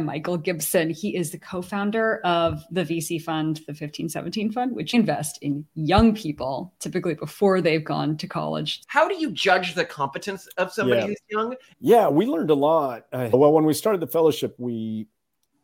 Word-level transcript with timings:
Michael 0.00 0.36
Gibson. 0.36 0.90
He 0.90 1.16
is 1.16 1.32
the 1.32 1.38
co 1.38 1.60
founder 1.60 2.20
of 2.24 2.62
the 2.70 2.84
VC 2.84 3.20
fund, 3.20 3.56
the 3.66 3.72
1517 3.72 4.52
fund, 4.52 4.74
which 4.74 4.94
invest 4.94 5.38
in 5.42 5.66
young 5.74 6.14
people, 6.14 6.72
typically 6.78 7.14
before 7.14 7.60
they've 7.60 7.84
gone 7.84 8.16
to 8.18 8.28
college. 8.28 8.82
How 8.86 9.08
do 9.08 9.16
you 9.16 9.32
judge 9.32 9.74
the 9.74 9.84
competence 9.84 10.46
of 10.56 10.72
somebody 10.72 11.00
Yeah. 11.00 11.06
who's 11.08 11.16
young? 11.30 11.56
Yeah, 11.80 12.08
we 12.08 12.26
learned 12.26 12.50
a 12.50 12.54
lot. 12.54 13.06
Uh, 13.12 13.28
well, 13.32 13.52
when 13.52 13.64
we 13.64 13.74
started 13.74 14.00
the 14.00 14.06
fellowship, 14.06 14.54
we 14.56 15.08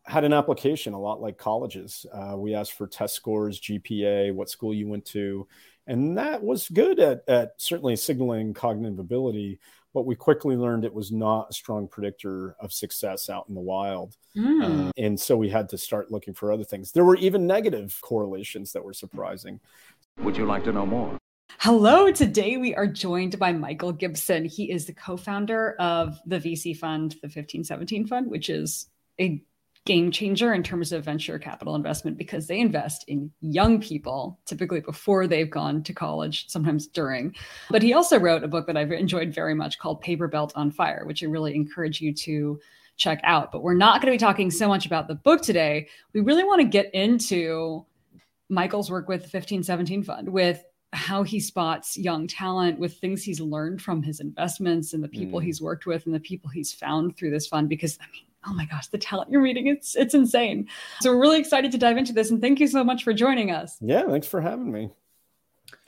had 0.02 0.24
an 0.24 0.32
application 0.32 0.94
a 0.94 1.00
lot 1.00 1.20
like 1.22 1.38
colleges. 1.38 2.04
Uh, 2.12 2.34
we 2.36 2.54
asked 2.54 2.72
for 2.72 2.88
test 2.88 3.14
scores, 3.14 3.60
GPA, 3.60 4.34
what 4.34 4.50
school 4.50 4.74
you 4.74 4.88
went 4.88 5.04
to, 5.06 5.46
and 5.86 6.18
that 6.18 6.42
was 6.42 6.68
good 6.68 6.98
at, 6.98 7.22
at 7.28 7.52
certainly 7.58 7.94
signaling 7.94 8.52
cognitive 8.52 8.98
ability. 8.98 9.60
But 9.94 10.06
we 10.06 10.16
quickly 10.16 10.56
learned 10.56 10.84
it 10.84 10.92
was 10.92 11.12
not 11.12 11.50
a 11.50 11.54
strong 11.54 11.88
predictor 11.88 12.56
of 12.60 12.72
success 12.72 13.30
out 13.30 13.46
in 13.48 13.54
the 13.54 13.60
wild. 13.60 14.16
Mm. 14.36 14.88
Uh, 14.88 14.92
and 14.98 15.18
so 15.18 15.36
we 15.36 15.48
had 15.48 15.68
to 15.70 15.78
start 15.78 16.10
looking 16.10 16.34
for 16.34 16.52
other 16.52 16.64
things. 16.64 16.92
There 16.92 17.04
were 17.04 17.16
even 17.16 17.46
negative 17.46 17.96
correlations 18.02 18.72
that 18.72 18.84
were 18.84 18.92
surprising. 18.92 19.60
Would 20.18 20.36
you 20.36 20.46
like 20.46 20.64
to 20.64 20.72
know 20.72 20.84
more? 20.84 21.16
Hello, 21.60 22.10
today 22.10 22.56
we 22.56 22.74
are 22.74 22.86
joined 22.86 23.38
by 23.38 23.52
Michael 23.52 23.92
Gibson. 23.92 24.44
He 24.44 24.70
is 24.70 24.86
the 24.86 24.92
co 24.92 25.16
founder 25.16 25.76
of 25.78 26.18
the 26.26 26.40
VC 26.40 26.76
fund, 26.76 27.12
the 27.12 27.28
1517 27.28 28.06
fund, 28.06 28.30
which 28.30 28.50
is 28.50 28.88
a 29.20 29.42
game 29.86 30.10
changer 30.10 30.54
in 30.54 30.62
terms 30.62 30.92
of 30.92 31.04
venture 31.04 31.38
capital 31.38 31.74
investment 31.74 32.16
because 32.16 32.46
they 32.46 32.58
invest 32.58 33.04
in 33.06 33.30
young 33.40 33.80
people, 33.80 34.38
typically 34.46 34.80
before 34.80 35.26
they've 35.26 35.50
gone 35.50 35.82
to 35.82 35.92
college, 35.92 36.48
sometimes 36.48 36.86
during. 36.86 37.34
But 37.68 37.82
he 37.82 37.92
also 37.92 38.18
wrote 38.18 38.42
a 38.42 38.48
book 38.48 38.66
that 38.66 38.76
I've 38.78 38.92
enjoyed 38.92 39.34
very 39.34 39.54
much 39.54 39.78
called 39.78 40.00
Paper 40.00 40.26
Belt 40.26 40.52
on 40.56 40.70
Fire, 40.70 41.04
which 41.04 41.22
I 41.22 41.26
really 41.26 41.54
encourage 41.54 42.00
you 42.00 42.14
to 42.14 42.58
check 42.96 43.20
out. 43.24 43.52
But 43.52 43.62
we're 43.62 43.74
not 43.74 44.00
going 44.00 44.10
to 44.12 44.14
be 44.14 44.26
talking 44.26 44.50
so 44.50 44.68
much 44.68 44.86
about 44.86 45.06
the 45.06 45.16
book 45.16 45.42
today. 45.42 45.88
We 46.14 46.20
really 46.22 46.44
want 46.44 46.62
to 46.62 46.66
get 46.66 46.92
into 46.94 47.84
Michael's 48.48 48.90
work 48.90 49.08
with 49.08 49.20
the 49.20 49.36
1517 49.36 50.02
fund, 50.02 50.28
with 50.28 50.64
how 50.94 51.24
he 51.24 51.40
spots 51.40 51.96
young 51.98 52.26
talent 52.26 52.78
with 52.78 52.96
things 52.98 53.22
he's 53.24 53.40
learned 53.40 53.82
from 53.82 54.00
his 54.02 54.20
investments 54.20 54.92
and 54.92 55.02
the 55.02 55.08
people 55.08 55.40
Mm. 55.40 55.44
he's 55.44 55.60
worked 55.60 55.86
with 55.86 56.06
and 56.06 56.14
the 56.14 56.20
people 56.20 56.48
he's 56.48 56.72
found 56.72 57.16
through 57.16 57.30
this 57.32 57.48
fund 57.48 57.68
because 57.68 57.98
i 58.00 58.06
mean 58.12 58.22
oh 58.46 58.52
my 58.54 58.64
gosh 58.66 58.86
the 58.88 58.98
talent 58.98 59.30
you're 59.30 59.40
meeting 59.40 59.66
it's 59.66 59.96
it's 59.96 60.14
insane 60.14 60.68
so 61.00 61.10
we're 61.10 61.20
really 61.20 61.38
excited 61.38 61.72
to 61.72 61.78
dive 61.78 61.96
into 61.96 62.12
this 62.12 62.30
and 62.30 62.40
thank 62.40 62.60
you 62.60 62.66
so 62.66 62.84
much 62.84 63.04
for 63.04 63.12
joining 63.12 63.50
us 63.50 63.76
Yeah, 63.80 64.06
thanks 64.06 64.26
for 64.26 64.40
having 64.40 64.70
me. 64.70 64.90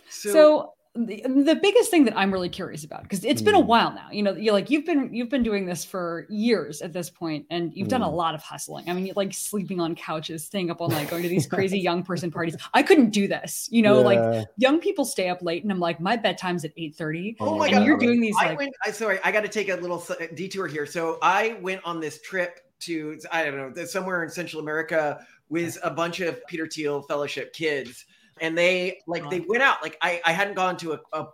so, 0.09 0.75
the, 0.97 1.23
the 1.45 1.55
biggest 1.61 1.91
thing 1.91 2.05
that 2.05 2.17
i'm 2.17 2.33
really 2.33 2.49
curious 2.49 2.85
about 2.85 3.03
because 3.03 3.25
it's 3.25 3.43
been 3.43 3.55
a 3.55 3.61
Mm. 3.61 3.67
while 3.67 3.93
now 3.93 4.09
you 4.11 4.23
know 4.23 4.33
you're 4.35 4.53
like 4.53 4.71
you've 4.71 4.85
been 4.87 5.13
you've 5.13 5.29
been 5.29 5.43
doing 5.43 5.67
this 5.67 5.85
for 5.85 6.27
years 6.31 6.81
at 6.83 6.93
this 6.93 7.11
point 7.11 7.45
and 7.51 7.73
you've 7.75 7.89
done 7.89 8.03
a 8.03 8.07
Mm. 8.09 8.15
lot 8.15 8.35
of 8.35 8.43
hustling 8.43 8.89
i 8.89 8.93
mean 8.93 9.05
you're 9.07 9.15
like 9.15 9.35
sleeping 9.35 9.81
on 9.81 9.95
couches 9.95 10.45
staying 10.45 10.71
up 10.71 10.81
all 10.81 10.89
night 10.89 11.09
going 11.11 11.23
to 11.23 11.29
these 11.29 11.47
crazy 11.47 11.79
young 11.79 12.03
person 12.03 12.31
parties 12.31 12.57
i 12.75 12.83
couldn't 12.83 13.11
do 13.11 13.29
this 13.29 13.69
you 13.71 13.83
know 13.83 14.01
like 14.01 14.47
young 14.57 14.81
people 14.81 15.05
stay 15.05 15.29
up 15.29 15.43
late 15.43 15.63
and 15.63 15.71
i'm 15.73 15.81
like 15.81 16.01
my 16.01 16.17
bedtime's 16.17 16.65
at 16.65 16.75
8.30 16.77 17.37
Oh 17.41 17.59
my 17.59 17.67
and 17.67 17.75
god! 17.77 17.87
you're 17.87 17.99
doing 17.99 18.21
these 18.21 18.37
I 18.41 18.49
like 18.51 18.59
went. 18.59 18.75
I 18.85 18.91
sorry. 18.91 19.19
I 19.25 19.31
got 19.33 19.43
to 19.43 19.49
take 19.49 19.69
a 19.69 19.75
little 19.77 20.05
detour 20.35 20.67
here. 20.67 20.87
So 20.87 21.19
I 21.23 21.59
went 21.61 21.81
on 21.85 22.01
this 22.01 22.21
trip 22.21 22.61
to 22.81 23.19
I 23.33 23.45
don't 23.45 23.75
know 23.77 23.85
somewhere 23.85 24.23
in 24.23 24.31
Central 24.31 24.61
America 24.63 25.25
with 25.49 25.79
a 25.83 25.91
bunch 25.91 26.21
of 26.21 26.45
Peter 26.47 26.67
Thiel 26.67 27.03
Fellowship 27.03 27.53
kids, 27.53 28.05
and 28.41 28.57
they 28.57 29.01
like 29.07 29.29
they 29.31 29.41
went 29.41 29.63
out. 29.63 29.83
Like 29.83 29.97
I 30.03 30.21
I 30.25 30.33
hadn't 30.33 30.55
gone 30.55 30.77
to 30.79 30.93
a, 30.95 31.01
a 31.13 31.27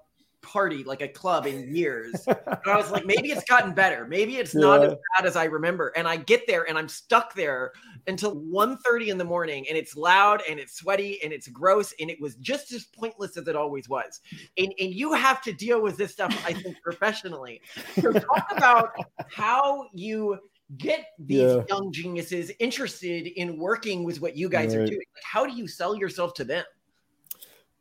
party 0.42 0.82
like 0.82 1.00
a 1.02 1.06
club 1.08 1.46
in 1.46 1.72
years. 1.74 2.12
and 2.26 2.36
I 2.66 2.76
was 2.76 2.90
like, 2.90 3.06
maybe 3.06 3.30
it's 3.30 3.44
gotten 3.44 3.72
better. 3.72 4.06
Maybe 4.08 4.38
it's 4.38 4.56
not 4.56 4.82
Yeah. 4.82 4.88
as 4.88 4.94
bad 5.16 5.26
as 5.26 5.36
I 5.36 5.44
remember. 5.44 5.92
And 5.94 6.08
I 6.08 6.16
get 6.16 6.48
there 6.48 6.68
and 6.68 6.76
I'm 6.76 6.88
stuck 6.88 7.32
there 7.34 7.70
until 8.08 8.34
1.30 8.34 9.06
in 9.06 9.18
the 9.18 9.24
morning 9.24 9.64
and 9.68 9.78
it's 9.78 9.94
loud 9.96 10.42
and 10.50 10.58
it's 10.58 10.74
sweaty 10.74 11.22
and 11.22 11.32
it's 11.32 11.46
gross 11.46 11.94
and 12.00 12.10
it 12.10 12.20
was 12.20 12.34
just 12.36 12.72
as 12.72 12.86
pointless 12.86 13.36
as 13.36 13.46
it 13.46 13.54
always 13.54 13.88
was. 13.88 14.20
And, 14.58 14.74
and 14.80 14.92
you 14.92 15.12
have 15.12 15.42
to 15.42 15.52
deal 15.52 15.80
with 15.80 15.96
this 15.96 16.10
stuff, 16.10 16.36
I 16.44 16.52
think, 16.54 16.76
professionally. 16.82 17.60
So 18.00 18.10
talk 18.12 18.46
about 18.50 18.90
how 19.30 19.86
you 19.94 20.40
get 20.76 21.06
these 21.20 21.38
Yeah. 21.38 21.62
young 21.68 21.92
geniuses 21.92 22.50
interested 22.58 23.28
in 23.28 23.58
working 23.58 24.02
with 24.02 24.20
what 24.20 24.36
you 24.36 24.48
guys 24.48 24.74
are 24.74 24.84
doing. 24.84 24.98
Like, 25.14 25.24
how 25.24 25.46
do 25.46 25.52
you 25.52 25.68
sell 25.68 25.94
yourself 25.94 26.34
to 26.34 26.44
them? 26.44 26.64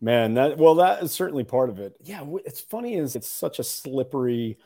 Man, 0.01 0.33
that 0.33 0.57
well, 0.57 0.75
that 0.75 1.03
is 1.03 1.11
certainly 1.11 1.43
part 1.43 1.69
of 1.69 1.79
it. 1.79 1.95
Yeah, 2.01 2.25
it's 2.43 2.59
funny 2.59 2.95
is 2.95 3.15
it's 3.15 3.29
such 3.29 3.59
a 3.59 3.63
slippery, 3.63 4.57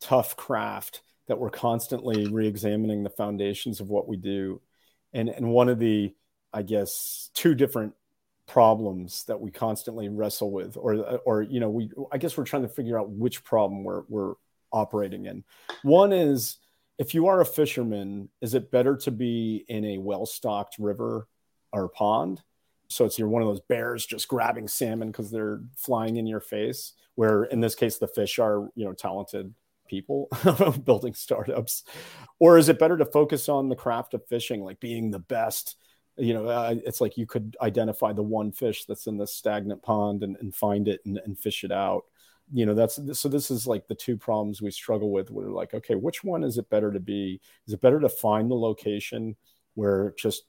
tough 0.00 0.36
craft 0.36 1.02
that 1.26 1.38
we're 1.38 1.50
constantly 1.50 2.26
re-examining 2.26 3.02
the 3.02 3.10
foundations 3.10 3.80
of 3.80 3.90
what 3.90 4.08
we 4.08 4.16
do, 4.16 4.62
and 5.12 5.28
and 5.28 5.50
one 5.50 5.68
of 5.68 5.78
the, 5.78 6.14
I 6.54 6.62
guess, 6.62 7.30
two 7.34 7.54
different 7.54 7.92
problems 8.46 9.24
that 9.24 9.38
we 9.38 9.50
constantly 9.50 10.08
wrestle 10.08 10.50
with, 10.50 10.78
or 10.78 11.20
or 11.26 11.42
you 11.42 11.60
know, 11.60 11.68
we 11.68 11.90
I 12.10 12.16
guess 12.16 12.36
we're 12.38 12.44
trying 12.44 12.62
to 12.62 12.68
figure 12.68 12.98
out 12.98 13.10
which 13.10 13.44
problem 13.44 13.84
we're 13.84 14.04
we're 14.08 14.34
operating 14.72 15.26
in. 15.26 15.44
One 15.82 16.14
is 16.14 16.56
if 16.96 17.12
you 17.12 17.26
are 17.26 17.42
a 17.42 17.46
fisherman, 17.46 18.30
is 18.40 18.54
it 18.54 18.70
better 18.70 18.96
to 18.96 19.10
be 19.10 19.66
in 19.68 19.84
a 19.84 19.98
well-stocked 19.98 20.76
river 20.78 21.28
or 21.72 21.90
pond? 21.90 22.42
So 22.88 23.04
it's 23.04 23.18
you're 23.18 23.28
one 23.28 23.42
of 23.42 23.48
those 23.48 23.60
bears 23.60 24.06
just 24.06 24.28
grabbing 24.28 24.68
salmon 24.68 25.08
because 25.08 25.30
they're 25.30 25.60
flying 25.76 26.16
in 26.16 26.26
your 26.26 26.40
face. 26.40 26.94
Where 27.14 27.44
in 27.44 27.60
this 27.60 27.74
case, 27.74 27.98
the 27.98 28.08
fish 28.08 28.38
are 28.38 28.70
you 28.74 28.84
know 28.84 28.92
talented 28.92 29.54
people 29.88 30.28
building 30.84 31.14
startups, 31.14 31.84
or 32.38 32.58
is 32.58 32.68
it 32.68 32.78
better 32.78 32.96
to 32.96 33.04
focus 33.04 33.48
on 33.48 33.68
the 33.68 33.76
craft 33.76 34.14
of 34.14 34.26
fishing, 34.26 34.62
like 34.62 34.80
being 34.80 35.10
the 35.10 35.18
best? 35.18 35.76
You 36.16 36.34
know, 36.34 36.46
uh, 36.46 36.74
it's 36.84 37.00
like 37.00 37.16
you 37.16 37.26
could 37.26 37.56
identify 37.60 38.12
the 38.12 38.22
one 38.22 38.50
fish 38.52 38.84
that's 38.86 39.06
in 39.06 39.18
this 39.18 39.34
stagnant 39.34 39.82
pond 39.82 40.22
and, 40.22 40.36
and 40.40 40.54
find 40.54 40.88
it 40.88 41.00
and, 41.04 41.18
and 41.24 41.38
fish 41.38 41.62
it 41.64 41.70
out. 41.70 42.04
You 42.52 42.66
know, 42.66 42.74
that's 42.74 42.98
so. 43.18 43.28
This 43.28 43.50
is 43.50 43.66
like 43.66 43.86
the 43.86 43.94
two 43.94 44.16
problems 44.16 44.62
we 44.62 44.70
struggle 44.70 45.10
with. 45.10 45.30
We're 45.30 45.50
like, 45.50 45.74
okay, 45.74 45.94
which 45.94 46.24
one 46.24 46.42
is 46.42 46.56
it 46.56 46.70
better 46.70 46.90
to 46.92 47.00
be? 47.00 47.40
Is 47.66 47.74
it 47.74 47.82
better 47.82 48.00
to 48.00 48.08
find 48.08 48.50
the 48.50 48.54
location 48.54 49.36
where 49.74 50.14
just 50.16 50.44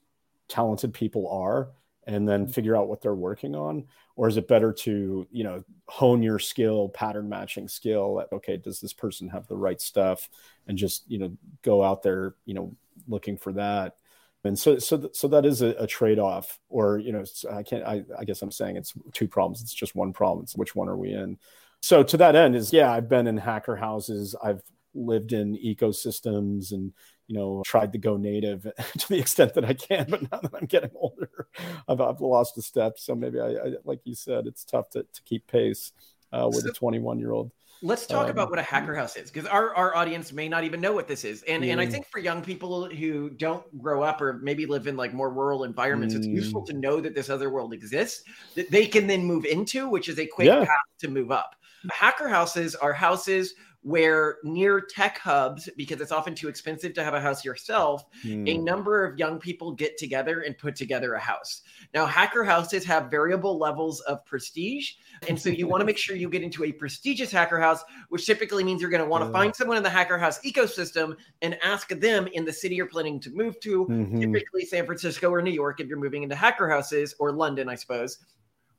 talented 0.48 0.94
people 0.94 1.28
are? 1.28 1.68
And 2.06 2.28
then 2.28 2.44
mm-hmm. 2.44 2.52
figure 2.52 2.76
out 2.76 2.88
what 2.88 3.00
they're 3.00 3.14
working 3.14 3.54
on? 3.54 3.86
Or 4.16 4.28
is 4.28 4.36
it 4.36 4.48
better 4.48 4.72
to 4.72 5.26
you 5.30 5.44
know 5.44 5.64
hone 5.88 6.22
your 6.22 6.38
skill 6.38 6.88
pattern 6.88 7.28
matching 7.28 7.68
skill 7.68 8.24
okay 8.32 8.56
does 8.56 8.80
this 8.80 8.92
person 8.92 9.28
have 9.28 9.46
the 9.46 9.56
right 9.56 9.80
stuff? 9.80 10.28
And 10.66 10.76
just 10.76 11.10
you 11.10 11.18
know 11.18 11.36
go 11.62 11.82
out 11.82 12.02
there 12.02 12.34
you 12.44 12.54
know 12.54 12.74
looking 13.08 13.36
for 13.36 13.52
that. 13.54 13.96
And 14.44 14.58
so 14.58 14.78
so 14.78 15.10
so 15.12 15.28
that 15.28 15.44
is 15.44 15.62
a, 15.62 15.68
a 15.78 15.86
trade-off 15.86 16.58
or 16.68 16.98
you 16.98 17.12
know 17.12 17.24
i 17.52 17.62
can't 17.62 17.84
I, 17.84 18.04
I 18.18 18.24
guess 18.24 18.40
i'm 18.40 18.50
saying 18.50 18.76
it's 18.76 18.94
two 19.12 19.28
problems. 19.28 19.62
It's 19.62 19.74
just 19.74 19.94
one 19.94 20.12
problem. 20.12 20.44
It's 20.44 20.56
which 20.56 20.74
one 20.74 20.88
are 20.88 20.96
we 20.96 21.12
in? 21.12 21.38
So 21.82 22.02
to 22.02 22.16
that 22.18 22.36
end 22.36 22.56
is 22.56 22.72
yeah 22.72 22.90
i've 22.92 23.08
been 23.08 23.26
in 23.26 23.36
hacker 23.36 23.76
houses. 23.76 24.34
I've 24.42 24.62
lived 24.94 25.32
in 25.32 25.56
ecosystems 25.56 26.72
and 26.72 26.92
you 27.26 27.36
know 27.36 27.62
tried 27.64 27.92
to 27.92 27.98
go 27.98 28.16
native 28.16 28.62
to 28.98 29.08
the 29.08 29.18
extent 29.18 29.54
that 29.54 29.64
i 29.64 29.72
can 29.72 30.06
but 30.08 30.22
now 30.32 30.38
that 30.40 30.50
i'm 30.60 30.66
getting 30.66 30.90
older 30.94 31.46
i've, 31.88 32.00
I've 32.00 32.20
lost 32.20 32.58
a 32.58 32.62
step 32.62 32.98
so 32.98 33.14
maybe 33.14 33.38
I, 33.40 33.48
I 33.50 33.72
like 33.84 34.00
you 34.04 34.14
said 34.14 34.46
it's 34.46 34.64
tough 34.64 34.90
to, 34.90 35.02
to 35.04 35.22
keep 35.24 35.46
pace 35.46 35.92
uh, 36.32 36.48
with 36.52 36.64
So- 36.64 36.70
a 36.70 36.74
21 36.74 37.18
year 37.18 37.32
old 37.32 37.52
Let's 37.82 38.06
talk 38.06 38.26
Um, 38.26 38.32
about 38.32 38.50
what 38.50 38.58
a 38.58 38.62
hacker 38.62 38.94
house 38.94 39.16
is 39.16 39.30
because 39.30 39.48
our, 39.48 39.74
our 39.74 39.96
audience 39.96 40.34
may 40.34 40.50
not 40.50 40.64
even 40.64 40.82
know 40.82 40.92
what 40.92 41.08
this 41.08 41.24
is. 41.24 41.42
And 41.44 41.64
and 41.64 41.80
I 41.80 41.86
Mm. 41.86 41.90
think 41.90 42.06
for 42.08 42.18
young 42.18 42.42
people 42.42 42.84
who 42.90 43.30
don't 43.30 43.64
grow 43.80 44.02
up 44.02 44.20
or 44.20 44.34
maybe 44.42 44.66
live 44.66 44.86
in 44.86 44.98
like 44.98 45.14
more 45.14 45.30
rural 45.32 45.64
environments, 45.64 46.14
it's 46.14 46.26
Mm. 46.26 46.34
useful 46.34 46.62
to 46.66 46.74
know 46.74 47.00
that 47.00 47.14
this 47.14 47.30
other 47.30 47.48
world 47.48 47.72
exists 47.72 48.22
that 48.54 48.70
they 48.70 48.84
can 48.86 49.06
then 49.06 49.24
move 49.24 49.46
into, 49.46 49.88
which 49.88 50.10
is 50.10 50.18
a 50.18 50.26
quick 50.26 50.44
Yeah. 50.48 50.60
path 50.60 50.86
to 50.98 51.08
move 51.08 51.30
up. 51.30 51.56
Hacker 51.90 52.28
houses 52.28 52.74
are 52.74 52.92
houses 52.92 53.54
where 53.82 54.36
near 54.44 54.78
tech 54.80 55.16
hubs, 55.18 55.68
because 55.76 56.02
it's 56.02 56.12
often 56.12 56.34
too 56.34 56.48
expensive 56.48 56.92
to 56.92 57.02
have 57.02 57.14
a 57.14 57.20
house 57.20 57.44
yourself, 57.46 58.04
a 58.24 58.28
Mm. 58.28 58.62
number 58.62 59.06
of 59.06 59.18
young 59.18 59.38
people 59.38 59.72
get 59.72 59.96
together 59.96 60.40
and 60.42 60.58
put 60.58 60.76
together 60.76 61.14
a 61.14 61.18
house. 61.18 61.62
Now, 61.94 62.04
hacker 62.04 62.44
houses 62.44 62.84
have 62.84 63.10
variable 63.10 63.58
levels 63.58 64.00
of 64.02 64.22
prestige. 64.26 64.92
And 65.28 65.40
so 65.40 65.48
you 65.48 65.66
want 65.66 65.80
to 65.80 65.86
make 65.86 65.96
sure 65.96 66.14
you 66.14 66.28
get 66.28 66.42
into 66.42 66.64
a 66.64 66.72
prestigious 66.72 67.30
hacker 67.32 67.58
house, 67.58 67.82
which 68.10 68.26
typically 68.26 68.64
means 68.64 68.82
you're 68.82 68.90
going 68.90 69.02
to 69.02 69.08
want 69.08 69.22
to 69.22 69.28
Yeah. 69.28 69.32
find 69.32 69.56
someone 69.56 69.78
in 69.78 69.82
the 69.82 69.88
hacker 69.90 70.18
house 70.18 70.38
ecosystem 70.42 71.16
and 71.40 71.58
ask 71.62 71.88
them 71.88 72.26
in 72.26 72.44
the 72.44 72.52
city 72.52 72.74
you're 72.74 72.86
planning 72.86 73.18
to 73.20 73.30
move 73.30 73.58
to, 73.60 73.86
Mhm. 73.86 74.20
typically 74.20 74.66
San 74.66 74.84
Francisco 74.84 75.30
or 75.30 75.40
New 75.40 75.50
York 75.52 75.80
if 75.80 75.86
you're 75.88 75.98
moving 75.98 76.22
into 76.22 76.34
hacker 76.34 76.68
houses, 76.68 77.14
or 77.18 77.32
London, 77.32 77.68
I 77.70 77.76
suppose. 77.76 78.18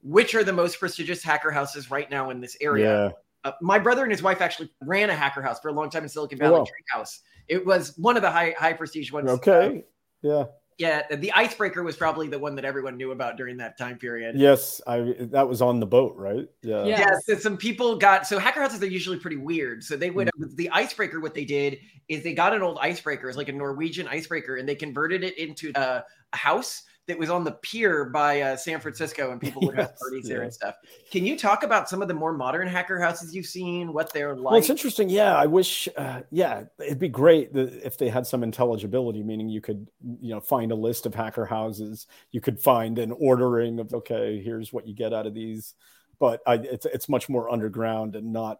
Which 0.03 0.35
are 0.35 0.43
the 0.43 0.53
most 0.53 0.79
prestigious 0.79 1.23
hacker 1.23 1.49
houses 1.51 1.89
right 1.89 2.09
now 2.09 2.29
in 2.29 2.39
this 2.39 2.55
area? 2.61 3.05
yeah 3.07 3.11
Uh, 3.43 3.51
my 3.61 3.79
brother 3.79 4.03
and 4.03 4.11
his 4.11 4.21
wife 4.21 4.41
actually 4.41 4.69
ran 4.81 5.09
a 5.09 5.15
hacker 5.15 5.41
house 5.41 5.59
for 5.59 5.69
a 5.69 5.73
long 5.73 5.89
time 5.89 6.03
in 6.03 6.09
Silicon 6.09 6.37
Oh, 6.41 6.45
Valley 6.45 6.59
wow. 6.59 6.65
Treehouse. 6.99 7.19
It 7.47 7.65
was 7.65 7.97
one 7.97 8.15
of 8.15 8.21
the 8.21 8.31
high 8.31 8.53
high 8.57 8.73
prestige 8.73 9.11
ones. 9.11 9.29
okay 9.29 9.67
um, 9.67 9.83
yeah 10.21 10.43
Yeah, 10.77 11.15
the 11.15 11.31
icebreaker 11.33 11.83
was 11.83 11.95
probably 11.95 12.27
the 12.27 12.39
one 12.39 12.55
that 12.55 12.65
everyone 12.65 12.97
knew 12.97 13.11
about 13.11 13.37
during 13.37 13.57
that 13.57 13.77
time 13.77 13.97
period. 13.97 14.35
Yes, 14.35 14.81
I 14.87 15.15
that 15.31 15.47
was 15.47 15.61
on 15.61 15.79
the 15.79 15.85
boat, 15.85 16.15
right? 16.17 16.47
Yeah. 16.63 16.85
Yeah, 16.85 17.11
so 17.23 17.35
some 17.35 17.57
people 17.57 17.97
got 17.97 18.25
so 18.25 18.39
hacker 18.39 18.61
houses 18.61 18.81
are 18.81 18.87
usually 18.87 19.17
pretty 19.17 19.37
weird. 19.37 19.83
So 19.83 19.95
they 19.95 20.09
would 20.09 20.27
mm-hmm. 20.29 20.55
the 20.55 20.69
icebreaker. 20.71 21.19
What 21.19 21.33
they 21.33 21.45
did 21.45 21.79
is 22.07 22.23
they 22.23 22.33
got 22.33 22.53
an 22.53 22.61
old 22.61 22.77
icebreaker, 22.81 23.27
it's 23.27 23.37
like 23.37 23.49
a 23.49 23.53
Norwegian 23.53 24.07
icebreaker, 24.07 24.57
and 24.57 24.67
they 24.67 24.75
converted 24.75 25.23
it 25.23 25.37
into 25.37 25.71
a, 25.75 26.03
a 26.33 26.37
house 26.37 26.83
that 27.07 27.17
was 27.17 27.29
on 27.29 27.43
the 27.43 27.51
pier 27.51 28.05
by 28.05 28.41
uh, 28.41 28.55
San 28.55 28.79
Francisco, 28.79 29.31
and 29.31 29.41
people 29.41 29.61
would 29.63 29.75
have 29.75 29.89
Yes, 29.89 29.99
parties 29.99 30.27
there 30.27 30.43
and 30.43 30.53
stuff. 30.53 30.75
Can 31.11 31.25
you 31.25 31.37
talk 31.37 31.63
about 31.63 31.89
some 31.89 32.01
of 32.01 32.07
the 32.07 32.13
more 32.13 32.31
modern 32.31 32.67
hacker 32.67 32.99
houses 32.99 33.35
you've 33.35 33.47
seen? 33.47 33.91
What 33.91 34.13
they're 34.13 34.35
like? 34.35 34.51
Well, 34.51 34.59
it's 34.59 34.69
interesting. 34.69 35.09
Yeah, 35.09 35.35
I 35.35 35.47
wish. 35.47 35.89
Uh, 35.97 36.21
yeah, 36.29 36.63
it'd 36.79 36.99
be 36.99 37.09
great 37.09 37.49
if 37.53 37.97
they 37.97 38.07
had 38.09 38.27
some 38.27 38.43
intelligibility, 38.43 39.23
meaning 39.23 39.49
you 39.49 39.61
could, 39.61 39.87
you 40.21 40.33
know, 40.33 40.39
find 40.39 40.71
a 40.71 40.75
list 40.75 41.05
of 41.05 41.15
hacker 41.15 41.45
houses. 41.45 42.07
You 42.31 42.39
could 42.39 42.59
find 42.59 42.99
an 42.99 43.11
ordering 43.11 43.79
of 43.79 43.93
okay, 43.93 44.41
here's 44.41 44.71
what 44.71 44.87
you 44.87 44.93
get 44.93 45.13
out 45.13 45.27
of 45.27 45.33
these. 45.33 45.73
But 46.19 46.41
I, 46.45 46.55
it's 46.55 46.85
it's 46.85 47.09
much 47.09 47.29
more 47.29 47.49
underground 47.49 48.15
and 48.15 48.31
not 48.31 48.59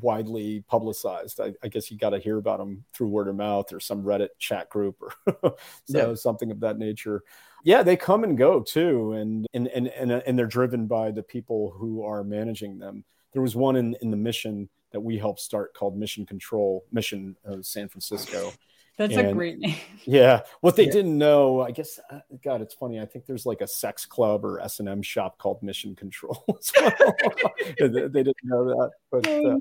widely 0.00 0.64
publicized. 0.66 1.38
I, 1.38 1.52
I 1.62 1.68
guess 1.68 1.90
you 1.90 1.98
got 1.98 2.10
to 2.10 2.18
hear 2.18 2.38
about 2.38 2.58
them 2.58 2.84
through 2.94 3.08
word 3.08 3.28
of 3.28 3.36
mouth 3.36 3.72
or 3.72 3.78
some 3.78 4.02
Reddit 4.02 4.30
chat 4.38 4.68
group 4.70 4.96
or 5.00 5.12
so 5.84 6.08
Yeah. 6.10 6.14
something 6.14 6.50
of 6.50 6.60
that 6.60 6.78
nature. 6.78 7.22
Yeah, 7.64 7.82
they 7.82 7.96
come 7.96 8.24
and 8.24 8.36
go 8.36 8.60
too, 8.60 9.12
and 9.14 9.46
and 9.54 9.68
and 9.68 9.88
and, 9.88 10.12
and 10.12 10.38
they're 10.38 10.46
driven 10.46 10.86
by 10.86 11.10
the 11.10 11.22
people 11.22 11.70
who 11.76 12.04
are 12.04 12.22
managing 12.22 12.78
them. 12.78 13.04
There 13.32 13.42
was 13.42 13.56
one 13.56 13.76
in 13.76 13.96
in 14.02 14.10
the 14.10 14.16
mission 14.16 14.68
that 14.92 15.00
we 15.00 15.18
helped 15.18 15.40
start 15.40 15.74
called 15.74 15.96
Mission 15.96 16.24
Control, 16.24 16.84
Mission 16.92 17.34
uh, 17.48 17.56
San 17.62 17.88
Francisco. 17.88 18.52
That's 18.96 19.16
a 19.16 19.32
great 19.32 19.58
name. 19.58 19.74
Yeah, 20.04 20.42
what 20.60 20.76
they 20.76 20.84
Yeah. 20.84 20.92
didn't 20.92 21.16
know, 21.16 21.62
I 21.62 21.70
guess, 21.70 21.98
uh, 22.10 22.20
God, 22.44 22.60
it's 22.60 22.74
funny. 22.74 23.00
I 23.00 23.06
think 23.06 23.24
there's 23.24 23.46
like 23.46 23.62
a 23.62 23.66
sex 23.66 24.04
club 24.04 24.44
or 24.44 24.60
S 24.60 24.78
and 24.78 24.88
M 24.88 25.00
shop 25.00 25.38
called 25.38 25.62
Mission 25.62 25.96
Control 25.96 26.44
as 26.58 26.70
well. 26.78 26.92
they 27.80 27.88
they 27.88 28.22
didn't 28.22 28.36
know 28.44 28.64
that, 28.66 28.90
but 29.10 29.26
uh, 29.26 29.56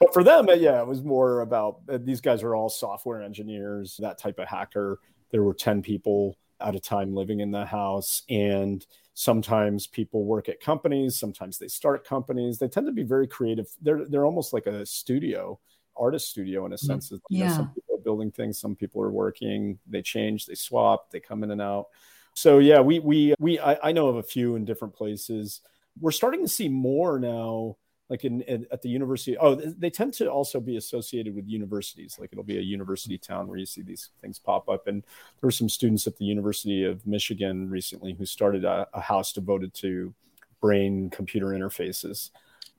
but 0.00 0.12
for 0.12 0.24
them, 0.24 0.48
uh, 0.48 0.54
yeah, 0.54 0.80
it 0.80 0.86
was 0.88 1.02
more 1.02 1.40
about 1.40 1.80
uh, 1.88 1.98
these 2.02 2.20
guys 2.20 2.42
are 2.42 2.56
all 2.56 2.68
software 2.68 3.22
engineers, 3.22 3.96
that 4.00 4.18
type 4.18 4.40
of 4.40 4.48
hacker. 4.48 4.98
There 5.30 5.42
were 5.44 5.54
10 5.54 5.82
people 5.82 6.36
at 6.60 6.74
a 6.74 6.80
time 6.80 7.14
living 7.14 7.40
in 7.40 7.50
the 7.50 7.64
house. 7.64 8.22
And 8.28 8.84
sometimes 9.14 9.86
people 9.86 10.24
work 10.24 10.48
at 10.48 10.60
companies, 10.60 11.18
sometimes 11.18 11.58
they 11.58 11.68
start 11.68 12.06
companies. 12.06 12.58
They 12.58 12.68
tend 12.68 12.86
to 12.86 12.92
be 12.92 13.02
very 13.02 13.26
creative. 13.26 13.68
They're, 13.82 14.04
they're 14.06 14.26
almost 14.26 14.52
like 14.52 14.66
a 14.66 14.86
studio, 14.86 15.58
artist 15.96 16.30
studio 16.30 16.66
in 16.66 16.72
a 16.72 16.76
mm, 16.76 16.78
sense. 16.78 17.08
that, 17.08 17.20
you 17.28 17.38
know, 17.38 17.44
Yeah. 17.44 17.56
some 17.56 17.68
people 17.68 17.96
are 17.96 18.02
building 18.02 18.30
things, 18.30 18.58
some 18.58 18.76
people 18.76 19.02
are 19.02 19.10
working, 19.10 19.78
they 19.86 20.02
change, 20.02 20.46
they 20.46 20.54
swap, 20.54 21.10
they 21.10 21.20
come 21.20 21.42
in 21.42 21.50
and 21.50 21.60
out. 21.62 21.86
So 22.34 22.58
yeah, 22.58 22.80
we 22.80 23.00
we 23.00 23.34
we 23.40 23.58
I, 23.58 23.88
I 23.88 23.92
know 23.92 24.06
of 24.06 24.16
a 24.16 24.22
few 24.22 24.54
in 24.54 24.64
different 24.64 24.94
places. 24.94 25.60
We're 26.00 26.12
starting 26.12 26.42
to 26.42 26.48
see 26.48 26.68
more 26.68 27.18
now 27.18 27.76
like 28.10 28.24
in, 28.24 28.42
in 28.42 28.66
at 28.70 28.82
the 28.82 28.88
university. 28.88 29.36
Oh 29.38 29.54
they 29.54 29.90
tend 29.90 30.14
to 30.14 30.30
also 30.30 30.60
be 30.60 30.76
associated 30.76 31.34
with 31.34 31.48
universities. 31.48 32.16
Like 32.18 32.30
it'll 32.32 32.44
be 32.44 32.58
a 32.58 32.62
university 32.62 33.18
town 33.18 33.48
where 33.48 33.58
you 33.58 33.66
see 33.66 33.82
these 33.82 34.10
things 34.20 34.38
pop 34.38 34.68
up. 34.68 34.86
And 34.86 35.02
there 35.02 35.46
were 35.46 35.50
some 35.50 35.68
students 35.68 36.06
at 36.06 36.16
the 36.16 36.24
university 36.24 36.84
of 36.84 37.06
michigan 37.06 37.68
recently 37.68 38.14
who 38.14 38.26
started 38.26 38.64
a, 38.64 38.86
a 38.94 39.00
house 39.00 39.32
devoted 39.32 39.74
to 39.74 40.14
brain 40.60 41.10
computer 41.10 41.48
interfaces 41.48 42.30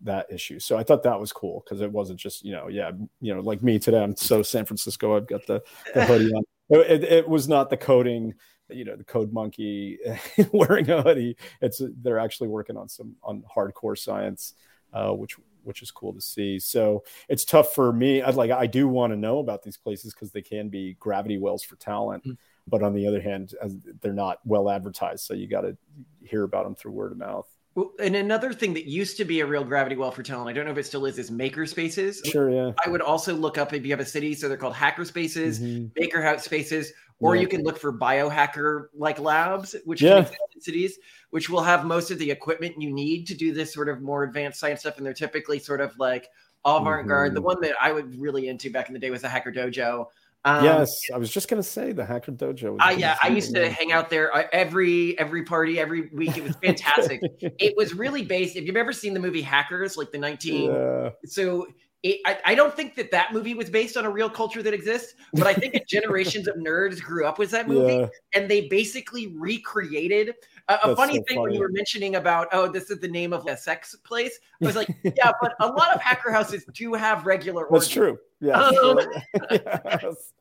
that 0.01 0.31
issue. 0.31 0.59
So 0.59 0.77
i 0.77 0.83
thought 0.83 1.03
that 1.03 1.19
was 1.19 1.31
cool 1.31 1.63
because 1.63 1.81
it 1.81 1.91
wasn't 1.91 2.19
just 2.19 2.43
you 2.43 2.53
know 2.53 2.67
yeah 2.67 2.91
you 3.21 3.33
know 3.35 3.41
like 3.41 3.61
me 3.61 3.79
today 3.79 4.01
i'm 4.01 4.15
so 4.15 4.41
san 4.41 4.65
francisco 4.65 5.15
i've 5.15 5.27
got 5.27 5.45
the, 5.45 5.61
the 5.93 6.05
hoodie 6.05 6.33
on. 6.33 6.43
It, 6.71 7.03
it 7.03 7.27
was 7.27 7.47
not 7.47 7.71
the 7.71 7.77
coding 7.77 8.35
you 8.69 8.85
know 8.85 8.95
the 8.95 9.03
code 9.03 9.33
monkey 9.33 9.97
wearing 10.53 10.89
a 10.89 11.01
hoodie. 11.01 11.37
It's 11.61 11.81
they're 12.01 12.19
actually 12.19 12.49
working 12.49 12.77
on 12.77 12.87
some 12.87 13.15
on 13.23 13.43
hardcore 13.55 13.97
science 13.97 14.53
uh, 14.93 15.11
which 15.11 15.37
which 15.63 15.81
is 15.81 15.91
cool 15.91 16.13
to 16.13 16.21
see. 16.21 16.57
So 16.59 17.03
it's 17.27 17.45
tough 17.45 17.73
for 17.73 17.91
me. 17.91 18.21
I'd 18.21 18.35
like 18.35 18.51
I 18.51 18.67
do 18.67 18.87
want 18.87 19.13
to 19.13 19.17
know 19.17 19.39
about 19.39 19.63
these 19.63 19.77
places 19.77 20.13
because 20.13 20.31
they 20.31 20.41
can 20.41 20.69
be 20.69 20.95
gravity 20.99 21.37
wells 21.37 21.63
for 21.63 21.75
talent. 21.75 22.25
Mm. 22.25 22.37
But 22.67 22.83
on 22.83 22.93
the 22.93 23.07
other 23.07 23.21
hand, 23.21 23.53
as 23.61 23.77
they're 24.01 24.13
not 24.13 24.39
well 24.45 24.69
advertised, 24.69 25.25
so 25.25 25.33
you 25.33 25.47
got 25.47 25.61
to 25.61 25.75
hear 26.23 26.43
about 26.43 26.65
them 26.65 26.75
through 26.75 26.91
word 26.91 27.11
of 27.11 27.17
mouth. 27.17 27.47
Well, 27.75 27.91
and 27.99 28.15
another 28.15 28.51
thing 28.51 28.73
that 28.73 28.85
used 28.85 29.15
to 29.17 29.25
be 29.25 29.41
a 29.41 29.45
real 29.45 29.63
gravity 29.63 29.95
well 29.95 30.11
for 30.11 30.23
talent, 30.23 30.49
I 30.49 30.53
don't 30.53 30.65
know 30.65 30.71
if 30.71 30.77
it 30.77 30.85
still 30.85 31.05
is, 31.05 31.19
is 31.19 31.29
maker 31.29 31.65
spaces. 31.65 32.21
Sure, 32.25 32.49
yeah. 32.49 32.71
I 32.83 32.89
would 32.89 33.01
also 33.01 33.33
look 33.35 33.57
up 33.57 33.73
if 33.73 33.85
you 33.85 33.91
have 33.91 33.99
a 33.99 34.05
city, 34.05 34.33
so 34.33 34.47
they're 34.47 34.57
called 34.57 34.73
hacker 34.73 35.05
spaces, 35.05 35.59
Mhm. 35.59 35.91
maker 35.95 36.21
house 36.21 36.43
spaces, 36.45 36.91
or 37.19 37.35
Yeah. 37.35 37.41
you 37.43 37.47
can 37.47 37.63
look 37.63 37.77
for 37.77 37.93
biohacker 37.93 38.87
like 38.95 39.19
labs, 39.19 39.75
which 39.85 40.01
Yeah. 40.01 40.27
cities, 40.59 40.97
which 41.29 41.49
will 41.49 41.61
have 41.61 41.85
most 41.85 42.09
of 42.11 42.17
the 42.17 42.31
equipment 42.31 42.81
you 42.81 42.91
need 42.91 43.27
to 43.27 43.35
do 43.35 43.53
this 43.53 43.71
sort 43.71 43.87
of 43.87 44.01
more 44.01 44.23
advanced 44.23 44.59
science 44.59 44.81
stuff. 44.81 44.97
And 44.97 45.05
they're 45.05 45.13
typically 45.13 45.59
sort 45.59 45.79
of 45.79 45.97
like 45.99 46.27
avant-garde. 46.65 47.33
The 47.35 47.39
Mhm. 47.39 47.45
one 47.45 47.61
that 47.61 47.75
I 47.79 47.91
was 47.91 48.03
really 48.17 48.47
into 48.47 48.69
back 48.71 48.87
in 48.89 48.93
the 48.93 48.99
day 48.99 49.11
was 49.11 49.21
the 49.21 49.29
Hacker 49.29 49.51
Dojo. 49.51 50.07
Um, 50.45 50.63
yes, 50.63 51.01
I 51.13 51.17
was 51.17 51.29
just 51.29 51.49
gonna 51.49 51.63
say 51.63 51.91
the 51.91 52.05
Hacker 52.05 52.31
Dojo. 52.31 52.77
I, 52.79 52.93
yeah, 52.93 53.17
I 53.21 53.27
used 53.27 53.53
to 53.55 53.69
hang 53.69 53.91
out 53.91 54.09
there 54.09 54.33
uh, 54.33 54.43
every 54.53 55.19
every 55.19 55.43
party 55.43 55.79
every 55.79 56.09
week. 56.13 56.37
It 56.37 56.43
was 56.43 56.55
fantastic. 56.63 57.21
it 57.41 57.75
was 57.75 57.93
really 57.93 58.23
based. 58.23 58.55
If 58.55 58.65
you've 58.65 58.77
ever 58.77 58.93
seen 58.93 59.13
the 59.13 59.19
movie 59.19 59.41
Hackers, 59.41 59.97
like 59.97 60.11
the 60.11 60.17
nineteen, 60.17 60.71
yeah. 60.71 61.09
so 61.25 61.67
it, 62.03 62.21
I, 62.25 62.37
I 62.45 62.55
don't 62.55 62.73
think 62.73 62.95
that 62.95 63.11
that 63.11 63.33
movie 63.33 63.53
was 63.53 63.69
based 63.69 63.97
on 63.97 64.05
a 64.05 64.09
real 64.09 64.29
culture 64.29 64.63
that 64.63 64.73
exists, 64.73 65.15
but 65.33 65.45
I 65.45 65.53
think 65.53 65.85
generations 65.89 66.47
of 66.47 66.55
nerds 66.55 67.01
grew 67.01 67.25
up 67.25 67.37
with 67.37 67.51
that 67.51 67.67
movie, 67.67 67.95
Yeah. 67.95 68.07
and 68.33 68.49
they 68.49 68.69
basically 68.69 69.35
recreated. 69.35 70.35
A, 70.69 70.79
a 70.83 70.95
funny 70.95 71.17
so 71.17 71.23
thing 71.27 71.41
when 71.41 71.51
you 71.51 71.59
were 71.59 71.71
mentioning 71.71 72.15
about 72.15 72.47
oh, 72.53 72.69
this 72.71 72.89
is 72.89 72.99
the 72.99 73.07
name 73.09 73.33
of 73.33 73.45
a 73.47 73.57
sex 73.57 73.93
place. 74.05 74.39
I 74.61 74.65
was 74.65 74.77
like, 74.77 74.87
yeah, 75.03 75.31
but 75.41 75.55
a 75.59 75.67
lot 75.67 75.93
of 75.93 76.01
hacker 76.01 76.31
houses 76.31 76.63
do 76.73 76.93
have 76.93 77.25
regular. 77.25 77.63
That's 77.69 77.85
orgies. 77.85 77.93
true. 77.93 78.17
Yeah. 78.41 78.59
Um, 78.59 78.99
yes. 79.51 80.33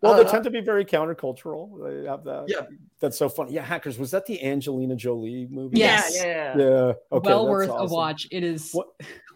Well, 0.00 0.14
they 0.16 0.22
uh, 0.24 0.30
tend 0.30 0.44
to 0.44 0.50
be 0.50 0.60
very 0.60 0.84
countercultural. 0.84 2.02
They 2.02 2.08
have 2.08 2.24
that. 2.24 2.46
Yeah. 2.48 2.62
That's 3.00 3.16
so 3.16 3.28
funny. 3.28 3.52
Yeah, 3.52 3.62
Hackers. 3.62 3.98
Was 3.98 4.10
that 4.10 4.26
the 4.26 4.42
Angelina 4.42 4.96
Jolie 4.96 5.46
movie? 5.50 5.78
Yes. 5.78 6.16
Yeah, 6.16 6.24
yeah. 6.26 6.58
Yeah. 6.58 6.92
Okay, 7.12 7.28
well 7.28 7.46
that's 7.46 7.68
worth 7.68 7.70
a 7.90 7.94
watch. 7.94 8.26
It 8.30 8.42
is. 8.44 8.72
What- 8.72 8.88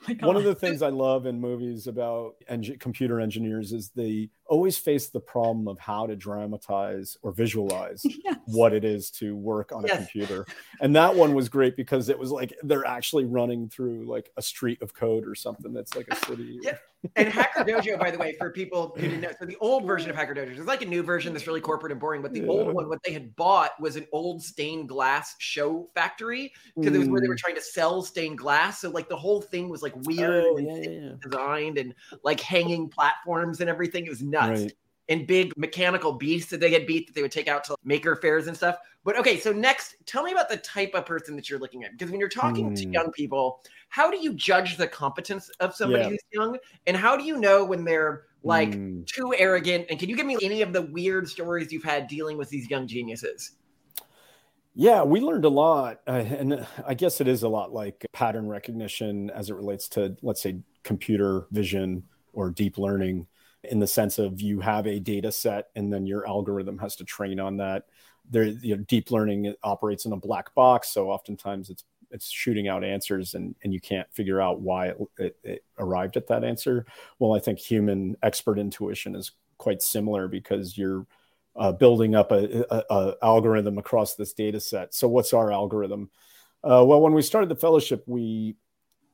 Oh 0.09 0.15
my 0.23 0.27
One 0.27 0.37
of 0.37 0.45
the 0.45 0.55
things 0.55 0.81
I 0.81 0.89
love 0.89 1.27
in 1.27 1.39
movies 1.39 1.87
about 1.87 2.37
eng- 2.49 2.79
computer 2.79 3.21
engineers 3.21 3.73
is 3.75 3.91
they 3.91 4.31
always 4.51 4.77
face 4.77 5.09
the 5.09 5.21
problem 5.21 5.69
of 5.69 5.79
how 5.79 6.07
to 6.07 6.17
dramatize 6.17 7.17
or 7.23 7.31
visualize 7.33 8.03
Yes. 8.25 8.37
what 8.47 8.73
it 8.73 8.85
is 8.85 9.11
to 9.13 9.37
work 9.37 9.71
on 9.73 9.85
a 9.85 9.89
computer. 9.89 10.45
And 10.81 10.95
that 10.97 11.15
one 11.15 11.35
was 11.35 11.49
great 11.49 11.77
because 11.77 12.09
it 12.09 12.19
was 12.19 12.31
like 12.33 12.53
they're 12.65 12.87
actually 12.87 13.25
running 13.25 13.69
through 13.69 14.05
like 14.07 14.31
a 14.37 14.43
street 14.43 14.83
of 14.83 14.93
code 14.93 15.27
or 15.27 15.35
something 15.35 15.73
that's 15.73 15.95
like 15.95 16.09
a 16.11 16.17
city. 16.27 16.59
Yeah. 16.63 16.77
And 17.17 17.29
Hacker 17.29 17.65
Dojo, 17.65 17.99
by 17.99 18.11
the 18.11 18.19
way, 18.19 18.35
for 18.37 18.51
people 18.51 18.93
who 18.95 19.01
didn't 19.03 19.23
know, 19.23 19.31
so 19.39 19.47
the 19.47 19.57
old 19.63 19.87
version 19.87 20.11
of 20.11 20.17
Hacker 20.17 20.35
Dojo, 20.35 20.55
there's 20.55 20.67
like 20.67 20.83
a 20.83 20.87
new 20.87 21.03
version 21.03 21.33
that's 21.33 21.47
really 21.47 21.63
corporate 21.63 21.93
and 21.93 22.01
boring, 22.01 22.21
but 22.21 22.35
the 22.35 22.41
Yeah. 22.41 22.49
old 22.49 22.75
one, 22.75 22.91
what 22.91 22.99
they 23.03 23.13
had 23.13 23.35
bought 23.37 23.71
was 23.81 23.97
an 23.97 24.07
old 24.13 24.43
stained 24.43 24.87
glass 24.91 25.35
show 25.39 25.89
factory 25.95 26.53
because 26.77 26.95
it 26.95 26.99
was 26.99 27.09
where 27.09 27.23
they 27.23 27.29
were 27.29 27.37
Mm. 27.37 27.39
trying 27.39 27.55
to 27.55 27.63
sell 27.63 28.03
stained 28.03 28.37
glass. 28.37 28.81
So 28.83 28.91
like 28.91 29.09
the 29.09 29.17
whole 29.17 29.41
thing 29.41 29.71
was 29.71 29.83
like 29.83 29.95
weird 30.05 30.45
Oh, 30.47 30.57
and 30.59 30.85
yeah. 30.85 31.13
designed 31.27 31.79
and 31.79 31.95
like 32.23 32.39
hanging 32.41 32.89
platforms 32.91 33.61
and 33.63 33.71
everything. 33.71 34.05
It 34.05 34.11
was 34.11 34.21
nuts. 34.23 34.40
Right. 34.49 34.73
And 35.09 35.27
big 35.27 35.53
mechanical 35.57 36.13
beasts 36.13 36.51
that 36.51 36.61
they 36.61 36.71
had 36.73 36.87
beat 36.87 37.09
that 37.09 37.15
they 37.15 37.23
would 37.23 37.33
take 37.33 37.49
out 37.49 37.65
to 37.65 37.75
maker 37.83 38.15
fairs 38.15 38.47
and 38.47 38.57
stuff. 38.57 38.77
But 39.03 39.19
okay, 39.19 39.41
so 39.41 39.53
next, 39.53 39.97
tell 40.07 40.23
me 40.23 40.31
about 40.31 40.49
the 40.49 40.59
type 40.59 40.95
of 40.95 41.05
person 41.05 41.35
that 41.35 41.51
you're 41.51 41.59
looking 41.59 41.83
at. 41.83 41.93
Because 41.93 42.13
when 42.13 42.21
you're 42.21 42.29
talking 42.29 42.75
to 42.77 42.85
Hmm. 42.85 42.93
young 42.93 43.13
people, 43.13 43.61
how 43.89 44.11
do 44.11 44.19
you 44.19 44.35
judge 44.35 44.77
the 44.77 44.87
competence 44.87 45.49
of 45.59 45.75
somebody 45.75 46.05
Yeah. 46.05 46.11
who's 46.11 46.21
young? 46.33 46.59
And 46.87 46.97
how 46.97 47.17
do 47.17 47.25
you 47.25 47.39
know 47.39 47.65
when 47.65 47.85
they're 47.85 48.27
like 48.45 48.77
Mm. 48.77 49.05
too 49.07 49.35
arrogant? 49.37 49.87
And 49.91 49.99
can 49.99 50.09
you 50.09 50.17
give 50.17 50.27
me 50.27 50.37
any 50.43 50.63
of 50.63 50.73
the 50.73 50.83
weird 50.83 51.29
stories 51.29 51.73
you've 51.73 51.83
had 51.83 52.07
dealing 52.07 52.39
with 52.39 52.49
these 52.49 52.71
young 52.71 52.87
geniuses? 52.87 53.53
Yeah, 54.75 55.03
we 55.03 55.21
learned 55.21 55.45
a 55.45 55.51
lot. 55.51 56.01
Uh, 56.07 56.13
and 56.13 56.67
I 56.87 56.95
guess 56.95 57.21
it 57.21 57.27
is 57.27 57.43
a 57.43 57.49
lot 57.49 57.73
like 57.73 58.07
pattern 58.13 58.47
recognition 58.47 59.29
as 59.31 59.51
it 59.51 59.55
relates 59.55 59.89
to, 59.91 60.17
let's 60.23 60.41
say, 60.41 60.61
computer 60.85 61.47
vision 61.51 62.05
or 62.33 62.51
deep 62.51 62.79
learning 62.79 63.27
in 63.65 63.79
the 63.79 63.87
sense 63.87 64.19
of 64.19 64.41
you 64.41 64.61
have 64.61 64.87
a 64.87 64.99
data 64.99 65.31
set 65.31 65.69
and 65.77 65.93
then 65.93 66.07
your 66.07 66.27
algorithm 66.27 66.79
has 66.79 66.97
to 66.97 67.05
train 67.05 67.39
on 67.39 67.57
that. 67.59 67.85
There, 68.31 68.45
you 68.45 68.77
know, 68.77 68.83
deep 68.85 69.11
learning 69.11 69.55
operates 69.63 70.05
in 70.05 70.13
a 70.13 70.17
black 70.17 70.55
box. 70.55 70.89
So 70.89 71.11
oftentimes 71.11 71.71
it's 71.71 71.85
it's 72.13 72.29
shooting 72.29 72.67
out 72.67 72.83
answers 72.83 73.35
and, 73.35 73.55
and 73.63 73.73
you 73.73 73.81
can't 73.81 74.13
figure 74.13 74.41
out 74.41 74.61
why 74.61 74.89
it, 74.89 74.99
it, 75.19 75.37
it 75.45 75.65
arrived 75.79 76.17
at 76.17 76.27
that 76.27 76.43
answer. 76.43 76.85
Well, 77.19 77.35
I 77.35 77.39
think 77.39 77.59
human 77.59 78.17
expert 78.23 78.59
intuition 78.59 79.15
is 79.15 79.31
quite 79.59 79.81
similar 79.81 80.27
because 80.27 80.77
you're 80.77 81.07
uh, 81.55 81.71
building 81.73 82.15
up 82.15 82.33
a, 82.33 82.65
a, 82.75 82.85
a 82.91 83.15
algorithm 83.23 83.79
across 83.79 84.15
this 84.15 84.33
data 84.33 84.59
set. 84.59 84.93
So 84.93 85.07
what's 85.07 85.33
our 85.33 85.53
algorithm? 85.53 86.11
Uh, 86.65 86.85
well, 86.85 87.01
when 87.01 87.13
we 87.13 87.23
started 87.23 87.49
the 87.49 87.57
fellowship, 87.57 88.03
we 88.07 88.57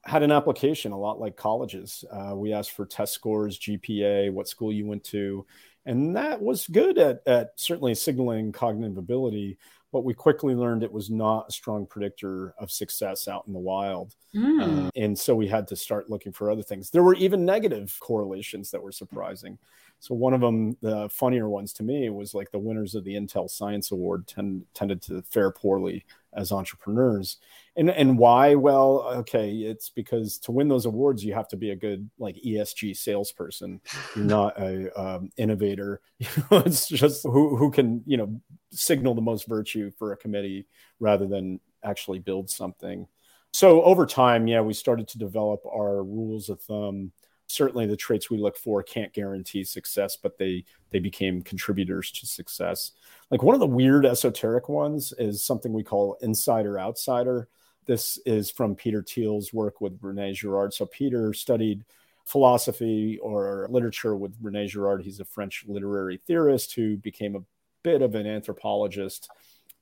had 0.06 0.22
an 0.22 0.32
application 0.32 0.92
a 0.92 0.98
lot 0.98 1.20
like 1.20 1.36
colleges. 1.36 2.04
Uh, 2.10 2.34
we 2.34 2.52
asked 2.52 2.72
for 2.72 2.86
test 2.86 3.12
scores, 3.12 3.58
GPA, 3.58 4.32
what 4.32 4.48
school 4.48 4.72
you 4.72 4.86
went 4.86 5.04
to, 5.04 5.44
And 5.84 6.16
that 6.16 6.40
was 6.40 6.66
good 6.68 6.98
at, 6.98 7.22
at 7.26 7.52
certainly 7.56 7.94
signaling 7.94 8.52
cognitive 8.52 8.98
ability, 8.98 9.58
but 9.92 10.04
we 10.04 10.14
quickly 10.14 10.54
learned 10.54 10.82
it 10.82 10.92
was 10.92 11.10
not 11.10 11.46
a 11.48 11.52
strong 11.52 11.86
predictor 11.86 12.54
of 12.58 12.70
success 12.70 13.28
out 13.28 13.44
in 13.46 13.52
the 13.52 13.58
wild. 13.58 14.14
Mm. 14.34 14.86
Uh, 14.86 14.90
and 14.96 15.18
so 15.18 15.34
we 15.34 15.48
had 15.48 15.66
to 15.68 15.76
start 15.76 16.10
looking 16.10 16.32
for 16.32 16.50
other 16.50 16.62
things. 16.62 16.90
There 16.90 17.02
were 17.02 17.14
even 17.14 17.44
negative 17.44 17.96
correlations 18.00 18.70
that 18.70 18.82
were 18.82 18.92
surprising. 18.92 19.58
So 20.06 20.14
one 20.14 20.34
of 20.34 20.40
them, 20.40 20.76
the 20.82 21.08
funnier 21.08 21.48
ones 21.48 21.72
to 21.72 21.82
me, 21.82 22.08
was 22.10 22.32
like 22.32 22.52
the 22.52 22.60
winners 22.60 22.94
of 22.94 23.02
the 23.02 23.16
Intel 23.16 23.50
Science 23.50 23.90
Award 23.90 24.28
tend, 24.28 24.64
tended 24.72 25.02
to 25.02 25.20
fare 25.22 25.50
poorly 25.50 26.04
as 26.32 26.52
entrepreneurs. 26.52 27.38
And 27.74 27.90
and 27.90 28.16
why? 28.16 28.54
Well, 28.54 29.02
okay, 29.16 29.50
it's 29.50 29.90
because 29.90 30.38
to 30.40 30.52
win 30.52 30.68
those 30.68 30.86
awards, 30.86 31.24
you 31.24 31.34
have 31.34 31.48
to 31.48 31.56
be 31.56 31.70
a 31.70 31.76
good 31.76 32.08
like 32.20 32.36
ESG 32.36 32.96
salesperson. 32.96 33.80
You're 34.14 34.26
not 34.26 34.56
a 34.60 34.92
um, 35.00 35.30
innovator. 35.38 36.00
It's 36.52 36.86
just 36.86 37.24
who 37.24 37.56
who 37.56 37.72
can 37.72 38.04
you 38.06 38.16
know 38.16 38.40
signal 38.70 39.16
the 39.16 39.22
most 39.22 39.48
virtue 39.48 39.90
for 39.98 40.12
a 40.12 40.16
committee 40.16 40.68
rather 41.00 41.26
than 41.26 41.58
actually 41.82 42.20
build 42.20 42.48
something. 42.48 43.08
So 43.52 43.82
over 43.82 44.06
time, 44.06 44.46
yeah, 44.46 44.60
we 44.60 44.72
started 44.72 45.08
to 45.08 45.18
develop 45.18 45.62
our 45.66 46.04
rules 46.04 46.48
of 46.48 46.60
thumb 46.60 47.10
certainly 47.46 47.86
the 47.86 47.96
traits 47.96 48.30
we 48.30 48.38
look 48.38 48.56
for 48.56 48.82
can't 48.82 49.12
guarantee 49.12 49.64
success 49.64 50.16
but 50.16 50.36
they 50.38 50.64
they 50.90 50.98
became 50.98 51.42
contributors 51.42 52.10
to 52.10 52.26
success. 52.26 52.92
Like 53.30 53.42
one 53.42 53.54
of 53.54 53.60
the 53.60 53.66
weird 53.66 54.06
esoteric 54.06 54.68
ones 54.68 55.12
is 55.18 55.44
something 55.44 55.72
we 55.72 55.84
call 55.84 56.16
insider 56.20 56.78
outsider. 56.78 57.48
This 57.86 58.18
is 58.26 58.50
from 58.50 58.74
peter 58.74 59.02
thiel's 59.02 59.52
work 59.52 59.80
with 59.80 59.98
rene 60.00 60.32
girard. 60.32 60.74
So 60.74 60.86
peter 60.86 61.32
studied 61.32 61.84
philosophy 62.24 63.18
or 63.22 63.68
literature 63.70 64.16
with 64.16 64.36
rene 64.42 64.66
girard. 64.66 65.02
He's 65.02 65.20
a 65.20 65.24
french 65.24 65.64
literary 65.68 66.20
theorist 66.26 66.74
who 66.74 66.96
became 66.96 67.36
a 67.36 67.44
bit 67.82 68.02
of 68.02 68.16
an 68.16 68.26
anthropologist 68.26 69.30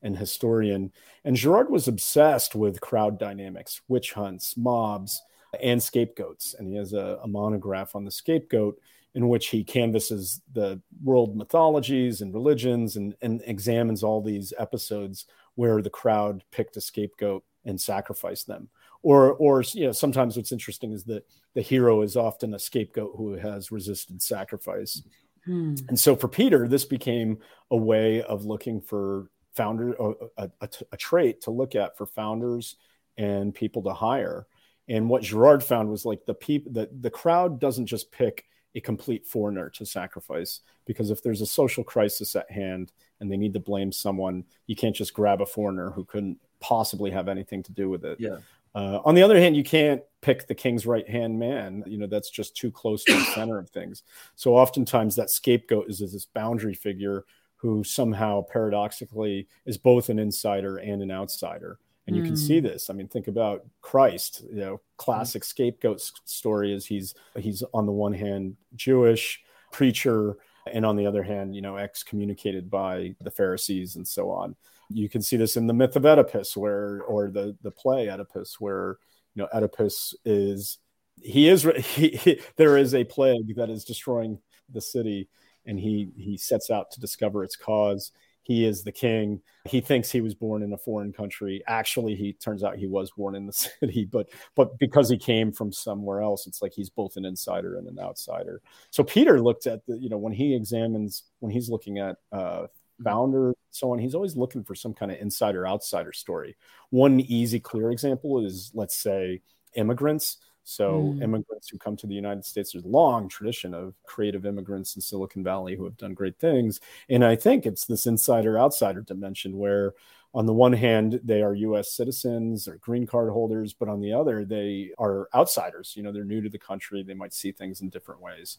and 0.02 0.16
historian. 0.16 0.92
And 1.24 1.34
girard 1.34 1.70
was 1.70 1.88
obsessed 1.88 2.54
with 2.54 2.82
crowd 2.82 3.18
dynamics 3.18 3.80
witch 3.88 4.12
hunts 4.12 4.56
mobs 4.56 5.22
and 5.60 5.82
scapegoats. 5.82 6.54
And 6.58 6.68
he 6.68 6.76
has 6.76 6.92
a, 6.92 7.18
a 7.22 7.28
monograph 7.28 7.94
on 7.94 8.04
the 8.04 8.10
scapegoat 8.10 8.78
in 9.14 9.28
which 9.28 9.48
he 9.48 9.62
canvasses 9.62 10.42
the 10.52 10.80
world 11.02 11.36
mythologies 11.36 12.20
and 12.20 12.34
religions 12.34 12.96
and, 12.96 13.14
and 13.22 13.42
examines 13.46 14.02
all 14.02 14.20
these 14.20 14.52
episodes 14.58 15.26
where 15.54 15.80
the 15.82 15.90
crowd 15.90 16.42
picked 16.50 16.76
a 16.76 16.80
scapegoat 16.80 17.44
and 17.64 17.80
sacrificed 17.80 18.46
them. 18.46 18.68
Or, 19.02 19.34
or 19.34 19.62
you 19.72 19.86
know, 19.86 19.92
sometimes 19.92 20.36
what's 20.36 20.52
interesting 20.52 20.92
is 20.92 21.04
that 21.04 21.26
the 21.54 21.62
hero 21.62 22.02
is 22.02 22.16
often 22.16 22.54
a 22.54 22.58
scapegoat 22.58 23.12
who 23.16 23.34
has 23.34 23.70
resisted 23.70 24.20
sacrifice. 24.20 25.02
Hmm. 25.44 25.74
And 25.88 26.00
so 26.00 26.16
for 26.16 26.26
Peter, 26.26 26.66
this 26.66 26.84
became 26.84 27.38
a 27.70 27.76
way 27.76 28.22
of 28.22 28.44
looking 28.44 28.80
for 28.80 29.30
founder 29.54 29.92
a, 29.92 30.50
a, 30.60 30.68
a, 30.90 30.96
trait 30.96 31.42
to 31.42 31.50
look 31.50 31.76
at 31.76 31.96
for 31.96 32.06
founders 32.06 32.76
and 33.16 33.54
people 33.54 33.82
to 33.82 33.92
hire 33.92 34.46
and 34.88 35.08
what 35.08 35.22
Girard 35.22 35.62
found 35.62 35.88
was 35.88 36.04
like 36.04 36.24
the 36.26 36.34
people 36.34 36.72
the, 36.72 36.88
the 37.00 37.10
crowd 37.10 37.58
doesn't 37.58 37.86
just 37.86 38.12
pick 38.12 38.46
a 38.74 38.80
complete 38.80 39.26
foreigner 39.26 39.70
to 39.70 39.86
sacrifice 39.86 40.60
because 40.84 41.10
if 41.10 41.22
there's 41.22 41.40
a 41.40 41.46
social 41.46 41.84
crisis 41.84 42.34
at 42.34 42.50
hand 42.50 42.92
and 43.20 43.30
they 43.30 43.36
need 43.36 43.54
to 43.54 43.60
blame 43.60 43.92
someone, 43.92 44.44
you 44.66 44.74
can't 44.74 44.96
just 44.96 45.14
grab 45.14 45.40
a 45.40 45.46
foreigner 45.46 45.90
who 45.90 46.04
couldn't 46.04 46.38
possibly 46.60 47.10
have 47.10 47.28
anything 47.28 47.62
to 47.62 47.72
do 47.72 47.88
with 47.88 48.04
it. 48.04 48.18
Yeah. 48.18 48.38
Uh, 48.74 49.00
on 49.04 49.14
the 49.14 49.22
other 49.22 49.38
hand, 49.38 49.56
you 49.56 49.62
can't 49.62 50.02
pick 50.20 50.48
the 50.48 50.54
king's 50.54 50.84
right 50.84 51.08
hand 51.08 51.38
man. 51.38 51.84
You 51.86 51.98
know, 51.98 52.08
that's 52.08 52.30
just 52.30 52.56
too 52.56 52.72
close 52.72 53.04
to 53.04 53.12
the 53.12 53.24
center 53.34 53.58
of 53.58 53.70
things. 53.70 54.02
So 54.34 54.56
oftentimes 54.56 55.14
that 55.16 55.30
scapegoat 55.30 55.88
is 55.88 56.00
this 56.00 56.24
boundary 56.24 56.74
figure 56.74 57.24
who 57.56 57.84
somehow 57.84 58.42
paradoxically 58.42 59.46
is 59.64 59.78
both 59.78 60.08
an 60.08 60.18
insider 60.18 60.78
and 60.78 61.00
an 61.00 61.12
outsider 61.12 61.78
and 62.06 62.16
you 62.16 62.22
mm. 62.22 62.26
can 62.26 62.36
see 62.36 62.60
hmm. 62.60 62.66
this 62.66 62.90
i 62.90 62.92
mean 62.92 63.08
think 63.08 63.28
about 63.28 63.64
christ 63.80 64.42
you 64.50 64.60
know 64.60 64.80
classic 64.96 65.42
mm. 65.42 65.46
scapegoat 65.46 66.00
story 66.24 66.72
is 66.72 66.86
he's 66.86 67.14
he's 67.38 67.62
on 67.72 67.86
the 67.86 67.92
one 67.92 68.12
hand 68.12 68.56
jewish 68.74 69.42
preacher 69.72 70.36
and 70.72 70.86
on 70.86 70.96
the 70.96 71.06
other 71.06 71.22
hand 71.22 71.54
you 71.54 71.62
know 71.62 71.76
excommunicated 71.76 72.70
by 72.70 73.14
the 73.20 73.30
pharisees 73.30 73.96
and 73.96 74.06
so 74.06 74.30
on 74.30 74.54
you 74.90 75.08
can 75.08 75.22
see 75.22 75.36
this 75.36 75.56
in 75.56 75.66
the 75.66 75.74
myth 75.74 75.96
of 75.96 76.04
oedipus 76.04 76.56
where 76.56 77.02
or 77.02 77.30
the 77.30 77.56
the 77.62 77.70
play 77.70 78.08
oedipus 78.08 78.60
where 78.60 78.98
you 79.34 79.42
know 79.42 79.48
oedipus 79.52 80.14
is 80.24 80.78
he 81.22 81.48
is 81.48 81.62
he, 81.94 82.08
he, 82.10 82.40
there 82.56 82.76
is 82.76 82.94
a 82.94 83.04
plague 83.04 83.56
that 83.56 83.70
is 83.70 83.84
destroying 83.84 84.38
the 84.70 84.80
city 84.80 85.28
and 85.66 85.78
he 85.78 86.10
he 86.16 86.36
sets 86.36 86.70
out 86.70 86.90
to 86.90 87.00
discover 87.00 87.42
its 87.44 87.56
cause 87.56 88.12
he 88.44 88.64
is 88.64 88.84
the 88.84 88.92
king. 88.92 89.40
He 89.64 89.80
thinks 89.80 90.10
he 90.10 90.20
was 90.20 90.34
born 90.34 90.62
in 90.62 90.72
a 90.72 90.78
foreign 90.78 91.12
country. 91.12 91.62
Actually, 91.66 92.14
he 92.14 92.34
turns 92.34 92.62
out 92.62 92.76
he 92.76 92.86
was 92.86 93.10
born 93.10 93.34
in 93.34 93.46
the 93.46 93.52
city, 93.80 94.04
but 94.04 94.28
but 94.54 94.78
because 94.78 95.08
he 95.08 95.16
came 95.16 95.50
from 95.50 95.72
somewhere 95.72 96.20
else, 96.20 96.46
it's 96.46 96.62
like 96.62 96.72
he's 96.72 96.90
both 96.90 97.16
an 97.16 97.24
insider 97.24 97.76
and 97.76 97.88
an 97.88 97.98
outsider. 97.98 98.60
So 98.90 99.02
Peter 99.02 99.40
looked 99.40 99.66
at 99.66 99.84
the, 99.86 99.98
you 99.98 100.10
know, 100.10 100.18
when 100.18 100.32
he 100.32 100.54
examines 100.54 101.24
when 101.40 101.50
he's 101.50 101.70
looking 101.70 101.98
at 101.98 102.16
uh 102.30 102.66
founder, 103.02 103.54
so 103.70 103.90
on, 103.90 103.98
he's 103.98 104.14
always 104.14 104.36
looking 104.36 104.62
for 104.62 104.74
some 104.74 104.94
kind 104.94 105.10
of 105.10 105.18
insider 105.18 105.66
outsider 105.66 106.12
story. 106.12 106.56
One 106.90 107.18
easy, 107.18 107.58
clear 107.58 107.90
example 107.90 108.44
is 108.44 108.70
let's 108.74 108.96
say 108.96 109.40
immigrants 109.74 110.38
so 110.64 111.14
mm. 111.14 111.22
immigrants 111.22 111.68
who 111.68 111.78
come 111.78 111.96
to 111.98 112.06
the 112.06 112.14
United 112.14 112.44
States, 112.44 112.72
there's 112.72 112.84
a 112.84 112.88
long 112.88 113.28
tradition 113.28 113.74
of 113.74 113.94
creative 114.02 114.46
immigrants 114.46 114.96
in 114.96 115.02
Silicon 115.02 115.44
Valley 115.44 115.76
who 115.76 115.84
have 115.84 115.96
done 115.98 116.14
great 116.14 116.38
things. 116.38 116.80
And 117.08 117.24
I 117.24 117.36
think 117.36 117.66
it's 117.66 117.84
this 117.84 118.06
insider 118.06 118.58
outsider 118.58 119.02
dimension 119.02 119.58
where 119.58 119.92
on 120.34 120.46
the 120.46 120.52
one 120.52 120.72
hand, 120.72 121.20
they 121.22 121.42
are 121.42 121.54
US 121.54 121.92
citizens 121.92 122.66
or 122.66 122.76
green 122.78 123.06
card 123.06 123.30
holders, 123.30 123.72
but 123.72 123.88
on 123.88 124.00
the 124.00 124.12
other, 124.12 124.44
they 124.44 124.90
are 124.98 125.28
outsiders. 125.32 125.94
You 125.96 126.02
know, 126.02 126.10
they're 126.10 126.24
new 126.24 126.40
to 126.40 126.48
the 126.48 126.58
country. 126.58 127.04
They 127.04 127.14
might 127.14 127.32
see 127.32 127.52
things 127.52 127.82
in 127.82 127.88
different 127.88 128.20
ways. 128.20 128.58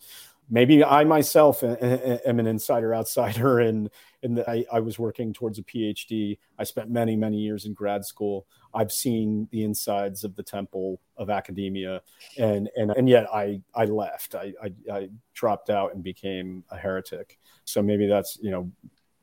Maybe 0.49 0.85
I 0.85 1.03
myself 1.03 1.63
am 1.63 2.39
an 2.39 2.47
insider 2.47 2.95
outsider, 2.95 3.59
and, 3.67 3.89
and 4.23 4.39
I, 4.47 4.63
I 4.71 4.79
was 4.79 4.97
working 4.97 5.33
towards 5.33 5.59
a 5.59 5.63
PhD. 5.63 6.37
I 6.57 6.63
spent 6.63 6.89
many, 6.89 7.17
many 7.17 7.37
years 7.37 7.65
in 7.65 7.73
grad 7.73 8.05
school. 8.05 8.47
I've 8.73 8.91
seen 8.91 9.49
the 9.51 9.63
insides 9.63 10.23
of 10.23 10.35
the 10.35 10.43
temple 10.43 11.01
of 11.17 11.29
academia, 11.29 12.01
and 12.37 12.69
and 12.77 12.91
and 12.91 13.09
yet 13.09 13.27
I 13.33 13.61
I 13.73 13.85
left. 13.85 14.35
I 14.35 14.53
I, 14.63 14.73
I 14.91 15.09
dropped 15.33 15.69
out 15.69 15.93
and 15.93 16.03
became 16.03 16.63
a 16.69 16.77
heretic. 16.77 17.39
So 17.63 17.81
maybe 17.81 18.05
that's 18.07 18.37
you 18.41 18.51
know 18.51 18.71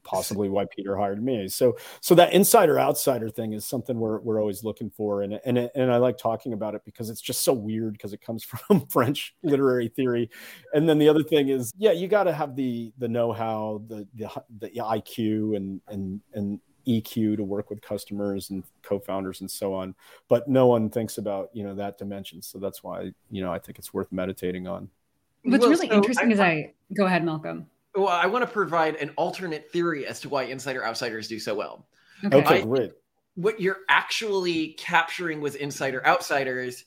possibly 0.05 0.49
why 0.49 0.65
Peter 0.65 0.97
hired 0.97 1.23
me. 1.23 1.49
So 1.49 1.77
so 2.01 2.15
that 2.15 2.33
insider 2.33 2.79
outsider 2.79 3.31
thing 3.31 3.53
is 3.53 3.65
something 3.65 3.99
we're 3.99 4.21
we're 4.21 4.41
always 4.41 4.65
looking 4.65 4.91
for, 4.91 5.23
and 5.23 5.41
and 5.45 5.59
and 5.59 5.93
I 5.93 5.97
like 5.97 6.19
talking 6.19 6.53
about 6.53 6.75
it 6.75 6.83
because 6.85 7.11
it's 7.11 7.21
just 7.21 7.43
so 7.43 7.53
weird 7.53 7.95
because 7.95 8.13
it 8.13 8.21
comes 8.21 8.45
from 8.45 8.87
French 8.87 9.35
literary 9.43 9.89
theory, 9.89 10.31
and 10.75 10.89
then 10.89 10.99
the 10.99 11.09
other 11.09 11.23
thing 11.23 11.49
is 11.49 11.73
yeah 11.77 11.93
you 11.93 12.09
got 12.09 12.25
to 12.25 12.33
have 12.33 12.57
the 12.57 12.93
the 12.99 13.09
know 13.09 13.33
how 13.33 13.83
the 13.89 14.07
the 14.15 14.29
the 14.61 14.71
IQ 14.71 15.57
and 15.57 15.81
and 15.89 16.21
and 16.35 16.61
EQ 16.87 17.37
to 17.37 17.45
work 17.45 17.71
with 17.71 17.81
customers 17.81 18.51
and 18.51 18.65
co-founders 18.83 19.41
and 19.41 19.51
so 19.51 19.73
on, 19.73 19.95
but 20.29 20.49
no 20.49 20.67
one 20.67 20.91
thinks 20.91 21.19
about 21.19 21.51
you 21.53 21.63
know 21.65 21.75
that 21.75 21.99
dimension. 21.99 22.43
So 22.43 22.59
that's 22.59 22.83
why 22.83 23.13
you 23.31 23.43
know 23.43 23.53
I 23.53 23.59
think 23.59 23.79
it's 23.79 23.95
worth 23.95 24.11
meditating 24.11 24.67
on. 24.67 24.89
What's 25.45 25.63
well, 25.63 25.71
really 25.71 25.89
so 25.89 25.95
interesting 25.95 26.29
I, 26.29 26.33
is 26.33 26.41
I 26.41 26.73
go 26.95 27.07
ahead, 27.07 27.25
Malcolm 27.25 27.67
well, 27.95 28.09
I 28.09 28.27
want 28.27 28.43
to 28.43 28.51
provide 28.51 28.97
an 28.97 29.11
alternate 29.17 29.71
theory 29.71 30.07
as 30.07 30.21
to 30.21 30.29
why 30.29 30.45
insider 30.45 30.85
outsiders 30.85 31.29
do 31.29 31.39
so 31.39 31.55
well. 31.55 31.87
Okay, 32.25 32.37
okay 32.37 32.63
great. 32.63 32.93
What 33.35 33.61
you're 33.61 33.81
actually 33.89 34.75
capturing 34.75 35.41
with 35.41 35.57
insider 35.57 36.07
outsiders 36.07 36.85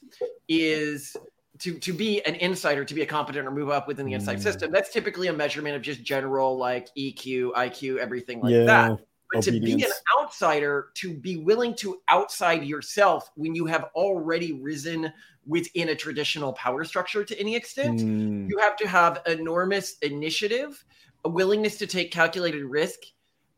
is 0.48 1.16
to 1.60 1.78
to 1.80 1.94
be 1.94 2.26
an 2.26 2.36
insider, 2.36 2.84
to 2.86 2.94
be 2.94 3.02
a 3.02 3.06
competent 3.06 3.48
or 3.48 3.52
move 3.52 3.70
up 3.70 3.88
within 3.88 4.06
the 4.06 4.14
inside 4.14 4.38
mm. 4.38 4.44
system. 4.44 4.72
That's 4.72 4.92
typically 4.92 5.28
a 5.28 5.34
measurement 5.34 5.76
of 5.76 5.82
just 5.82 6.04
general 6.04 6.58
like 6.58 6.90
EQ, 6.98 7.54
IQ, 7.54 7.98
everything 7.98 8.42
like 8.42 8.54
yeah. 8.54 8.66
that. 8.66 9.00
But 9.32 9.48
Obedience. 9.48 9.72
to 9.72 9.78
be 9.78 9.84
an 9.84 9.92
outsider, 10.20 10.90
to 10.96 11.14
be 11.14 11.38
willing 11.38 11.76
to 11.78 12.00
outside 12.08 12.64
yourself 12.64 13.32
when 13.36 13.56
you 13.56 13.66
have 13.66 13.86
already 13.96 14.54
risen 14.54 15.12
within 15.48 15.90
a 15.90 15.96
traditional 15.96 16.54
power 16.54 16.84
structure 16.84 17.24
to 17.24 17.40
any 17.40 17.56
extent, 17.56 18.02
mm. 18.02 18.50
you 18.50 18.58
have 18.60 18.76
to 18.78 18.88
have 18.88 19.22
enormous 19.28 19.98
initiative, 20.00 20.84
a 21.25 21.29
willingness 21.29 21.77
to 21.77 21.88
take 21.88 22.12
calculated 22.12 22.63
risk, 22.63 23.00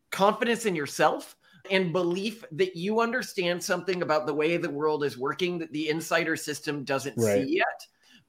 confidence 0.09 0.65
in 0.65 0.75
yourself, 0.75 1.35
and 1.69 1.93
belief 1.93 2.43
that 2.53 2.75
you 2.75 3.01
understand 3.01 3.61
something 3.61 4.01
about 4.01 4.25
the 4.25 4.33
way 4.33 4.57
the 4.57 4.69
world 4.69 5.03
is 5.03 5.17
working 5.17 5.59
that 5.59 5.71
the 5.73 5.89
insider 5.89 6.35
system 6.35 6.83
doesn't 6.83 7.17
right. 7.17 7.45
see 7.45 7.57
yet 7.57 7.87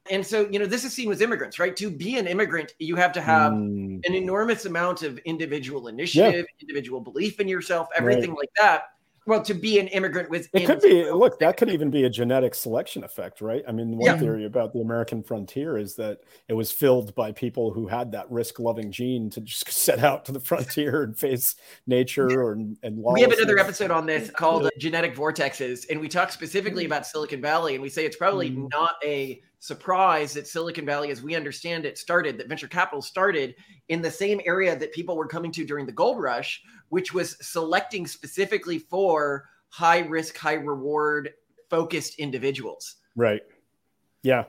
and 0.09 0.25
so, 0.25 0.47
you 0.49 0.59
know, 0.59 0.65
this 0.65 0.83
is 0.83 0.93
seen 0.93 1.07
with 1.07 1.21
immigrants, 1.21 1.59
right? 1.59 1.75
To 1.75 1.89
be 1.89 2.17
an 2.17 2.27
immigrant, 2.27 2.73
you 2.79 2.95
have 2.95 3.11
to 3.13 3.21
have 3.21 3.53
mm. 3.53 3.99
an 4.05 4.13
enormous 4.13 4.65
amount 4.65 5.03
of 5.03 5.17
individual 5.19 5.87
initiative, 5.87 6.45
yeah. 6.47 6.61
individual 6.61 6.99
belief 6.99 7.39
in 7.39 7.47
yourself, 7.47 7.87
everything 7.95 8.31
right. 8.31 8.39
like 8.39 8.49
that. 8.59 8.83
Well 9.29 9.41
to 9.41 9.53
be 9.53 9.79
an 9.79 9.87
immigrant 9.89 10.29
with 10.29 10.49
it 10.53 10.65
could 10.65 10.81
be 10.81 11.09
look 11.11 11.39
that 11.39 11.55
could 11.55 11.69
even 11.69 11.89
be 11.89 12.03
a 12.03 12.09
genetic 12.09 12.53
selection 12.53 13.03
effect 13.03 13.39
right? 13.39 13.63
I 13.67 13.71
mean 13.71 13.95
one 13.97 14.05
Yeah. 14.07 14.17
theory 14.17 14.45
about 14.45 14.73
the 14.73 14.81
american 14.81 15.23
frontier 15.23 15.77
is 15.77 15.95
that 15.95 16.19
it 16.49 16.53
was 16.53 16.71
filled 16.71 17.15
by 17.15 17.31
people 17.31 17.71
who 17.71 17.87
had 17.87 18.11
that 18.11 18.29
risk 18.29 18.59
loving 18.59 18.91
gene 18.91 19.29
to 19.29 19.41
just 19.41 19.69
set 19.71 19.99
out 19.99 20.25
to 20.25 20.31
the 20.33 20.39
frontier 20.39 21.03
and 21.03 21.17
face 21.17 21.55
nature 21.87 22.41
or 22.41 22.53
and 22.53 22.77
we 22.97 23.21
have 23.21 23.31
another 23.31 23.57
episode 23.59 23.91
on 23.91 24.05
this 24.05 24.29
called 24.31 24.65
uh, 24.65 24.69
genetic 24.77 25.15
vortexes 25.15 25.85
and 25.89 25.99
we 26.01 26.09
talk 26.09 26.31
specifically 26.31 26.85
about 26.85 27.05
silicon 27.07 27.41
valley 27.41 27.75
and 27.75 27.81
we 27.81 27.89
say 27.89 28.05
it's 28.05 28.17
probably 28.17 28.49
Mm. 28.49 28.67
not 28.71 28.95
a 29.03 29.41
surprise 29.59 30.33
that 30.33 30.47
silicon 30.47 30.85
valley 30.85 31.11
as 31.11 31.21
we 31.21 31.35
understand 31.35 31.85
it 31.85 31.97
started 31.97 32.37
that 32.37 32.47
venture 32.47 32.67
capital 32.67 33.01
started 33.01 33.55
in 33.89 34.01
the 34.01 34.09
same 34.09 34.39
area 34.45 34.77
that 34.77 34.93
people 34.93 35.17
were 35.17 35.27
coming 35.27 35.51
to 35.51 35.65
during 35.65 35.85
the 35.85 35.91
gold 35.91 36.17
rush 36.21 36.61
which 36.87 37.13
was 37.13 37.35
selecting 37.45 38.07
specifically 38.07 38.79
for 38.79 39.45
high 39.67 39.99
risk 39.99 40.37
high 40.37 40.53
reward 40.53 41.31
focused 41.69 42.17
individuals 42.19 42.95
Right. 43.19 43.41
Yeah. 44.23 44.45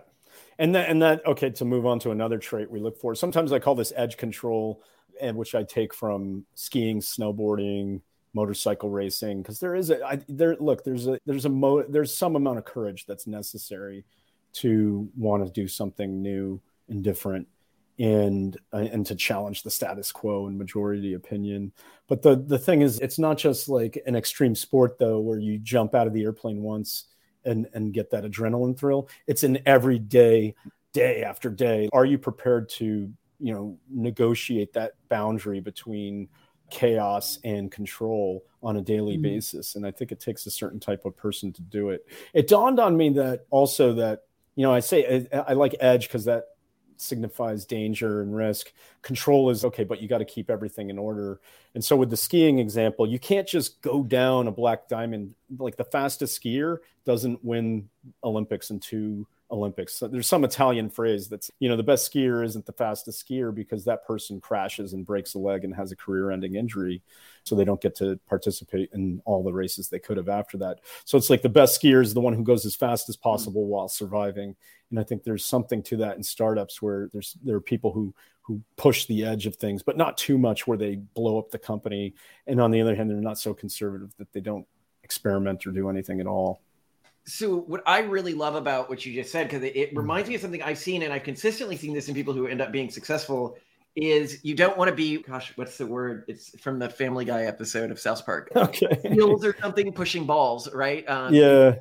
And 0.61 0.75
that, 0.77 0.89
and 0.89 1.03
that, 1.03 1.27
okay, 1.27 1.51
to 1.51 1.65
move 1.65 1.87
on 1.87 1.99
to 2.01 2.13
another 2.13 2.39
trait 2.39 2.71
we 2.71 2.79
look 2.79 2.97
for. 2.97 3.17
Sometimes 3.17 3.53
I 3.53 3.59
call 3.59 3.75
this 3.75 3.93
edge 3.97 4.17
control, 4.17 4.83
and 5.21 5.37
which 5.37 5.55
I 5.57 5.65
take 5.65 5.93
from 5.93 6.45
skiing, 6.55 7.01
snowboarding, 7.01 8.01
motorcycle 8.33 8.91
racing, 8.91 9.43
because 9.43 9.59
there 9.59 9.75
is 9.75 9.91
a, 9.91 10.05
I, 10.05 10.21
there, 10.29 10.57
look, 10.61 10.85
there's 10.85 11.09
a, 11.09 11.19
there's 11.27 11.47
a, 11.47 11.49
mo, 11.49 11.83
there's 11.83 12.15
some 12.15 12.37
amount 12.37 12.59
of 12.59 12.65
courage 12.65 13.07
that's 13.07 13.27
necessary 13.27 14.05
to 14.55 15.09
want 15.17 15.45
to 15.47 15.53
do 15.53 15.69
something 15.69 16.23
new 16.23 16.61
and 16.89 17.03
different 17.05 17.47
and 17.99 18.57
uh, 18.73 18.79
and 18.79 19.05
to 19.07 19.15
challenge 19.15 19.63
the 19.63 19.71
status 19.71 20.11
quo 20.11 20.47
and 20.47 20.57
majority 20.59 21.15
opinion. 21.15 21.73
But 22.09 22.23
the 22.23 22.37
the 22.37 22.59
thing 22.59 22.81
is 22.83 22.99
it's 23.01 23.19
not 23.19 23.37
just 23.39 23.69
like 23.69 24.03
an 24.07 24.17
extreme 24.17 24.55
sport 24.55 24.99
though 24.99 25.21
where 25.21 25.39
you 25.39 25.59
jump 25.59 25.95
out 25.95 26.07
of 26.07 26.13
the 26.15 26.23
airplane 26.25 26.63
once 26.63 27.05
and 27.45 27.67
and 27.75 27.93
get 27.93 28.11
that 28.11 28.25
adrenaline 28.25 28.79
thrill. 28.79 29.09
It's 29.27 29.43
an 29.43 29.59
everyday 29.67 30.55
day 30.93 31.23
after 31.23 31.51
day. 31.51 31.89
Are 31.93 32.05
you 32.07 32.19
prepared 32.19 32.69
to 32.71 33.13
you 33.39 33.53
know 33.53 33.79
negotiate 33.91 34.73
that 34.73 34.93
boundary 35.09 35.61
between 35.61 36.29
chaos 36.71 37.39
and 37.45 37.71
control 37.71 38.45
on 38.63 38.77
a 38.79 38.81
daily 38.83 39.19
Mhm. 39.19 39.23
basis? 39.23 39.75
And 39.77 39.87
i 39.87 39.91
think 39.91 40.11
it 40.13 40.21
takes 40.21 40.47
a 40.47 40.51
certain 40.51 40.81
type 40.81 41.05
of 41.05 41.17
person 41.17 41.53
to 41.53 41.63
do 41.63 41.91
it. 41.91 42.07
It 42.33 42.49
dawned 42.49 42.81
on 42.81 42.97
me 42.97 43.11
that 43.11 43.45
also 43.51 43.93
that 43.95 44.25
you 44.57 44.63
know 44.63 44.73
i 44.73 44.81
say 44.81 45.27
i, 45.33 45.39
I 45.39 45.53
like 45.55 45.75
edge 45.81 46.07
because 46.09 46.25
that 46.25 46.45
signifies 47.01 47.65
danger 47.65 48.21
and 48.21 48.37
risk. 48.37 48.73
Control 49.03 49.51
is 49.51 49.65
okay 49.65 49.85
but 49.85 50.01
you 50.01 50.09
got 50.09 50.19
to 50.19 50.25
keep 50.25 50.51
everything 50.51 50.91
in 50.91 50.99
order. 50.99 51.41
And 51.75 51.83
so 51.83 51.97
with 51.97 52.11
the 52.11 52.17
skiing 52.17 52.59
example 52.59 53.07
you 53.09 53.19
can't 53.19 53.49
just 53.49 53.81
go 53.81 54.03
down 54.03 54.47
a 54.47 54.53
black 54.53 54.89
diamond. 54.89 55.35
Like 55.59 55.77
the 55.77 55.85
fastest 55.85 56.41
skier 56.41 56.79
doesn't 57.05 57.43
win 57.45 57.89
olympics 58.23 58.71
in 58.71 58.81
two 58.81 59.27
olympics. 59.51 59.95
So 59.95 60.09
there's 60.09 60.29
some 60.29 60.45
italian 60.45 60.89
phrase 60.89 61.29
that's 61.29 61.51
you 61.59 61.69
know 61.69 61.77
the 61.77 61.83
best 61.83 62.13
skier 62.13 62.45
isn't 62.45 62.67
the 62.67 62.73
fastest 62.73 63.27
skier 63.27 63.55
because 63.55 63.85
that 63.85 64.07
person 64.07 64.41
crashes 64.41 64.93
and 64.93 65.05
breaks 65.05 65.35
a 65.35 65.39
leg 65.39 65.65
and 65.65 65.75
has 65.75 65.93
a 65.93 65.97
career 65.97 66.31
ending 66.31 66.55
injury 66.55 67.03
so 67.45 67.55
they 67.55 67.65
don't 67.65 67.81
get 67.81 67.95
to 67.97 68.19
participate 68.29 68.91
in 68.93 69.21
all 69.25 69.43
the 69.43 69.53
races 69.53 69.89
they 69.89 69.99
could 69.99 70.17
have 70.17 70.29
after 70.29 70.59
that. 70.59 70.81
So 71.05 71.17
it's 71.17 71.31
like 71.31 71.43
the 71.43 71.49
best 71.49 71.81
skier 71.81 72.03
is 72.03 72.15
the 72.15 72.21
one 72.21 72.35
who 72.35 72.45
goes 72.45 72.67
as 72.67 72.77
fast 72.77 73.09
as 73.09 73.17
possible 73.17 73.67
while 73.67 73.89
surviving. 73.89 74.55
And 74.91 74.99
i 74.99 75.03
think 75.03 75.23
there's 75.23 75.47
something 75.47 75.83
to 75.85 75.97
that 75.99 76.17
in 76.17 76.23
startups 76.23 76.83
where 76.83 77.09
there's 77.13 77.37
there 77.43 77.57
are 77.57 77.61
people 77.61 77.93
who 77.93 78.15
who 78.43 78.63
push 78.77 79.07
the 79.07 79.25
edge 79.25 79.47
of 79.47 79.57
things 79.57 79.83
but 79.83 79.97
not 79.97 80.17
too 80.17 80.37
much 80.39 80.67
where 80.67 80.79
they 80.79 80.97
blow 80.97 81.39
up 81.39 81.51
the 81.51 81.59
company. 81.59 82.15
And 82.47 82.61
on 82.61 82.71
the 82.71 82.81
other 82.81 82.95
hand 82.95 83.11
they're 83.11 83.17
not 83.17 83.39
so 83.39 83.55
conservative 83.55 84.15
that 84.19 84.33
they 84.33 84.41
don't 84.41 84.67
experiment 85.03 85.67
or 85.67 85.73
do 85.73 85.89
anything 85.89 86.21
at 86.21 86.27
all 86.27 86.61
so 87.27 87.57
what 87.57 87.83
I 87.87 88.01
really 88.01 88.35
love 88.35 88.55
about 88.55 88.89
what 88.89 89.05
you 89.07 89.13
just 89.15 89.31
said, 89.33 89.49
because 89.49 89.63
it, 89.63 89.77
it 89.77 89.97
reminds 89.97 90.29
me 90.29 90.35
of 90.35 90.41
something 90.41 90.63
I've 90.63 90.79
seen, 90.79 91.03
and 91.03 91.13
I've 91.13 91.23
consistently 91.25 91.77
seen 91.77 91.95
this 91.95 92.09
in 92.09 92.15
people 92.15 92.35
who 92.35 92.47
end 92.47 92.61
up 92.61 92.73
being 92.73 92.91
successful, 92.91 93.57
is 93.97 94.39
you 94.45 94.55
don't 94.55 94.77
want 94.79 94.89
to 94.89 94.95
be, 94.95 95.21
gosh, 95.23 95.53
what's 95.57 95.77
the 95.77 95.87
word? 95.87 96.25
It's 96.29 96.59
from 96.61 96.79
the 96.79 96.89
Family 96.89 97.25
Guy 97.25 97.43
episode 97.45 97.91
of 97.91 97.99
South 98.01 98.25
Park. 98.25 98.51
okay 98.57 99.01
Heels 99.05 99.45
or 99.45 99.57
something 99.61 99.93
pushing 99.93 100.25
balls, 100.27 100.73
right? 100.73 101.09
Um, 101.09 101.35
yeah 101.35 101.75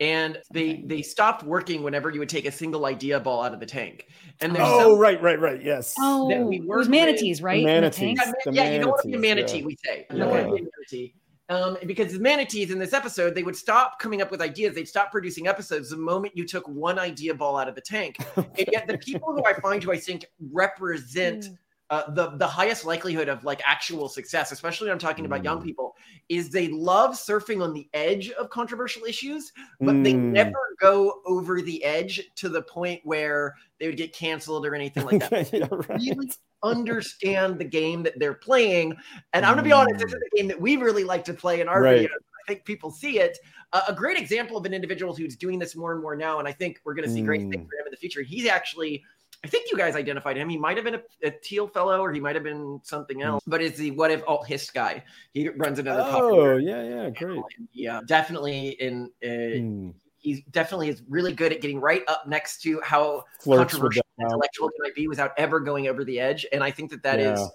And 0.00 0.38
they 0.52 0.82
they 0.84 1.02
stopped 1.02 1.44
working 1.44 1.82
whenever 1.84 2.10
you 2.10 2.18
would 2.18 2.28
take 2.28 2.46
a 2.46 2.52
single 2.52 2.84
idea 2.86 3.20
ball 3.20 3.42
out 3.44 3.54
of 3.54 3.60
the 3.60 3.66
tank. 3.66 4.08
And 4.40 4.54
there's 4.56 4.66
oh 4.68 4.90
some, 4.90 4.98
right 4.98 5.22
right 5.22 5.38
right 5.38 5.62
yes 5.62 5.94
Oh, 6.00 6.26
we 6.48 6.56
it 6.56 6.64
work 6.64 6.78
was 6.78 6.88
with- 6.88 6.96
manatees, 6.98 7.40
right? 7.40 7.60
In 7.60 7.64
the 7.66 7.70
manatees. 7.72 8.18
tank? 8.18 8.34
yeah, 8.46 8.50
the 8.50 8.52
yeah, 8.56 8.72
you 8.72 8.78
don't 8.80 8.88
want 8.90 9.02
to 9.02 9.08
be 9.08 9.14
a 9.14 9.18
manatee, 9.18 9.58
yeah. 9.60 9.64
we 9.66 9.76
say. 9.84 10.06
You 10.10 10.18
don't 10.18 10.30
want 10.30 10.42
to 10.48 10.52
be 10.54 10.60
a 10.62 10.64
manatee. 10.64 11.14
Um, 11.52 11.76
because 11.84 12.14
the 12.14 12.18
manatees 12.18 12.70
in 12.70 12.78
this 12.78 12.94
episode, 12.94 13.34
they 13.34 13.42
would 13.42 13.54
stop 13.56 13.98
coming 13.98 14.22
up 14.22 14.30
with 14.30 14.40
ideas. 14.40 14.74
They'd 14.74 14.88
stop 14.88 15.10
producing 15.10 15.48
episodes 15.48 15.90
the 15.90 15.98
moment 15.98 16.34
you 16.34 16.46
took 16.46 16.66
one 16.66 16.98
idea 16.98 17.34
ball 17.34 17.58
out 17.58 17.68
of 17.68 17.74
the 17.74 17.82
tank. 17.82 18.16
And 18.36 18.68
yet, 18.70 18.86
the 18.86 18.98
people 18.98 19.32
who 19.34 19.44
I 19.44 19.54
find 19.60 19.82
who 19.82 19.92
I 19.92 19.98
think 19.98 20.24
represent 20.52 21.48
uh, 21.92 22.10
the 22.12 22.30
the 22.38 22.46
highest 22.46 22.86
likelihood 22.86 23.28
of 23.28 23.44
like 23.44 23.60
actual 23.66 24.08
success, 24.08 24.50
especially 24.50 24.86
when 24.86 24.92
I'm 24.94 24.98
talking 24.98 25.26
about 25.26 25.44
young 25.44 25.60
Mm. 25.60 25.64
people, 25.64 25.94
is 26.30 26.48
they 26.48 26.68
love 26.68 27.10
surfing 27.12 27.62
on 27.62 27.74
the 27.74 27.86
edge 27.92 28.30
of 28.30 28.48
controversial 28.48 29.04
issues, 29.04 29.52
but 29.78 30.02
they 30.02 30.14
Mm. 30.14 30.32
never 30.32 30.58
go 30.80 31.20
over 31.26 31.60
the 31.60 31.84
edge 31.84 32.22
to 32.36 32.48
the 32.48 32.62
point 32.62 33.02
where 33.04 33.56
they 33.78 33.88
would 33.88 33.98
get 33.98 34.14
canceled 34.14 34.64
or 34.64 34.74
anything 34.74 35.04
like 35.04 35.20
that 35.20 35.52
yeah, 35.52 35.68
right. 35.70 35.88
really 35.90 36.30
understand 36.62 37.58
the 37.58 37.64
game 37.64 38.02
that 38.04 38.18
they're 38.18 38.32
playing. 38.34 38.96
And 39.34 39.44
I'm 39.44 39.52
going 39.52 39.64
to 39.64 39.68
be 39.68 39.72
honest, 39.72 39.98
this 39.98 40.14
is 40.14 40.20
a 40.32 40.36
game 40.36 40.48
that 40.48 40.58
we 40.60 40.76
really 40.76 41.04
like 41.04 41.24
to 41.26 41.34
play 41.34 41.60
in 41.60 41.68
our 41.68 41.82
Right. 41.82 41.98
videos. 42.08 42.08
I 42.08 42.52
think 42.54 42.64
people 42.64 42.90
see 42.90 43.18
it. 43.18 43.36
Uh, 43.74 43.82
a 43.88 43.94
great 43.94 44.16
example 44.16 44.56
of 44.56 44.64
an 44.64 44.72
individual 44.72 45.14
who's 45.14 45.36
doing 45.36 45.58
this 45.58 45.76
more 45.76 45.92
and 45.92 46.00
more 46.00 46.16
now, 46.16 46.38
and 46.38 46.48
I 46.48 46.52
think 46.52 46.80
we're 46.84 46.94
going 46.94 47.06
to 47.06 47.12
see 47.14 47.22
great 47.22 47.42
things 47.50 47.66
Mm. 47.66 47.68
for 47.68 47.76
him 47.78 47.86
in 47.86 47.90
the 47.90 47.96
future. 47.98 48.22
He's 48.22 48.46
actually, 48.46 49.02
I 49.44 49.48
think 49.48 49.70
you 49.72 49.76
guys 49.76 49.96
identified 49.96 50.36
him. 50.36 50.48
He 50.48 50.56
might 50.56 50.76
have 50.76 50.84
been 50.84 50.94
a, 50.94 51.02
a 51.24 51.30
Thiel 51.30 51.66
fellow, 51.66 52.00
or 52.00 52.12
he 52.12 52.20
might 52.20 52.36
have 52.36 52.44
been 52.44 52.80
something 52.84 53.18
Mm. 53.18 53.26
else. 53.26 53.42
But 53.46 53.60
it's 53.60 53.76
the 53.76 53.90
What 53.90 54.10
If 54.10 54.22
Alt 54.28 54.46
Hist 54.46 54.72
guy. 54.72 55.02
He 55.34 55.48
runs 55.48 55.78
another. 55.78 56.04
oh 56.06 56.56
yeah 56.56 56.82
yeah 56.82 57.10
great 57.10 57.42
Yeah, 57.72 58.00
definitely. 58.06 58.70
In 58.80 59.10
uh, 59.22 59.26
Mm. 59.26 59.94
he 60.18 60.44
definitely 60.52 60.88
is 60.90 61.02
really 61.08 61.32
good 61.32 61.52
at 61.52 61.60
getting 61.60 61.80
right 61.80 62.02
up 62.06 62.28
next 62.28 62.62
to 62.62 62.80
how 62.82 63.24
Flirts 63.40 63.58
controversial 63.58 64.04
intellectual 64.20 64.68
can 64.70 64.86
I 64.86 64.92
be 64.94 65.08
without 65.08 65.32
ever 65.36 65.58
going 65.58 65.88
over 65.88 66.04
the 66.04 66.20
edge. 66.20 66.46
And 66.52 66.62
I 66.62 66.70
think 66.70 66.90
that 66.90 67.02
that 67.02 67.18
is 67.18 67.40
Yeah. 67.40 67.46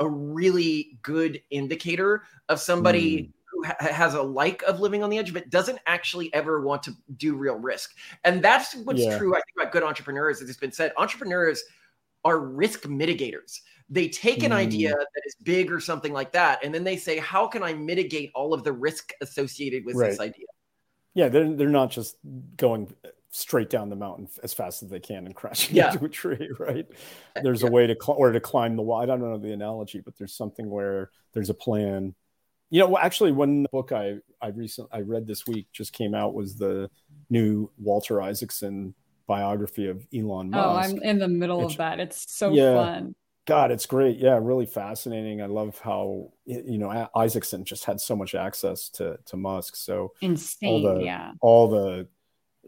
a 0.00 0.08
really 0.08 0.98
good 1.02 1.40
indicator 1.50 2.24
of 2.48 2.58
somebody 2.60 3.22
Mm. 3.22 3.32
Has 3.80 4.14
a 4.14 4.22
like 4.22 4.62
of 4.62 4.80
living 4.80 5.02
on 5.02 5.10
the 5.10 5.18
edge, 5.18 5.32
but 5.32 5.50
doesn't 5.50 5.78
actually 5.86 6.32
ever 6.34 6.60
want 6.62 6.82
to 6.84 6.92
do 7.16 7.34
real 7.36 7.56
risk. 7.56 7.94
And 8.24 8.42
that's 8.42 8.74
what's 8.76 9.02
Yeah. 9.04 9.18
true, 9.18 9.32
I 9.34 9.38
think, 9.38 9.56
about 9.60 9.72
good 9.72 9.82
entrepreneurs, 9.82 10.40
as 10.42 10.48
it's 10.48 10.58
been 10.58 10.72
said. 10.72 10.92
Entrepreneurs 10.96 11.62
are 12.24 12.40
risk 12.40 12.82
mitigators. 12.82 13.60
They 13.90 14.08
take 14.08 14.42
an 14.42 14.50
Mm. 14.50 14.56
idea 14.56 14.90
that 14.90 15.22
is 15.24 15.34
big 15.42 15.72
or 15.72 15.80
something 15.80 16.12
like 16.12 16.32
that, 16.32 16.62
and 16.64 16.74
then 16.74 16.84
they 16.84 16.96
say, 16.96 17.18
How 17.18 17.46
can 17.46 17.62
I 17.62 17.72
mitigate 17.72 18.30
all 18.34 18.52
of 18.52 18.64
the 18.64 18.72
risk 18.72 19.12
associated 19.20 19.84
with 19.84 19.96
this 19.98 20.20
idea? 20.20 20.46
Yeah, 21.14 21.28
they're 21.28 21.52
they're 21.54 21.68
not 21.68 21.90
just 21.90 22.16
going 22.56 22.94
straight 23.30 23.68
down 23.70 23.88
the 23.90 23.96
mountain 23.96 24.28
as 24.42 24.54
fast 24.54 24.82
as 24.82 24.88
they 24.88 25.00
can 25.00 25.26
and 25.26 25.34
crashing 25.34 25.76
Yeah. 25.76 25.92
into 25.92 26.04
a 26.04 26.08
tree, 26.08 26.50
right? 26.58 26.86
There's 27.42 27.62
a 27.62 27.70
way 27.70 27.86
to 27.86 27.94
cl- 28.00 28.16
or 28.18 28.32
to 28.32 28.40
climb 28.40 28.74
the 28.76 28.82
wall. 28.82 29.00
I 29.00 29.06
don't 29.06 29.20
know 29.20 29.36
the 29.38 29.52
analogy, 29.52 30.00
but 30.00 30.16
there's 30.16 30.32
something 30.34 30.68
where 30.68 31.10
there's 31.32 31.50
a 31.50 31.54
plan. 31.54 32.14
You 32.70 32.80
know, 32.80 32.88
well, 32.88 33.02
actually, 33.02 33.32
one 33.32 33.66
book 33.72 33.92
I 33.92 34.16
I 34.42 34.48
recently 34.48 34.90
I 34.92 35.00
read 35.00 35.26
this 35.26 35.46
week 35.46 35.66
just 35.72 35.92
came 35.92 36.14
out 36.14 36.34
was 36.34 36.56
the 36.56 36.90
new 37.30 37.70
Walter 37.78 38.20
Isaacson 38.22 38.94
biography 39.26 39.88
of 39.88 40.06
Elon 40.14 40.50
Musk. 40.50 40.66
Oh, 40.66 40.76
I'm 40.96 41.02
in 41.02 41.18
the 41.18 41.28
middle 41.28 41.64
of 41.64 41.76
that. 41.76 42.00
It's 42.00 42.30
so 42.32 42.50
Yeah. 42.52 42.74
fun. 42.74 43.14
God, 43.46 43.70
it's 43.70 43.86
great. 43.86 44.18
Yeah, 44.18 44.38
really 44.42 44.66
fascinating. 44.66 45.40
I 45.40 45.46
love 45.46 45.78
how 45.78 46.30
you 46.44 46.76
know 46.78 47.08
Isaacson 47.16 47.64
just 47.64 47.84
had 47.86 48.00
so 48.00 48.14
much 48.14 48.34
access 48.34 48.90
to 48.90 49.18
to 49.26 49.36
Musk. 49.38 49.74
So 49.76 50.12
Insane. 50.20 50.82
the- 50.82 51.00
yeah. 51.04 51.32
all 51.40 51.68
the 51.68 52.06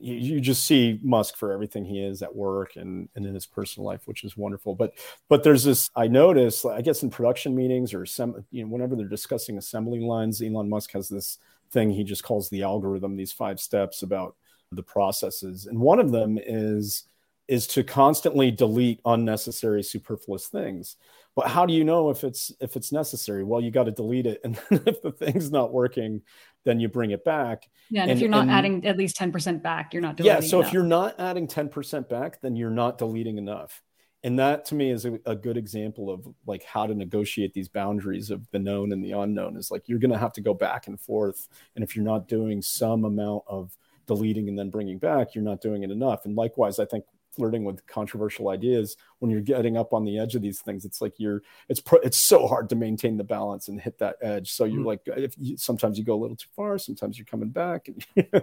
you, 0.00 0.40
just 0.40 0.64
see 0.64 0.98
Musk 1.02 1.36
for 1.36 1.52
everything 1.52 1.84
he 1.84 2.02
is 2.02 2.22
at 2.22 2.34
work 2.34 2.76
and, 2.76 3.08
and 3.14 3.26
in 3.26 3.34
his 3.34 3.46
personal 3.46 3.86
life, 3.86 4.02
which 4.06 4.24
is 4.24 4.36
wonderful. 4.36 4.74
But 4.74 4.94
but 5.28 5.42
there's 5.42 5.64
this 5.64 5.90
I 5.94 6.08
notice, 6.08 6.64
I 6.64 6.80
guess 6.80 7.02
in 7.02 7.10
production 7.10 7.54
meetings 7.54 7.92
or 7.92 8.06
some 8.06 8.44
you 8.50 8.64
know, 8.64 8.70
whenever 8.70 8.96
they're 8.96 9.08
discussing 9.08 9.58
assembly 9.58 10.00
lines, 10.00 10.42
Elon 10.42 10.68
Musk 10.68 10.92
has 10.92 11.08
this 11.08 11.38
thing 11.70 11.90
he 11.90 12.04
just 12.04 12.24
calls 12.24 12.48
the 12.48 12.62
algorithm, 12.62 13.16
these 13.16 13.32
five 13.32 13.60
steps 13.60 14.02
about 14.02 14.36
the 14.72 14.82
processes. 14.82 15.66
And 15.66 15.78
one 15.78 16.00
of 16.00 16.12
them 16.12 16.38
is 16.38 17.04
is 17.48 17.66
to 17.66 17.82
constantly 17.82 18.50
delete 18.50 19.00
unnecessary 19.04 19.82
superfluous 19.82 20.46
things 20.46 20.96
but 21.34 21.48
how 21.48 21.64
do 21.64 21.72
you 21.72 21.84
know 21.84 22.10
if 22.10 22.24
it's 22.24 22.52
if 22.60 22.76
it's 22.76 22.92
necessary 22.92 23.44
well 23.44 23.60
you 23.60 23.70
got 23.70 23.84
to 23.84 23.90
delete 23.90 24.26
it 24.26 24.40
and 24.44 24.60
if 24.70 25.02
the 25.02 25.12
thing's 25.12 25.50
not 25.50 25.72
working 25.72 26.22
then 26.64 26.80
you 26.80 26.88
bring 26.88 27.10
it 27.10 27.24
back 27.24 27.68
Yeah. 27.90 28.02
And, 28.02 28.10
And- 28.10 28.18
if 28.18 28.20
you're 28.20 28.30
not 28.30 28.42
and- 28.42 28.50
adding 28.50 28.86
at 28.86 28.96
least 28.96 29.16
10% 29.16 29.62
back, 29.62 29.92
you're 29.92 30.02
not 30.02 30.16
doing 30.16 30.26
yeah 30.26 30.40
so 30.40 30.60
if 30.60 30.72
you're 30.72 30.82
not 30.82 31.18
adding 31.18 31.46
10% 31.46 32.08
back 32.08 32.40
then 32.40 32.56
you're 32.56 32.70
not 32.70 32.98
deleting 32.98 33.38
enough. 33.38 33.82
And 34.22 34.38
that 34.38 34.66
to 34.66 34.74
me 34.74 34.90
is 34.90 35.06
a, 35.06 35.18
a, 35.24 35.34
good 35.34 35.56
example 35.56 36.10
of 36.10 36.28
like 36.44 36.62
how 36.62 36.86
to 36.86 36.94
negotiate 36.94 37.54
these 37.54 37.70
boundaries 37.70 38.30
of 38.30 38.46
the 38.50 38.58
known 38.58 38.92
and 38.92 39.02
the 39.02 39.12
unknown. 39.12 39.56
Is 39.56 39.70
like 39.70 39.88
you're 39.88 39.98
going 39.98 40.10
to 40.10 40.18
have 40.18 40.34
to 40.34 40.42
go 40.42 40.52
back 40.52 40.88
and 40.88 41.00
forth 41.00 41.48
and 41.74 41.82
if 41.82 41.96
you're 41.96 42.04
not 42.04 42.28
doing 42.28 42.60
some 42.60 43.06
amount 43.06 43.44
of 43.46 43.74
deleting 44.06 44.48
and 44.48 44.58
then 44.58 44.68
bringing 44.68 44.98
back 44.98 45.34
you're 45.34 45.44
not 45.44 45.62
doing 45.62 45.84
it 45.84 45.90
enough. 45.90 46.26
And 46.26 46.36
likewise 46.36 46.78
i 46.78 46.84
think 46.84 47.04
flirting 47.34 47.64
with 47.64 47.86
controversial 47.86 48.48
ideas 48.48 48.96
when 49.18 49.30
you're 49.30 49.40
getting 49.40 49.76
up 49.76 49.92
on 49.92 50.04
the 50.04 50.18
edge 50.18 50.34
of 50.34 50.42
these 50.42 50.60
things 50.60 50.84
it's 50.84 51.00
like 51.00 51.14
you're 51.18 51.42
it's 51.68 51.80
pro, 51.80 51.98
it's 52.00 52.26
so 52.26 52.46
hard 52.46 52.68
to 52.68 52.76
maintain 52.76 53.16
the 53.16 53.24
balance 53.24 53.68
and 53.68 53.80
hit 53.80 53.98
that 53.98 54.16
edge 54.22 54.50
so 54.50 54.64
you're 54.64 54.82
mm. 54.82 54.86
like 54.86 55.00
if 55.06 55.34
you, 55.38 55.56
sometimes 55.56 55.98
you 55.98 56.04
go 56.04 56.14
a 56.14 56.20
little 56.20 56.36
too 56.36 56.48
far 56.54 56.78
sometimes 56.78 57.18
you're 57.18 57.26
coming 57.26 57.50
back 57.50 57.88
yeah, 58.14 58.40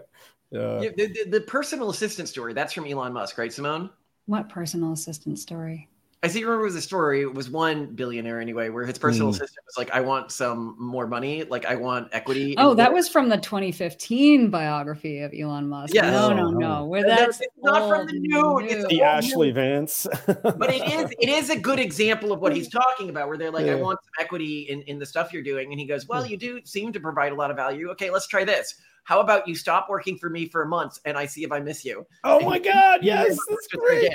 the, 0.51 0.93
the, 0.95 1.29
the 1.29 1.41
personal 1.41 1.89
assistant 1.89 2.29
story 2.29 2.53
that's 2.53 2.73
from 2.73 2.85
elon 2.85 3.13
musk 3.13 3.37
right 3.37 3.53
simone 3.53 3.89
what 4.27 4.49
personal 4.49 4.91
assistant 4.91 5.39
story? 5.39 5.87
I 6.27 6.33
think 6.33 6.45
remember 6.45 6.63
it 6.63 6.67
was 6.67 6.75
a 6.75 6.81
story. 6.81 7.21
It 7.21 7.33
was 7.33 7.49
one 7.49 7.85
billionaire 7.87 8.41
anyway, 8.41 8.67
where 8.67 8.85
his 8.85 8.97
personal 8.97 9.29
mm. 9.29 9.35
assistant 9.35 9.65
was 9.65 9.77
like, 9.77 9.89
"I 9.91 10.01
want 10.01 10.29
some 10.31 10.75
more 10.77 11.07
money. 11.07 11.45
Like, 11.45 11.65
I 11.65 11.75
want 11.75 12.09
equity." 12.11 12.53
Oh, 12.57 12.73
that 12.73 12.91
was 12.91 13.07
from 13.07 13.29
the 13.29 13.37
2015 13.37 14.49
biography 14.49 15.19
of 15.19 15.33
Elon 15.33 15.69
Musk. 15.69 15.93
Yeah. 15.93 16.09
No, 16.09 16.33
no, 16.33 16.49
no. 16.49 16.85
Where 16.85 17.03
that's 17.03 17.39
it's 17.39 17.53
not 17.63 17.87
from 17.87 18.07
the 18.07 18.19
new. 18.19 18.59
It's 18.59 18.85
the 18.87 18.99
Ashlee 18.99 19.47
new. 19.47 19.53
Vance. 19.53 20.05
but 20.25 20.69
it 20.69 20.85
is. 20.91 21.13
It 21.19 21.29
is 21.29 21.49
a 21.49 21.57
good 21.57 21.79
example 21.79 22.33
of 22.33 22.41
what 22.41 22.53
he's 22.53 22.67
talking 22.67 23.09
about, 23.09 23.29
where 23.29 23.37
they're 23.37 23.51
like, 23.51 23.65
yeah. 23.65 23.73
"I 23.73 23.75
want 23.75 23.99
some 24.03 24.25
equity 24.25 24.63
in 24.63 24.81
in 24.81 24.99
the 24.99 25.05
stuff 25.05 25.31
you're 25.31 25.43
doing," 25.43 25.71
and 25.71 25.79
he 25.79 25.85
goes, 25.85 26.09
"Well, 26.09 26.23
hmm. 26.23 26.31
you 26.31 26.37
do 26.37 26.59
seem 26.65 26.91
to 26.91 26.99
provide 26.99 27.31
a 27.31 27.35
lot 27.35 27.51
of 27.51 27.55
value. 27.55 27.89
Okay, 27.91 28.09
let's 28.09 28.27
try 28.27 28.43
this." 28.43 28.75
How 29.07 29.21
about 29.21 29.47
you 29.47 29.55
stop 29.55 29.87
working 29.87 30.17
for 30.17 30.29
me 30.29 30.49
for 30.49 30.63
a 30.63 30.67
month 30.67 30.99
and 31.05 31.17
I 31.17 31.27
see 31.27 31.45
if 31.45 31.51
I 31.53 31.61
miss 31.61 31.85
you? 31.85 32.05
Oh 32.25 32.41
my 32.41 32.59
God. 32.59 32.99
Yes. 33.03 33.37
That's 33.49 33.67
great. 33.67 34.11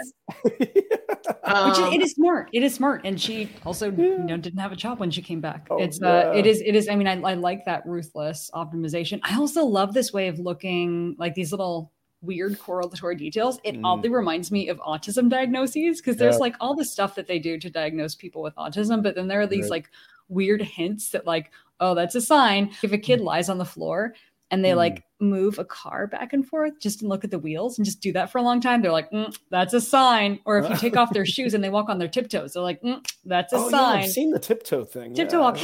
um, 1.44 1.70
Which 1.70 1.94
it 1.94 2.02
is 2.02 2.12
smart. 2.12 2.50
It 2.52 2.62
is 2.62 2.74
smart. 2.74 3.00
And 3.02 3.18
she 3.18 3.48
also, 3.64 3.90
you 3.90 4.18
know, 4.18 4.36
didn't 4.36 4.58
have 4.58 4.70
a 4.70 4.76
job 4.76 5.00
when 5.00 5.10
she 5.10 5.22
came 5.22 5.40
back. 5.40 5.66
Oh, 5.70 5.78
it's, 5.78 6.02
uh, 6.02 6.34
it 6.36 6.44
is, 6.44 6.60
it 6.60 6.74
is, 6.74 6.90
I 6.90 6.96
mean, 6.96 7.06
I, 7.06 7.18
I 7.22 7.32
like 7.32 7.64
that 7.64 7.86
ruthless 7.86 8.50
optimization. 8.52 9.18
I 9.22 9.38
also 9.38 9.64
love 9.64 9.94
this 9.94 10.12
way 10.12 10.28
of 10.28 10.38
looking 10.38 11.16
like 11.18 11.34
these 11.34 11.52
little 11.52 11.90
weird 12.20 12.58
correlatory 12.58 13.16
details. 13.16 13.58
It 13.64 13.76
mm. 13.76 13.80
oddly 13.84 14.10
reminds 14.10 14.52
me 14.52 14.68
of 14.68 14.78
autism 14.80 15.30
diagnoses 15.30 16.02
because 16.02 16.18
there's 16.18 16.34
yeah. 16.34 16.40
like 16.40 16.56
all 16.60 16.74
the 16.74 16.84
stuff 16.84 17.14
that 17.14 17.26
they 17.26 17.38
do 17.38 17.58
to 17.58 17.70
diagnose 17.70 18.14
people 18.14 18.42
with 18.42 18.54
autism, 18.56 19.02
but 19.02 19.14
then 19.14 19.26
there 19.26 19.40
are 19.40 19.46
these 19.46 19.70
right. 19.70 19.70
like 19.70 19.90
weird 20.28 20.60
hints 20.60 21.08
that 21.12 21.26
like, 21.26 21.50
oh, 21.80 21.94
that's 21.94 22.14
a 22.14 22.20
sign. 22.20 22.70
If 22.82 22.92
a 22.92 22.98
kid 22.98 23.20
mm. 23.20 23.24
lies 23.24 23.48
on 23.48 23.56
the 23.56 23.64
floor, 23.64 24.14
and 24.52 24.62
they 24.62 24.70
mm. 24.70 24.76
like 24.76 25.02
move 25.18 25.58
a 25.58 25.64
car 25.64 26.06
back 26.06 26.34
and 26.34 26.46
forth 26.46 26.78
just 26.78 27.00
and 27.00 27.08
look 27.08 27.24
at 27.24 27.30
the 27.30 27.38
wheels 27.38 27.78
and 27.78 27.86
just 27.86 28.02
do 28.02 28.12
that 28.12 28.30
for 28.30 28.36
a 28.36 28.42
long 28.42 28.60
time, 28.60 28.82
they're 28.82 28.92
like, 28.92 29.10
mm, 29.10 29.34
that's 29.50 29.72
a 29.72 29.80
sign. 29.80 30.38
Or 30.44 30.58
if 30.58 30.68
you 30.68 30.76
take 30.76 30.96
off 30.96 31.12
their 31.12 31.24
shoes 31.34 31.54
and 31.54 31.64
they 31.64 31.70
walk 31.70 31.88
on 31.88 31.98
their 31.98 32.06
tiptoes, 32.06 32.52
they're 32.52 32.62
like, 32.62 32.82
mm, 32.82 33.04
that's 33.24 33.54
a 33.54 33.56
oh, 33.56 33.70
sign. 33.70 34.00
Yeah, 34.00 34.04
I've 34.04 34.10
seen 34.10 34.30
the 34.30 34.38
tiptoe 34.38 34.84
thing. 34.84 35.14
Tiptoe 35.14 35.38
yeah. 35.38 35.42
walk. 35.42 35.58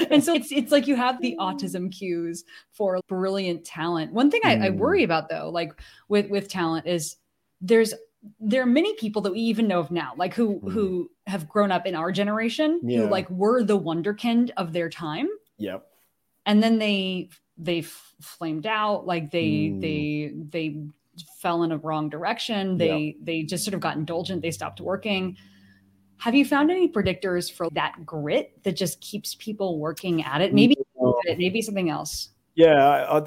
and 0.10 0.24
so 0.24 0.32
it's 0.32 0.50
it's 0.50 0.72
like 0.72 0.86
you 0.86 0.96
have 0.96 1.20
the 1.20 1.36
autism 1.38 1.92
cues 1.92 2.44
for 2.72 2.98
brilliant 3.06 3.66
talent. 3.66 4.12
One 4.12 4.30
thing 4.30 4.40
I, 4.44 4.66
I 4.66 4.70
worry 4.70 5.02
mm. 5.02 5.04
about 5.04 5.28
though, 5.28 5.50
like 5.50 5.78
with 6.08 6.30
with 6.30 6.48
talent, 6.48 6.86
is 6.86 7.16
there's 7.60 7.92
there 8.40 8.62
are 8.62 8.66
many 8.66 8.94
people 8.94 9.22
that 9.22 9.32
we 9.32 9.40
even 9.40 9.68
know 9.68 9.80
of 9.80 9.90
now, 9.90 10.14
like 10.16 10.32
who 10.32 10.58
mm. 10.58 10.72
who 10.72 11.10
have 11.26 11.46
grown 11.46 11.70
up 11.70 11.86
in 11.86 11.94
our 11.94 12.10
generation, 12.10 12.80
yeah. 12.82 13.00
who 13.00 13.08
like 13.08 13.28
were 13.28 13.62
the 13.62 13.78
wonderkind 13.78 14.52
of 14.56 14.72
their 14.72 14.88
time. 14.88 15.28
Yep. 15.58 15.86
And 16.46 16.62
then 16.62 16.78
they 16.78 17.28
they 17.58 17.82
flamed 17.82 18.66
out 18.66 19.06
like 19.06 19.30
they 19.30 19.48
mm. 19.48 19.80
they 19.80 20.32
they 20.50 20.80
fell 21.40 21.62
in 21.62 21.72
a 21.72 21.78
wrong 21.78 22.08
direction. 22.08 22.76
They 22.76 22.98
yep. 22.98 23.14
they 23.22 23.42
just 23.42 23.64
sort 23.64 23.74
of 23.74 23.80
got 23.80 23.96
indulgent. 23.96 24.42
They 24.42 24.50
stopped 24.50 24.80
working. 24.80 25.36
Have 26.18 26.34
you 26.34 26.44
found 26.44 26.70
any 26.70 26.88
predictors 26.88 27.52
for 27.52 27.68
that 27.70 28.06
grit 28.06 28.62
that 28.64 28.76
just 28.76 29.00
keeps 29.00 29.34
people 29.34 29.78
working 29.78 30.22
at 30.24 30.40
it? 30.40 30.54
Maybe 30.54 30.76
maybe 31.26 31.62
something 31.62 31.90
else. 31.90 32.30
Yeah 32.54 32.74
uh, 32.74 33.26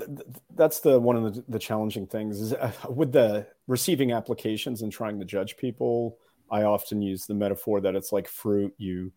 that's 0.56 0.80
the 0.80 1.00
one 1.00 1.16
of 1.16 1.36
the, 1.36 1.44
the 1.48 1.60
challenging 1.60 2.08
things 2.08 2.42
is 2.42 2.54
uh, 2.54 2.72
with 2.90 3.12
the 3.12 3.48
receiving 3.68 4.12
applications 4.12 4.82
and 4.82 4.92
trying 4.92 5.20
to 5.20 5.26
judge 5.26 5.56
people 5.56 6.18
i 6.50 6.64
often 6.64 7.00
use 7.00 7.28
the 7.28 7.36
metaphor 7.36 7.80
that 7.80 7.96
it's 7.96 8.12
like 8.12 8.28
fruit. 8.28 8.74
You 8.80 9.12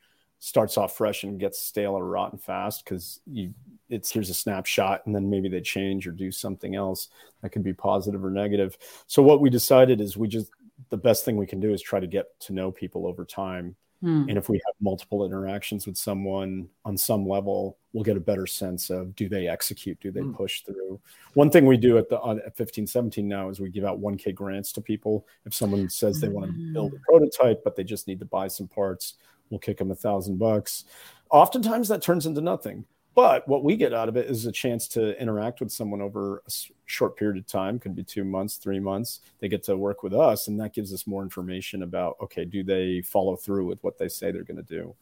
starts 0.44 0.76
off 0.76 0.96
fresh 0.96 1.22
and 1.22 1.38
gets 1.38 1.60
stale 1.60 1.92
or 1.92 2.04
rotten 2.04 2.36
fast 2.36 2.84
because 2.84 3.20
you 3.30 3.54
it's 3.88 4.10
here's 4.10 4.28
a 4.28 4.34
snapshot 4.34 5.00
and 5.06 5.14
then 5.14 5.30
maybe 5.30 5.48
they 5.48 5.60
change 5.60 6.04
or 6.04 6.10
do 6.10 6.32
something 6.32 6.74
else 6.74 7.10
that 7.42 7.50
could 7.50 7.62
be 7.62 7.72
positive 7.72 8.24
or 8.24 8.30
negative 8.30 8.76
so 9.06 9.22
what 9.22 9.40
we 9.40 9.48
decided 9.48 10.00
is 10.00 10.16
we 10.16 10.26
just 10.26 10.50
the 10.90 10.96
best 10.96 11.24
thing 11.24 11.36
we 11.36 11.46
can 11.46 11.60
do 11.60 11.72
is 11.72 11.80
try 11.80 12.00
to 12.00 12.08
get 12.08 12.26
to 12.40 12.52
know 12.52 12.72
people 12.72 13.06
over 13.06 13.24
time 13.24 13.76
hmm. 14.00 14.28
and 14.28 14.36
if 14.36 14.48
we 14.48 14.60
have 14.66 14.74
multiple 14.80 15.24
interactions 15.24 15.86
with 15.86 15.96
someone 15.96 16.68
on 16.84 16.96
some 16.96 17.24
level 17.24 17.78
we'll 17.92 18.02
get 18.02 18.16
a 18.16 18.20
better 18.20 18.46
sense 18.46 18.90
of 18.90 19.14
do 19.14 19.28
they 19.28 19.46
execute 19.46 20.00
do 20.00 20.10
they 20.10 20.22
hmm. 20.22 20.32
push 20.32 20.62
through 20.62 21.00
one 21.34 21.50
thing 21.50 21.66
we 21.66 21.76
do 21.76 21.98
at 21.98 22.08
the 22.08 22.20
at 22.44 22.56
15 22.56 22.84
17 22.84 23.28
now 23.28 23.48
is 23.48 23.60
we 23.60 23.68
give 23.68 23.84
out 23.84 24.00
1k 24.00 24.34
grants 24.34 24.72
to 24.72 24.80
people 24.80 25.24
if 25.46 25.54
someone 25.54 25.88
says 25.88 26.20
they 26.20 26.28
want 26.28 26.46
to 26.46 26.72
build 26.72 26.94
a 26.94 26.96
hmm. 26.96 27.02
prototype 27.04 27.62
but 27.62 27.76
they 27.76 27.84
just 27.84 28.08
need 28.08 28.18
to 28.18 28.26
buy 28.26 28.48
some 28.48 28.66
parts 28.66 29.14
we'll 29.52 29.60
kick 29.60 29.76
them 29.76 29.92
a 29.92 29.94
thousand 29.94 30.38
bucks. 30.38 30.86
Oftentimes 31.30 31.86
that 31.88 32.02
turns 32.02 32.26
into 32.26 32.40
nothing. 32.40 32.84
But 33.14 33.46
what 33.46 33.62
we 33.62 33.76
get 33.76 33.92
out 33.92 34.08
of 34.08 34.16
it 34.16 34.26
is 34.26 34.46
a 34.46 34.52
chance 34.52 34.88
to 34.88 35.20
interact 35.20 35.60
with 35.60 35.70
someone 35.70 36.00
over 36.00 36.42
a 36.46 36.50
short 36.86 37.14
period 37.14 37.36
of 37.36 37.46
time, 37.46 37.78
could 37.78 37.94
be 37.94 38.02
two 38.02 38.24
months, 38.24 38.56
three 38.56 38.80
months. 38.80 39.20
They 39.38 39.48
get 39.48 39.62
to 39.64 39.76
work 39.76 40.02
with 40.02 40.14
us, 40.14 40.48
and 40.48 40.58
that 40.60 40.72
gives 40.72 40.94
us 40.94 41.06
more 41.06 41.22
information 41.22 41.82
about 41.82 42.16
okay, 42.22 42.46
do 42.46 42.64
they 42.64 43.02
follow 43.02 43.36
through 43.36 43.66
with 43.66 43.84
what 43.84 43.98
they 43.98 44.08
say 44.08 44.32
they're 44.32 44.44
going 44.44 44.56
to 44.56 44.62
do? 44.62 44.94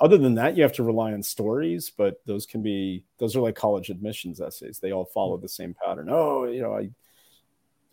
Other 0.00 0.18
than 0.18 0.34
that, 0.34 0.56
you 0.56 0.64
have 0.64 0.72
to 0.72 0.82
rely 0.82 1.12
on 1.12 1.22
stories, 1.22 1.92
but 1.96 2.20
those 2.26 2.44
can 2.44 2.60
be 2.60 3.04
those 3.18 3.36
are 3.36 3.40
like 3.40 3.54
college 3.54 3.88
admissions 3.88 4.40
essays. 4.40 4.80
They 4.80 4.92
all 4.92 5.04
follow 5.04 5.36
the 5.36 5.48
same 5.48 5.76
pattern. 5.80 6.08
Oh, 6.10 6.44
you 6.46 6.60
know, 6.60 6.76
I 6.76 6.90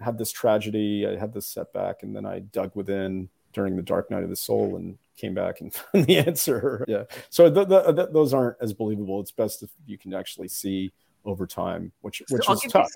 had 0.04 0.18
this 0.18 0.32
tragedy, 0.32 1.06
I 1.06 1.16
had 1.18 1.34
this 1.36 1.46
setback, 1.46 2.02
and 2.02 2.16
then 2.16 2.26
I 2.26 2.40
dug 2.40 2.72
within 2.74 3.30
during 3.54 3.76
the 3.76 3.84
dark 3.84 4.10
night 4.10 4.24
of 4.24 4.30
the 4.30 4.36
soul 4.36 4.78
and 4.78 4.98
came 5.22 5.34
back 5.34 5.62
and 5.62 5.74
found 5.94 6.06
the 6.06 6.18
answer. 6.18 6.84
Yeah. 6.88 7.04
So 7.30 7.50
the, 7.50 7.64
the, 7.64 7.92
the, 7.92 8.08
those 8.08 8.34
aren't 8.34 8.58
as 8.60 8.74
believable. 8.74 9.22
It's 9.22 9.32
best 9.32 9.64
if 9.64 9.70
you 9.86 9.98
can 9.98 10.14
actually 10.14 10.48
see 10.48 10.92
over 11.24 11.46
time, 11.46 11.92
which 12.02 12.22
which 12.30 12.46
so 12.46 12.54
is 12.54 12.62
tough. 12.64 12.90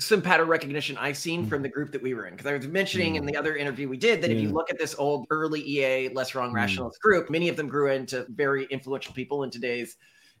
Some 0.00 0.20
pattern 0.20 0.48
recognition 0.48 0.96
I've 0.98 1.16
seen 1.16 1.46
mm. 1.46 1.48
from 1.48 1.62
the 1.62 1.68
group 1.68 1.92
that 1.92 2.02
we 2.02 2.12
were 2.14 2.26
in, 2.26 2.34
because 2.34 2.46
I 2.46 2.56
was 2.56 2.66
mentioning 2.66 3.14
mm. 3.14 3.18
in 3.18 3.26
the 3.26 3.36
other 3.36 3.56
interview 3.56 3.88
we 3.88 3.96
did 3.96 4.20
that 4.22 4.30
if 4.30 4.40
you 4.40 4.50
look 4.50 4.70
at 4.70 4.78
this 4.78 4.94
old 4.98 5.26
early 5.30 5.60
EA 5.60 6.08
less 6.08 6.34
wrong 6.34 6.52
mm. 6.52 6.56
rationalist 6.56 7.00
group, 7.00 7.30
many 7.30 7.48
of 7.48 7.56
them 7.56 7.68
grew 7.68 7.90
into 7.90 8.26
very 8.30 8.64
influential 8.64 9.14
people 9.14 9.44
in 9.44 9.50
today's 9.50 9.96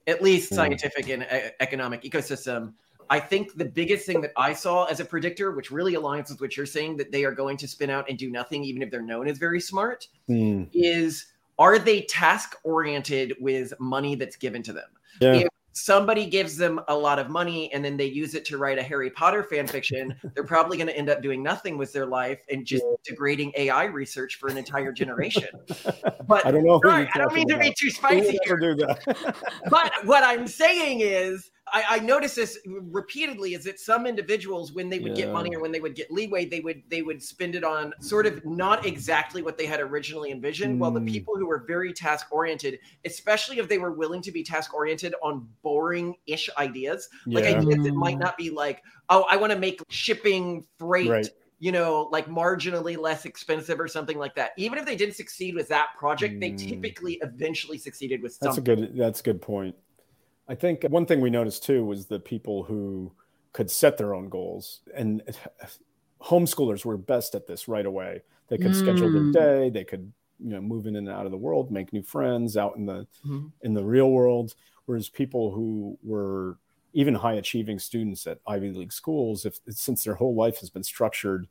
at 0.06 0.20
least 0.20 0.52
scientific 0.52 1.08
and 1.08 1.22
economic 1.60 2.02
ecosystem. 2.02 2.72
I 3.10 3.20
think 3.20 3.56
the 3.56 3.64
biggest 3.64 4.06
thing 4.06 4.20
that 4.22 4.32
I 4.36 4.52
saw 4.52 4.84
as 4.84 5.00
a 5.00 5.04
predictor, 5.04 5.52
which 5.52 5.70
really 5.70 5.94
aligns 5.94 6.30
with 6.30 6.40
what 6.40 6.56
you're 6.56 6.66
saying, 6.66 6.96
that 6.98 7.12
they 7.12 7.24
are 7.24 7.32
going 7.32 7.56
to 7.58 7.68
spin 7.68 7.90
out 7.90 8.08
and 8.08 8.18
do 8.18 8.30
nothing, 8.30 8.64
even 8.64 8.82
if 8.82 8.90
they're 8.90 9.02
known 9.02 9.28
as 9.28 9.38
very 9.38 9.60
smart, 9.60 10.08
mm. 10.28 10.68
is 10.72 11.26
are 11.58 11.78
they 11.78 12.02
task 12.02 12.56
oriented 12.64 13.34
with 13.40 13.72
money 13.78 14.14
that's 14.14 14.36
given 14.36 14.62
to 14.64 14.72
them? 14.72 14.88
Yeah. 15.20 15.34
If 15.34 15.48
somebody 15.72 16.26
gives 16.26 16.56
them 16.56 16.80
a 16.88 16.94
lot 16.94 17.18
of 17.18 17.28
money 17.28 17.72
and 17.72 17.84
then 17.84 17.96
they 17.96 18.06
use 18.06 18.34
it 18.34 18.44
to 18.46 18.58
write 18.58 18.78
a 18.78 18.82
Harry 18.82 19.10
Potter 19.10 19.42
fan 19.42 19.66
fiction, 19.66 20.14
they're 20.34 20.44
probably 20.44 20.76
going 20.76 20.86
to 20.86 20.96
end 20.96 21.08
up 21.08 21.22
doing 21.22 21.42
nothing 21.42 21.76
with 21.78 21.92
their 21.92 22.06
life 22.06 22.42
and 22.50 22.66
just 22.66 22.84
degrading 23.04 23.52
AI 23.56 23.84
research 23.84 24.36
for 24.36 24.48
an 24.48 24.56
entire 24.56 24.92
generation. 24.92 25.48
But 26.26 26.46
I 26.46 26.50
don't 26.50 26.64
know. 26.64 26.80
Right, 26.82 27.08
I 27.14 27.18
don't 27.18 27.34
mean 27.34 27.50
about. 27.50 27.62
to 27.62 27.70
be 27.70 27.74
too 27.78 27.90
spicy 27.90 28.38
here. 28.44 28.76
but 29.70 29.92
what 30.04 30.22
I'm 30.24 30.46
saying 30.46 31.00
is 31.00 31.50
I, 31.72 31.84
I 31.88 31.98
noticed 32.00 32.36
this 32.36 32.58
repeatedly 32.66 33.54
is 33.54 33.64
that 33.64 33.80
some 33.80 34.06
individuals, 34.06 34.72
when 34.72 34.90
they 34.90 34.98
would 34.98 35.16
yeah. 35.16 35.24
get 35.24 35.32
money 35.32 35.54
or 35.54 35.60
when 35.60 35.72
they 35.72 35.80
would 35.80 35.94
get 35.94 36.10
leeway, 36.10 36.44
they 36.44 36.60
would 36.60 36.82
they 36.88 37.02
would 37.02 37.22
spend 37.22 37.54
it 37.54 37.64
on 37.64 37.94
sort 38.00 38.26
of 38.26 38.44
not 38.44 38.84
exactly 38.84 39.42
what 39.42 39.56
they 39.56 39.64
had 39.64 39.80
originally 39.80 40.30
envisioned. 40.30 40.76
Mm. 40.76 40.78
While 40.78 40.90
the 40.90 41.00
hmm. 41.00 41.06
people 41.06 41.36
who 41.36 41.46
were 41.46 41.64
very 41.66 41.92
task 41.92 42.26
oriented, 42.30 42.78
especially 43.04 43.58
if 43.58 43.68
they 43.68 43.78
were 43.78 43.92
willing 43.92 44.20
to 44.22 44.32
be 44.32 44.42
task 44.42 44.74
oriented 44.74 45.14
on 45.22 45.48
boring 45.62 46.14
ish 46.26 46.50
ideas, 46.58 47.08
yeah. 47.26 47.40
like 47.40 47.56
ideas 47.56 47.84
that 47.84 47.94
might 47.94 48.18
not 48.18 48.36
be 48.36 48.50
like, 48.50 48.82
oh, 49.08 49.24
I 49.30 49.36
want 49.36 49.52
to 49.52 49.58
make 49.58 49.80
shipping 49.88 50.64
freight. 50.78 51.08
Right 51.08 51.28
you 51.58 51.70
know, 51.70 52.08
like 52.10 52.26
marginally 52.26 52.98
less 52.98 53.24
expensive 53.24 53.78
or 53.78 53.86
something 53.86 54.18
like 54.18 54.34
that. 54.34 54.50
Even 54.56 54.80
if 54.80 54.84
they 54.84 54.96
didn't 54.96 55.14
succeed 55.14 55.54
with 55.54 55.68
that 55.68 55.90
project, 55.96 56.34
mm. 56.34 56.40
they 56.40 56.50
hmm. 56.50 56.56
typically 56.56 57.20
eventually 57.22 57.78
succeeded 57.78 58.20
with 58.20 58.32
something. 58.32 58.64
That's 58.64 58.82
a 58.82 58.86
good 58.86 58.96
that's 58.98 59.20
a 59.20 59.22
good 59.22 59.40
point. 59.40 59.76
I 60.52 60.54
think 60.54 60.84
one 60.84 61.06
thing 61.06 61.22
we 61.22 61.30
noticed 61.30 61.64
too 61.64 61.82
was 61.82 62.06
the 62.06 62.20
people 62.20 62.62
who 62.62 63.10
could 63.54 63.70
set 63.70 63.96
their 63.96 64.14
own 64.14 64.28
goals 64.28 64.80
and 64.94 65.22
homeschoolers 66.22 66.84
were 66.84 66.98
best 66.98 67.34
at 67.34 67.46
this 67.46 67.68
right 67.68 67.86
away. 67.86 68.22
They 68.48 68.58
could 68.58 68.72
mm. 68.72 68.78
schedule 68.78 69.10
their 69.10 69.22
mm. 69.22 69.32
day, 69.32 69.70
they 69.70 69.84
could 69.84 70.12
you 70.38 70.50
know 70.50 70.60
move 70.60 70.86
in 70.86 70.96
and 70.96 71.08
out 71.08 71.24
of 71.24 71.32
the 71.32 71.38
world, 71.38 71.70
make 71.70 71.90
new 71.92 72.02
friends 72.02 72.58
out 72.58 72.76
in 72.76 72.84
the 72.84 73.06
mm-hmm. 73.24 73.46
in 73.62 73.72
the 73.72 73.82
real 73.82 74.10
world. 74.10 74.54
Whereas 74.84 75.08
people 75.08 75.52
who 75.52 75.98
were 76.02 76.58
even 76.92 77.14
high 77.14 77.34
achieving 77.34 77.78
students 77.78 78.26
at 78.26 78.40
Ivy 78.46 78.72
League 78.72 78.92
schools, 78.92 79.46
if 79.46 79.58
since 79.70 80.04
their 80.04 80.16
whole 80.16 80.34
life 80.34 80.58
has 80.58 80.68
been 80.68 80.82
structured 80.82 81.48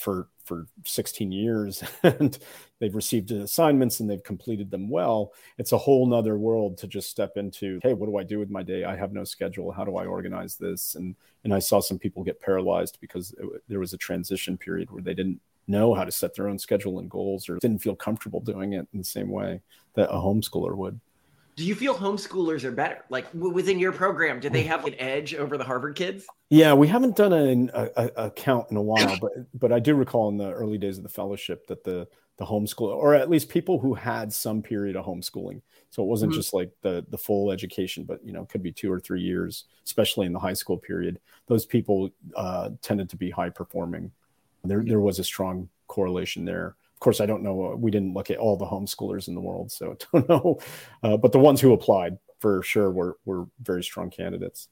for 0.00 0.28
for 0.44 0.66
16 0.84 1.30
years 1.30 1.84
and 2.02 2.38
they've 2.80 2.94
received 2.94 3.30
assignments 3.30 4.00
and 4.00 4.10
they've 4.10 4.24
completed 4.24 4.70
them 4.70 4.88
well. 4.88 5.32
It's 5.58 5.72
a 5.72 5.78
whole 5.78 6.06
nother 6.06 6.36
world 6.36 6.76
to 6.78 6.88
just 6.88 7.10
step 7.10 7.36
into 7.36 7.78
hey 7.82 7.92
what 7.92 8.06
do 8.06 8.16
i 8.16 8.24
do 8.24 8.38
with 8.38 8.50
my 8.50 8.62
day? 8.62 8.84
I 8.84 8.96
have 8.96 9.12
no 9.12 9.24
schedule. 9.24 9.70
How 9.70 9.84
do 9.84 9.96
i 9.96 10.06
organize 10.06 10.56
this? 10.56 10.94
And 10.94 11.14
and 11.44 11.54
i 11.54 11.58
saw 11.58 11.80
some 11.80 11.98
people 11.98 12.24
get 12.24 12.40
paralyzed 12.40 12.98
because 13.00 13.32
it, 13.38 13.62
there 13.68 13.80
was 13.80 13.92
a 13.92 13.98
transition 13.98 14.56
period 14.56 14.90
where 14.90 15.02
they 15.02 15.14
didn't 15.14 15.40
know 15.68 15.94
how 15.94 16.04
to 16.04 16.10
set 16.12 16.34
their 16.34 16.48
own 16.48 16.58
schedule 16.58 16.98
and 16.98 17.10
goals 17.10 17.48
or 17.48 17.58
didn't 17.58 17.82
feel 17.82 17.94
comfortable 17.94 18.40
doing 18.40 18.72
it 18.72 18.86
in 18.92 18.98
the 18.98 19.04
same 19.04 19.30
way 19.30 19.60
that 19.94 20.10
a 20.10 20.14
homeschooler 20.14 20.76
would 20.76 20.98
do 21.60 21.66
you 21.66 21.74
feel 21.74 21.94
homeschoolers 21.94 22.64
are 22.64 22.72
better? 22.72 23.04
Like 23.10 23.26
within 23.34 23.78
your 23.78 23.92
program, 23.92 24.40
do 24.40 24.48
they 24.48 24.62
have 24.62 24.86
an 24.86 24.94
edge 24.98 25.34
over 25.34 25.58
the 25.58 25.64
Harvard 25.64 25.94
kids? 25.94 26.24
Yeah, 26.48 26.72
we 26.72 26.88
haven't 26.88 27.16
done 27.16 27.34
a, 27.34 27.68
a, 27.74 28.10
a 28.16 28.30
count 28.30 28.70
in 28.70 28.78
a 28.78 28.82
while, 28.82 29.18
but 29.20 29.32
but 29.52 29.70
I 29.70 29.78
do 29.78 29.94
recall 29.94 30.30
in 30.30 30.38
the 30.38 30.50
early 30.50 30.78
days 30.78 30.96
of 30.96 31.02
the 31.02 31.10
fellowship 31.10 31.66
that 31.66 31.84
the 31.84 32.08
the 32.38 32.46
homeschool, 32.46 32.88
or 32.88 33.14
at 33.14 33.28
least 33.28 33.50
people 33.50 33.78
who 33.78 33.92
had 33.92 34.32
some 34.32 34.62
period 34.62 34.96
of 34.96 35.04
homeschooling. 35.04 35.60
So 35.90 36.02
it 36.02 36.06
wasn't 36.06 36.32
mm-hmm. 36.32 36.38
just 36.38 36.54
like 36.54 36.70
the 36.80 37.04
the 37.10 37.18
full 37.18 37.52
education, 37.52 38.04
but 38.04 38.24
you 38.24 38.32
know, 38.32 38.46
could 38.46 38.62
be 38.62 38.72
two 38.72 38.90
or 38.90 38.98
three 38.98 39.20
years, 39.20 39.64
especially 39.84 40.24
in 40.24 40.32
the 40.32 40.38
high 40.38 40.54
school 40.54 40.78
period. 40.78 41.20
Those 41.46 41.66
people 41.66 42.08
uh, 42.36 42.70
tended 42.80 43.10
to 43.10 43.18
be 43.18 43.28
high 43.28 43.50
performing. 43.50 44.12
There 44.64 44.82
there 44.82 45.00
was 45.00 45.18
a 45.18 45.24
strong 45.24 45.68
correlation 45.88 46.46
there 46.46 46.76
course, 47.00 47.20
I 47.20 47.26
don't 47.26 47.42
know. 47.42 47.76
We 47.78 47.90
didn't 47.90 48.14
look 48.14 48.30
at 48.30 48.38
all 48.38 48.56
the 48.56 48.66
homeschoolers 48.66 49.28
in 49.28 49.34
the 49.34 49.40
world, 49.40 49.72
so 49.72 49.92
I 49.92 49.96
don't 50.20 50.28
know. 50.28 50.58
Uh, 51.02 51.16
but 51.16 51.32
the 51.32 51.38
ones 51.38 51.60
who 51.60 51.72
applied 51.72 52.18
for 52.38 52.62
sure 52.62 52.90
were 52.90 53.16
were 53.24 53.46
very 53.62 53.82
strong 53.82 54.10
candidates. 54.10 54.68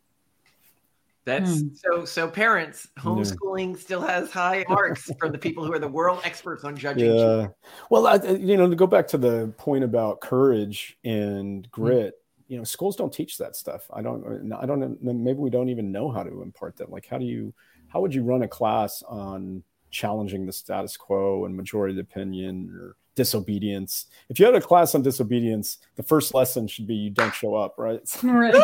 That's 1.24 1.60
hmm. 1.60 1.68
so. 1.74 2.04
So 2.06 2.28
parents, 2.28 2.88
homeschooling 2.98 3.72
yeah. 3.72 3.80
still 3.80 4.00
has 4.00 4.30
high 4.30 4.64
marks 4.68 5.10
from 5.18 5.32
the 5.32 5.38
people 5.38 5.64
who 5.64 5.72
are 5.74 5.78
the 5.78 5.88
world 5.88 6.20
experts 6.24 6.64
on 6.64 6.76
judging. 6.76 7.14
Yeah. 7.14 7.48
Well, 7.90 8.06
I, 8.06 8.16
you 8.16 8.56
know, 8.56 8.68
to 8.68 8.76
go 8.76 8.86
back 8.86 9.06
to 9.08 9.18
the 9.18 9.52
point 9.58 9.84
about 9.84 10.20
courage 10.20 10.96
and 11.04 11.66
hmm. 11.66 11.70
grit, 11.70 12.14
mm-hmm. 12.14 12.52
you 12.52 12.58
know, 12.58 12.64
schools 12.64 12.96
don't 12.96 13.12
teach 13.12 13.36
that 13.38 13.56
stuff. 13.56 13.90
I 13.92 14.00
don't. 14.00 14.52
I 14.54 14.64
don't. 14.64 15.02
Maybe 15.02 15.38
we 15.38 15.50
don't 15.50 15.68
even 15.68 15.92
know 15.92 16.10
how 16.10 16.22
to 16.22 16.40
impart 16.40 16.76
that. 16.78 16.90
Like, 16.90 17.06
how 17.06 17.18
do 17.18 17.26
you? 17.26 17.52
How 17.88 18.00
would 18.00 18.14
you 18.14 18.22
run 18.22 18.42
a 18.42 18.48
class 18.48 19.02
on 19.06 19.62
challenging 19.90 20.46
the 20.46 20.52
status 20.52 20.96
quo 20.96 21.44
and 21.44 21.56
majority 21.56 21.98
opinion 21.98 22.70
or 22.74 22.96
disobedience. 23.18 24.06
If 24.28 24.38
you 24.38 24.46
had 24.46 24.54
a 24.54 24.60
class 24.60 24.94
on 24.94 25.02
disobedience, 25.02 25.78
the 25.96 26.04
first 26.04 26.34
lesson 26.34 26.68
should 26.68 26.86
be 26.86 26.94
you 26.94 27.10
don't 27.10 27.34
show 27.34 27.56
up, 27.56 27.74
right? 27.76 28.00
right. 28.22 28.54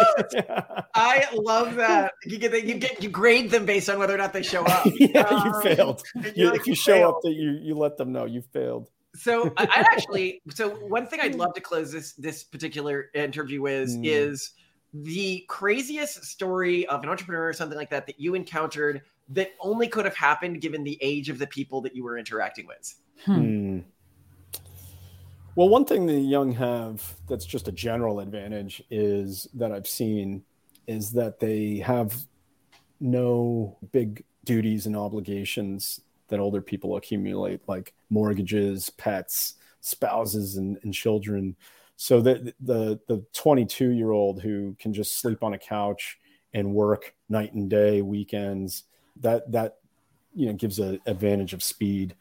I 0.94 1.26
love 1.34 1.74
that. 1.74 2.12
You 2.24 2.38
get 2.38 2.64
you 2.64 2.74
get 2.74 3.02
you 3.02 3.08
grade 3.08 3.50
them 3.50 3.66
based 3.66 3.90
on 3.90 3.98
whether 3.98 4.14
or 4.14 4.18
not 4.18 4.32
they 4.32 4.42
show 4.42 4.64
up. 4.64 4.86
yeah, 4.94 5.22
um, 5.22 5.46
you 5.46 5.74
failed. 5.74 6.02
You, 6.36 6.50
like 6.50 6.60
if 6.60 6.66
you, 6.68 6.70
you 6.70 6.76
show 6.76 6.94
failed. 6.94 7.14
up, 7.16 7.20
that 7.22 7.32
you 7.32 7.58
you 7.60 7.74
let 7.74 7.96
them 7.96 8.12
know 8.12 8.26
you 8.26 8.40
failed. 8.40 8.90
So 9.16 9.52
I, 9.56 9.64
I 9.64 9.80
actually 9.80 10.40
so 10.50 10.70
one 10.70 11.08
thing 11.08 11.18
I'd 11.20 11.34
love 11.34 11.54
to 11.54 11.60
close 11.60 11.90
this 11.90 12.12
this 12.12 12.44
particular 12.44 13.10
interview 13.12 13.60
with 13.60 13.90
mm. 13.90 14.06
is 14.06 14.52
the 14.92 15.44
craziest 15.48 16.24
story 16.24 16.86
of 16.86 17.02
an 17.02 17.08
entrepreneur 17.08 17.48
or 17.48 17.52
something 17.52 17.76
like 17.76 17.90
that 17.90 18.06
that 18.06 18.20
you 18.20 18.36
encountered 18.36 19.02
that 19.28 19.52
only 19.60 19.88
could 19.88 20.04
have 20.04 20.16
happened 20.16 20.60
given 20.60 20.84
the 20.84 20.98
age 21.00 21.28
of 21.28 21.38
the 21.38 21.46
people 21.46 21.80
that 21.82 21.94
you 21.94 22.04
were 22.04 22.18
interacting 22.18 22.66
with? 22.66 22.94
Hmm. 23.24 23.34
hmm. 23.34 23.78
Well, 25.56 25.68
one 25.68 25.84
thing 25.84 26.06
the 26.06 26.14
young 26.14 26.52
have 26.52 27.14
that's 27.28 27.46
just 27.46 27.68
a 27.68 27.72
general 27.72 28.18
advantage 28.18 28.82
is 28.90 29.46
that 29.54 29.70
I've 29.70 29.86
seen 29.86 30.42
is 30.88 31.12
that 31.12 31.38
they 31.38 31.78
have 31.78 32.12
no 33.00 33.78
big 33.92 34.24
duties 34.44 34.86
and 34.86 34.96
obligations 34.96 36.00
that 36.28 36.40
older 36.40 36.60
people 36.60 36.96
accumulate, 36.96 37.60
like 37.68 37.94
mortgages, 38.10 38.90
pets, 38.90 39.54
spouses, 39.80 40.56
and, 40.56 40.78
and 40.82 40.92
children. 40.92 41.54
So 41.96 42.20
that 42.22 42.54
the 42.60 42.98
the 43.06 43.24
22 43.32 43.90
year 43.90 44.10
old 44.10 44.42
who 44.42 44.74
can 44.80 44.92
just 44.92 45.20
sleep 45.20 45.44
on 45.44 45.54
a 45.54 45.58
couch 45.58 46.18
and 46.52 46.74
work 46.74 47.14
night 47.28 47.52
and 47.52 47.70
day, 47.70 48.02
weekends, 48.02 48.84
that 49.20 49.50
that 49.52 49.78
you 50.34 50.46
know 50.46 50.52
gives 50.52 50.78
an 50.78 51.00
advantage 51.06 51.52
of 51.52 51.62
speed 51.62 52.14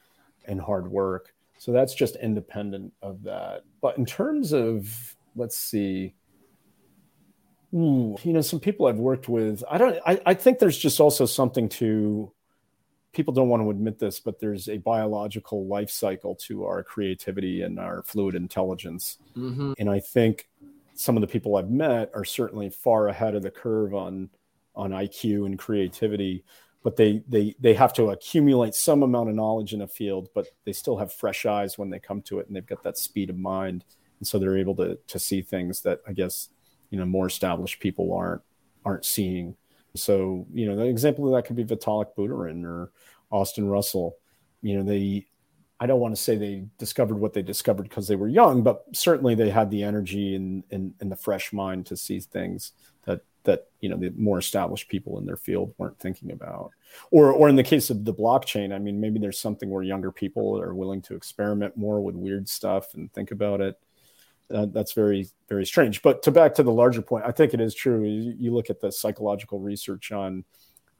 and 0.45 0.59
hard 0.59 0.89
work. 0.89 1.33
So 1.57 1.71
that's 1.71 1.93
just 1.93 2.15
independent 2.17 2.93
of 3.01 3.23
that. 3.23 3.63
But 3.81 3.97
in 3.97 4.05
terms 4.05 4.53
of 4.53 5.15
let's 5.35 5.57
see, 5.57 6.13
you 7.71 8.17
know, 8.23 8.41
some 8.41 8.59
people 8.59 8.85
I've 8.85 8.99
worked 8.99 9.29
with, 9.29 9.63
I 9.69 9.77
don't. 9.77 9.97
I, 10.05 10.21
I 10.25 10.33
think 10.33 10.59
there's 10.59 10.77
just 10.77 10.99
also 10.99 11.25
something 11.25 11.69
to 11.69 12.31
people 13.13 13.33
don't 13.33 13.49
want 13.49 13.63
to 13.63 13.69
admit 13.69 13.99
this, 13.99 14.19
but 14.19 14.39
there's 14.39 14.67
a 14.67 14.77
biological 14.77 15.67
life 15.67 15.89
cycle 15.89 16.35
to 16.35 16.65
our 16.65 16.83
creativity 16.83 17.61
and 17.61 17.79
our 17.79 18.01
fluid 18.03 18.35
intelligence. 18.35 19.19
Mm-hmm. 19.37 19.73
And 19.77 19.89
I 19.89 19.99
think 19.99 20.49
some 20.95 21.15
of 21.15 21.21
the 21.21 21.27
people 21.27 21.55
I've 21.55 21.69
met 21.69 22.11
are 22.13 22.25
certainly 22.25 22.69
far 22.69 23.07
ahead 23.07 23.35
of 23.35 23.43
the 23.43 23.51
curve 23.51 23.93
on 23.93 24.29
on 24.75 24.91
IQ 24.91 25.45
and 25.45 25.57
creativity 25.57 26.43
but 26.83 26.97
they 26.97 27.23
they 27.27 27.55
they 27.59 27.73
have 27.73 27.93
to 27.93 28.09
accumulate 28.09 28.75
some 28.75 29.03
amount 29.03 29.29
of 29.29 29.35
knowledge 29.35 29.73
in 29.73 29.81
a 29.81 29.87
field 29.87 30.27
but 30.35 30.47
they 30.65 30.73
still 30.73 30.97
have 30.97 31.11
fresh 31.11 31.45
eyes 31.45 31.77
when 31.77 31.89
they 31.89 31.99
come 31.99 32.21
to 32.21 32.39
it 32.39 32.47
and 32.47 32.55
they've 32.55 32.65
got 32.65 32.83
that 32.83 32.97
speed 32.97 33.29
of 33.29 33.37
mind. 33.37 33.85
And 34.19 34.27
so 34.27 34.37
they're 34.37 34.57
able 34.57 34.75
to 34.75 34.97
to 35.07 35.19
see 35.19 35.41
things 35.41 35.81
that 35.81 36.01
i 36.07 36.13
guess 36.13 36.49
you 36.89 36.99
know 36.99 37.05
more 37.05 37.27
established 37.27 37.79
people 37.79 38.13
aren't 38.13 38.41
aren't 38.85 39.05
seeing. 39.05 39.55
So 39.95 40.45
you 40.53 40.67
know 40.67 40.75
the 40.75 40.85
example 40.85 41.25
of 41.27 41.33
that 41.33 41.47
could 41.47 41.55
be 41.55 41.65
vitalik 41.65 42.15
buterin 42.17 42.65
or 42.65 42.91
austin 43.31 43.67
russell. 43.67 44.17
You 44.61 44.77
know 44.77 44.83
they 44.83 45.25
i 45.79 45.85
don't 45.85 45.99
want 45.99 46.15
to 46.15 46.21
say 46.21 46.35
they 46.35 46.65
discovered 46.77 47.15
what 47.15 47.33
they 47.33 47.41
discovered 47.41 47.83
because 47.83 48.07
they 48.07 48.15
were 48.15 48.29
young 48.29 48.61
but 48.61 48.85
certainly 48.93 49.35
they 49.35 49.49
had 49.49 49.69
the 49.69 49.83
energy 49.83 50.35
and, 50.35 50.63
and, 50.71 50.93
and 51.01 51.11
the 51.11 51.15
fresh 51.15 51.51
mind 51.51 51.85
to 51.87 51.97
see 51.97 52.19
things 52.19 52.73
that 53.43 53.67
you 53.79 53.89
know 53.89 53.97
the 53.97 54.11
more 54.17 54.39
established 54.39 54.89
people 54.89 55.17
in 55.19 55.25
their 55.25 55.37
field 55.37 55.73
weren't 55.77 55.99
thinking 55.99 56.31
about. 56.31 56.71
Or 57.11 57.31
or 57.31 57.49
in 57.49 57.55
the 57.55 57.63
case 57.63 57.89
of 57.89 58.05
the 58.05 58.13
blockchain 58.13 58.73
i 58.73 58.79
mean 58.79 58.99
maybe 58.99 59.19
there's 59.19 59.39
something 59.39 59.69
where 59.69 59.83
younger 59.83 60.11
people 60.11 60.59
are 60.59 60.73
willing 60.73 61.01
to 61.03 61.15
experiment 61.15 61.77
more 61.77 62.01
with 62.01 62.15
weird 62.15 62.47
stuff 62.47 62.93
and 62.93 63.11
think 63.13 63.31
about 63.31 63.61
it. 63.61 63.79
Uh, 64.53 64.67
that's 64.67 64.93
very 64.93 65.27
very 65.49 65.65
strange. 65.65 66.01
But 66.01 66.21
to 66.23 66.31
back 66.31 66.53
to 66.55 66.63
the 66.63 66.71
larger 66.71 67.01
point 67.01 67.25
i 67.25 67.31
think 67.31 67.53
it 67.53 67.61
is 67.61 67.73
true. 67.73 68.03
You, 68.03 68.35
you 68.37 68.53
look 68.53 68.69
at 68.69 68.81
the 68.81 68.91
psychological 68.91 69.59
research 69.59 70.11
on 70.11 70.43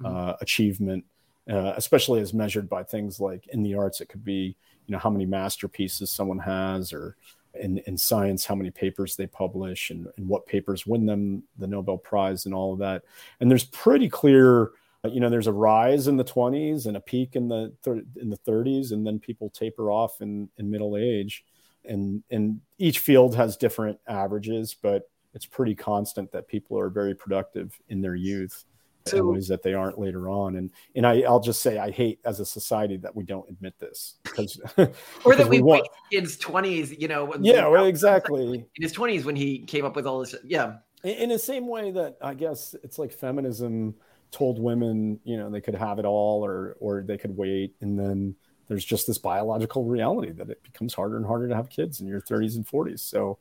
mm-hmm. 0.02 0.06
uh, 0.06 0.34
achievement 0.42 1.06
uh, 1.50 1.74
especially 1.76 2.22
as 2.22 2.34
measured 2.34 2.70
by 2.70 2.84
things 2.84 3.20
like 3.20 3.48
in 3.48 3.64
the 3.64 3.76
arts 3.76 4.02
it 4.02 4.08
could 4.08 4.24
be 4.24 4.56
you 4.86 4.92
know 4.92 4.98
how 4.98 5.10
many 5.10 5.26
masterpieces 5.26 6.10
someone 6.10 6.40
has 6.40 6.94
or 6.94 7.16
in, 7.56 7.80
in 7.80 7.98
science, 7.98 8.46
how 8.46 8.56
many 8.56 8.72
papers 8.72 9.16
they 9.16 9.28
publish 9.28 9.90
and, 9.90 10.08
and 10.18 10.28
what 10.28 10.46
papers 10.46 10.88
win 10.88 11.06
them 11.06 11.44
the 11.58 11.68
Nobel 11.68 11.98
Prize 11.98 12.46
and 12.46 12.54
all 12.54 12.74
of 12.74 12.80
that. 12.80 13.04
And 13.40 13.50
there's 13.50 13.66
pretty 13.66 14.10
clear, 14.10 14.72
uh, 15.04 15.10
you 15.10 15.20
know, 15.20 15.30
there's 15.30 15.48
a 15.48 15.54
rise 15.54 16.08
in 16.08 16.18
the 16.18 16.24
20s 16.24 16.86
and 16.88 16.98
a 16.98 17.02
peak 17.02 17.36
in 17.36 17.48
the 17.48 17.74
thir- 17.84 18.04
in 18.20 18.30
the 18.30 18.38
30s, 18.38 18.92
and 18.92 19.06
then 19.06 19.20
people 19.20 19.50
taper 19.50 19.92
off 19.92 20.22
in, 20.22 20.50
in 20.58 20.70
middle 20.70 20.98
age. 20.98 21.44
And 21.86 22.24
and 22.32 22.62
each 22.78 23.00
field 23.00 23.36
has 23.36 23.58
different 23.58 24.00
averages, 24.08 24.74
but 24.74 25.10
it's 25.34 25.46
pretty 25.46 25.76
constant 25.76 26.32
that 26.32 26.48
people 26.48 26.80
are 26.80 26.90
very 26.90 27.14
productive 27.14 27.78
in 27.90 28.02
their 28.02 28.16
youth 28.16 28.66
ways 29.12 29.48
that 29.48 29.64
they 29.64 29.74
aren't 29.74 30.00
later 30.00 30.30
on. 30.30 30.56
And 30.56 30.72
and 30.96 31.06
I, 31.06 31.22
I'll 31.22 31.40
just 31.40 31.62
say 31.62 31.78
I 31.78 31.92
hate 31.92 32.20
as 32.26 32.40
a 32.40 32.46
society 32.46 32.98
that 32.98 33.16
we 33.16 33.24
don't 33.24 33.48
admit 33.50 33.78
this 33.80 34.16
because 34.24 34.60
or 35.26 35.36
that 35.36 35.48
we, 35.48 35.58
we 35.58 35.62
want 35.62 35.88
kids 36.12 36.38
twenties, 36.38 36.98
you 36.98 37.08
know. 37.08 37.34
Yeah, 37.40 37.68
well, 37.68 37.86
exactly. 37.88 38.66
In 38.76 38.82
his 38.82 38.92
twenties 38.92 39.26
when 39.26 39.36
he 39.36 39.60
came 39.60 39.86
up 39.86 39.96
with 39.96 40.06
all 40.06 40.20
this, 40.20 40.36
yeah. 40.44 40.78
In, 41.04 41.16
in 41.16 41.30
the 41.30 41.40
same 41.40 41.68
way 41.68 41.92
that 41.92 42.18
I 42.22 42.34
guess 42.34 42.76
it's 42.84 43.00
like 43.00 43.12
feminism 43.12 43.96
told 44.32 44.60
women, 44.60 45.20
you 45.24 45.38
know, 45.38 45.50
they 45.50 45.62
could 45.62 45.76
have 45.76 46.00
it 46.00 46.06
all 46.06 46.44
or 46.44 46.76
or 46.80 47.04
they 47.04 47.18
could 47.18 47.36
wait, 47.36 47.76
and 47.82 48.00
then 48.00 48.36
there's 48.68 48.86
just 48.86 49.08
this 49.08 49.18
biological 49.18 49.86
reality 49.86 50.32
that 50.32 50.50
it 50.50 50.64
becomes 50.64 50.94
harder 50.94 51.18
and 51.18 51.26
harder 51.26 51.48
to 51.48 51.56
have 51.56 51.70
kids 51.70 52.00
in 52.00 52.08
your 52.08 52.22
30s 52.22 52.56
and 52.56 52.66
40s. 52.66 53.00
So 53.00 53.38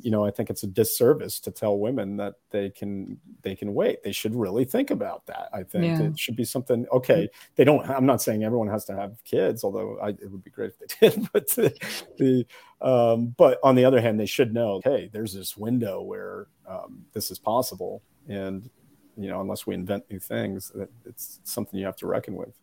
you 0.00 0.10
know, 0.10 0.24
I 0.24 0.30
think 0.30 0.50
it's 0.50 0.62
a 0.62 0.66
disservice 0.66 1.40
to 1.40 1.50
tell 1.50 1.78
women 1.78 2.16
that 2.16 2.34
they 2.50 2.70
can 2.70 3.18
they 3.42 3.54
can 3.54 3.74
wait. 3.74 4.02
They 4.02 4.12
should 4.12 4.34
really 4.34 4.64
think 4.64 4.90
about 4.90 5.26
that. 5.26 5.48
I 5.52 5.62
think 5.62 5.84
yeah. 5.84 6.02
it 6.02 6.18
should 6.18 6.36
be 6.36 6.44
something. 6.44 6.86
Okay, 6.92 7.28
they 7.56 7.64
don't. 7.64 7.88
I'm 7.88 8.06
not 8.06 8.22
saying 8.22 8.44
everyone 8.44 8.68
has 8.68 8.84
to 8.86 8.96
have 8.96 9.22
kids, 9.24 9.64
although 9.64 9.98
I, 10.02 10.08
it 10.10 10.30
would 10.30 10.44
be 10.44 10.50
great 10.50 10.72
if 10.80 11.00
they 11.00 11.08
did. 11.08 11.28
But 11.32 11.48
the, 11.50 11.74
the 12.18 12.46
um, 12.86 13.34
but 13.36 13.58
on 13.62 13.74
the 13.74 13.84
other 13.84 14.00
hand, 14.00 14.18
they 14.18 14.26
should 14.26 14.52
know. 14.52 14.80
Hey, 14.84 15.10
there's 15.12 15.32
this 15.32 15.56
window 15.56 16.02
where 16.02 16.48
um, 16.68 17.04
this 17.12 17.30
is 17.30 17.38
possible, 17.38 18.02
and 18.28 18.68
you 19.16 19.28
know, 19.28 19.40
unless 19.40 19.66
we 19.66 19.74
invent 19.74 20.04
new 20.10 20.18
things, 20.18 20.72
that 20.74 20.90
it's 21.04 21.40
something 21.44 21.78
you 21.78 21.86
have 21.86 21.96
to 21.96 22.06
reckon 22.06 22.34
with. 22.34 22.54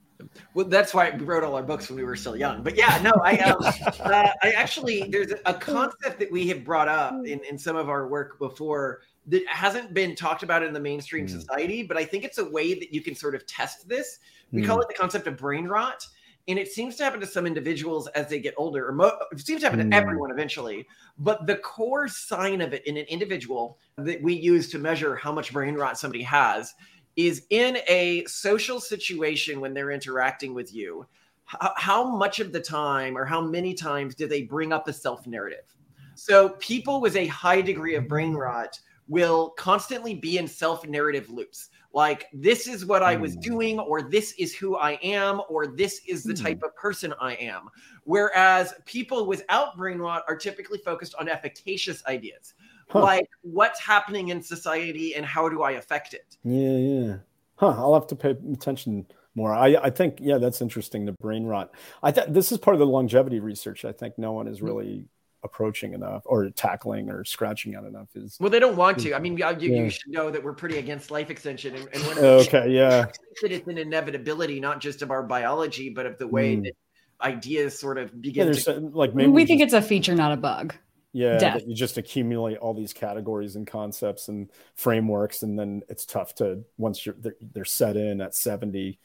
Well, 0.54 0.68
that's 0.68 0.94
why 0.94 1.10
we 1.12 1.26
wrote 1.26 1.44
all 1.44 1.56
our 1.56 1.64
books 1.64 1.90
when 1.90 1.98
we 1.98 2.04
were 2.04 2.16
still 2.16 2.36
young. 2.36 2.64
But 2.64 2.76
yeah, 2.76 3.00
no, 3.04 3.12
I, 3.24 3.38
um, 3.38 3.58
uh, 4.00 4.30
I 4.44 4.52
actually 4.52 5.04
there's 5.10 5.34
a 5.46 5.54
concept 5.54 6.20
that 6.20 6.32
we 6.32 6.48
have 6.50 6.64
brought 6.64 6.88
up 6.88 7.14
in, 7.26 7.42
in 7.50 7.58
some 7.58 7.76
of 7.76 7.90
our 7.90 8.08
work 8.08 8.40
before 8.40 9.02
that 9.28 9.46
hasn't 9.48 9.94
been 9.94 10.16
talked 10.16 10.44
about 10.44 10.64
in 10.64 10.74
the 10.74 10.80
mainstream 10.80 11.28
mm. 11.28 11.30
society, 11.30 11.84
but 11.84 11.98
I 11.98 12.06
think 12.06 12.24
it's 12.24 12.40
a 12.40 12.50
way 12.50 12.74
that 12.74 12.94
you 12.94 13.02
can 13.02 13.16
sort 13.16 13.36
of 13.36 13.46
test 13.46 13.88
this. 13.88 14.20
We 14.52 14.64
mm. 14.64 14.68
call 14.68 14.82
it 14.82 14.88
the 14.88 14.96
concept 14.96 15.28
of 15.28 15.38
brain 15.38 15.68
rot. 15.68 16.08
and 16.48 16.58
it 16.58 16.72
seems 16.72 16.96
to 16.96 17.04
happen 17.04 17.20
to 17.20 17.28
some 17.28 17.46
individuals 17.46 18.08
as 18.10 18.28
they 18.30 18.40
get 18.40 18.56
older 18.58 18.88
or 18.88 18.92
mo- 18.92 19.18
it 19.32 19.40
seems 19.40 19.62
to 19.62 19.70
happen 19.70 19.86
Mm. 19.86 19.92
to 19.92 19.96
everyone 19.96 20.32
eventually 20.32 20.88
but 21.20 21.46
the 21.46 21.56
core 21.56 22.08
sign 22.08 22.62
of 22.62 22.74
it 22.74 22.86
in 22.88 22.98
an 22.98 23.06
individual 23.06 23.78
that 23.98 24.22
we 24.24 24.34
use 24.34 24.70
to 24.72 24.80
measure 24.80 25.16
how 25.16 25.32
much 25.32 25.54
brain 25.54 25.76
rot 25.76 26.00
somebody 26.00 26.24
has 26.24 26.74
is 27.16 27.46
in 27.50 27.78
a 27.88 28.24
social 28.26 28.80
situation 28.80 29.60
when 29.60 29.74
they're 29.74 29.92
interacting 29.92 30.54
with 30.54 30.74
you 30.74 31.06
how, 31.46 31.74
how 31.76 32.16
much 32.18 32.40
of 32.40 32.52
the 32.52 32.62
time 32.62 33.18
or 33.18 33.26
how 33.26 33.42
many 33.42 33.74
times 33.74 34.16
do 34.16 34.28
they 34.28 34.44
bring 34.44 34.72
up 34.72 34.88
a 34.88 34.94
self 34.94 35.28
narrative 35.28 35.76
so 36.16 36.50
people 36.60 37.02
with 37.02 37.16
a 37.16 37.28
high 37.28 37.62
degree 37.62 37.96
of 37.96 38.08
brain 38.08 38.34
rot 38.34 38.80
will 39.08 39.50
constantly 39.52 40.16
be 40.16 40.38
in 40.38 40.48
self 40.48 40.88
narrative 40.88 41.30
loops 41.30 41.70
like 41.94 42.28
this 42.32 42.68
is 42.68 42.86
what 42.86 43.04
I 43.04 43.16
was 43.16 43.36
Hmm. 43.36 43.40
doing, 43.42 43.80
or 43.80 44.02
this 44.02 44.34
is 44.34 44.56
who 44.56 44.78
I 44.78 44.92
am, 45.04 45.42
or 45.50 45.68
this 45.68 46.02
is 46.08 46.24
the 46.24 46.34
Hmm. 46.34 46.44
type 46.44 46.64
of 46.64 46.76
person 46.76 47.14
I 47.20 47.34
am. 47.36 47.70
Whereas 48.06 48.74
people 48.86 49.26
without 49.26 49.78
brain 49.78 50.00
rot 50.00 50.24
are 50.28 50.38
typically 50.38 50.80
focused 50.80 51.16
on 51.16 51.28
efficacious 51.28 52.04
ideas, 52.06 52.54
Huh. 52.92 53.02
like 53.02 53.30
what's 53.42 53.80
happening 53.80 54.30
in 54.30 54.42
society 54.42 55.16
and 55.16 55.26
how 55.26 55.48
do 55.50 55.64
I 55.64 55.72
affect 55.72 56.14
it. 56.14 56.38
Yeah, 56.44 56.78
yeah. 56.78 57.16
Huh. 57.56 57.76
I'll 57.78 57.94
have 57.94 58.08
to 58.08 58.16
pay 58.16 58.32
attention 58.52 59.06
more. 59.36 59.54
I, 59.54 59.76
I 59.76 59.90
think, 59.90 60.18
yeah, 60.20 60.38
that's 60.40 60.62
interesting. 60.62 61.06
The 61.06 61.14
brain 61.14 61.46
rot. 61.46 61.74
I 62.04 62.12
thought 62.12 62.34
this 62.34 62.52
is 62.52 62.58
part 62.58 62.76
of 62.76 62.80
the 62.80 62.86
longevity 62.86 63.40
research. 63.40 63.86
I 63.86 63.92
think 63.94 64.18
no 64.18 64.32
one 64.34 64.48
is 64.48 64.62
really 64.62 65.06
approaching 65.44 65.94
enough 65.94 66.22
or 66.26 66.50
tackling 66.50 67.10
or 67.10 67.24
scratching 67.24 67.74
at 67.76 67.84
enough. 67.84 68.08
Is 68.16 68.38
Well, 68.40 68.50
they 68.50 68.60
don't 68.60 68.76
want 68.76 69.00
to. 69.00 69.14
I 69.16 69.20
mean, 69.20 69.38
you, 69.38 69.46
you, 69.60 69.74
Yeah. 69.74 69.84
you 69.84 69.90
should 69.90 70.12
know 70.12 70.30
that 70.30 70.44
we're 70.44 70.54
pretty 70.54 70.78
against 70.78 71.10
life 71.12 71.30
extension, 71.30 71.74
and, 71.76 71.88
and 71.94 72.04
one 72.04 72.18
of 72.18 72.22
the 72.24 72.30
okay, 72.48 72.70
yeah, 72.70 73.06
that 73.42 73.52
it's 73.52 73.68
an 73.68 73.78
inevitability, 73.78 74.60
not 74.60 74.82
just 74.82 75.02
of 75.02 75.10
our 75.12 75.24
biology, 75.24 75.90
but 75.90 76.06
of 76.06 76.18
the 76.20 76.28
way 76.28 76.58
Mm. 76.58 76.64
that 76.66 76.74
ideas 77.22 77.80
sort 77.80 77.98
of 77.98 78.22
begin 78.22 78.46
There's 78.48 78.66
to. 78.66 78.76
uh, 78.78 78.80
like 78.82 79.16
maybe 79.16 79.30
we 79.30 79.34
we 79.42 79.46
think 79.46 79.62
just- 79.62 79.74
it's 79.74 79.86
a 79.86 79.88
feature, 79.88 80.14
not 80.16 80.32
a 80.32 80.38
bug. 80.38 80.76
Yeah 81.14 81.38
death. 81.38 81.54
that 81.56 81.68
you 81.68 81.76
just 81.76 81.98
accumulate 81.98 82.58
all 82.58 82.74
these 82.74 82.94
categories 82.94 83.56
and 83.56 83.68
concepts 83.68 84.28
and 84.30 84.50
frameworks, 84.76 85.44
and 85.44 85.58
then 85.60 85.82
it's 85.90 86.06
tough 86.06 86.34
to 86.36 86.64
once 86.78 87.06
you're 87.06 87.16
they're, 87.20 87.36
they're 87.54 87.66
set 87.66 87.98
in 87.98 88.22
at 88.22 88.34
seventy, 88.36 89.00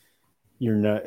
you're 0.59 0.75
not 0.77 1.03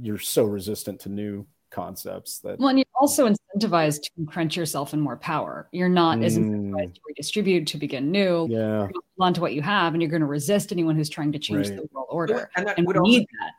you're 0.00 0.18
so 0.18 0.44
resistant 0.44 1.00
to 1.00 1.08
new 1.08 1.46
concepts 1.70 2.38
that 2.38 2.58
Well, 2.60 2.68
and 2.68 2.78
you're 2.78 2.86
also 2.94 3.28
incentivized 3.28 4.02
to 4.02 4.10
entrench 4.18 4.56
yourself 4.56 4.94
in 4.94 5.00
more 5.00 5.16
power. 5.16 5.68
You're 5.72 5.88
not 5.88 6.22
as 6.22 6.38
Mm. 6.38 6.44
incentivized 6.70 6.94
to 6.94 7.00
redistribute, 7.08 7.66
to 7.66 7.78
begin 7.78 8.12
new. 8.12 8.46
yeah 8.48 8.58
You're 8.58 8.78
gonna 8.82 8.92
hold 9.18 9.26
on 9.28 9.34
to 9.34 9.40
what 9.40 9.54
you 9.54 9.62
have, 9.62 9.92
and 9.94 10.00
you're 10.00 10.10
going 10.10 10.20
to 10.20 10.26
resist 10.26 10.70
anyone 10.70 10.94
who's 10.94 11.08
trying 11.08 11.32
to 11.32 11.38
change 11.40 11.68
Right. 11.70 11.76
the 11.78 11.88
world 11.92 12.06
order. 12.10 12.48
And 12.56 12.66
that 12.68 12.78
And 12.78 12.86
would 12.86 12.94
we 12.94 13.00
also, 13.00 13.10
need 13.18 13.26
that. 13.40 13.52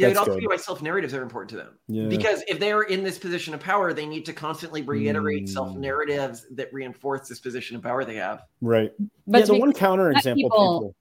Yeah, 0.00 0.06
it'd 0.06 0.18
also 0.18 0.32
good. 0.32 0.40
be 0.40 0.46
why 0.46 0.56
self 0.56 0.82
narratives 0.82 1.12
are 1.14 1.22
important 1.22 1.50
to 1.50 1.56
them. 1.56 1.78
yeah 1.88 2.08
Because 2.08 2.42
if 2.48 2.58
they're 2.58 2.82
in 2.82 3.04
this 3.04 3.18
position 3.18 3.54
of 3.54 3.60
power, 3.60 3.92
they 3.92 4.06
need 4.06 4.24
to 4.26 4.32
constantly 4.32 4.82
reiterate 4.82 5.44
Mm. 5.44 5.48
self 5.48 5.76
narratives 5.76 6.46
that 6.52 6.72
reinforce 6.72 7.28
this 7.28 7.40
position 7.40 7.76
of 7.76 7.82
power 7.82 8.04
they 8.04 8.16
have. 8.16 8.42
right 8.60 8.92
But 9.26 9.38
yeah, 9.40 9.44
the 9.46 9.54
one 9.58 9.72
counter 9.72 10.10
example 10.10 10.34
people- 10.42 10.50
people, 10.80 10.94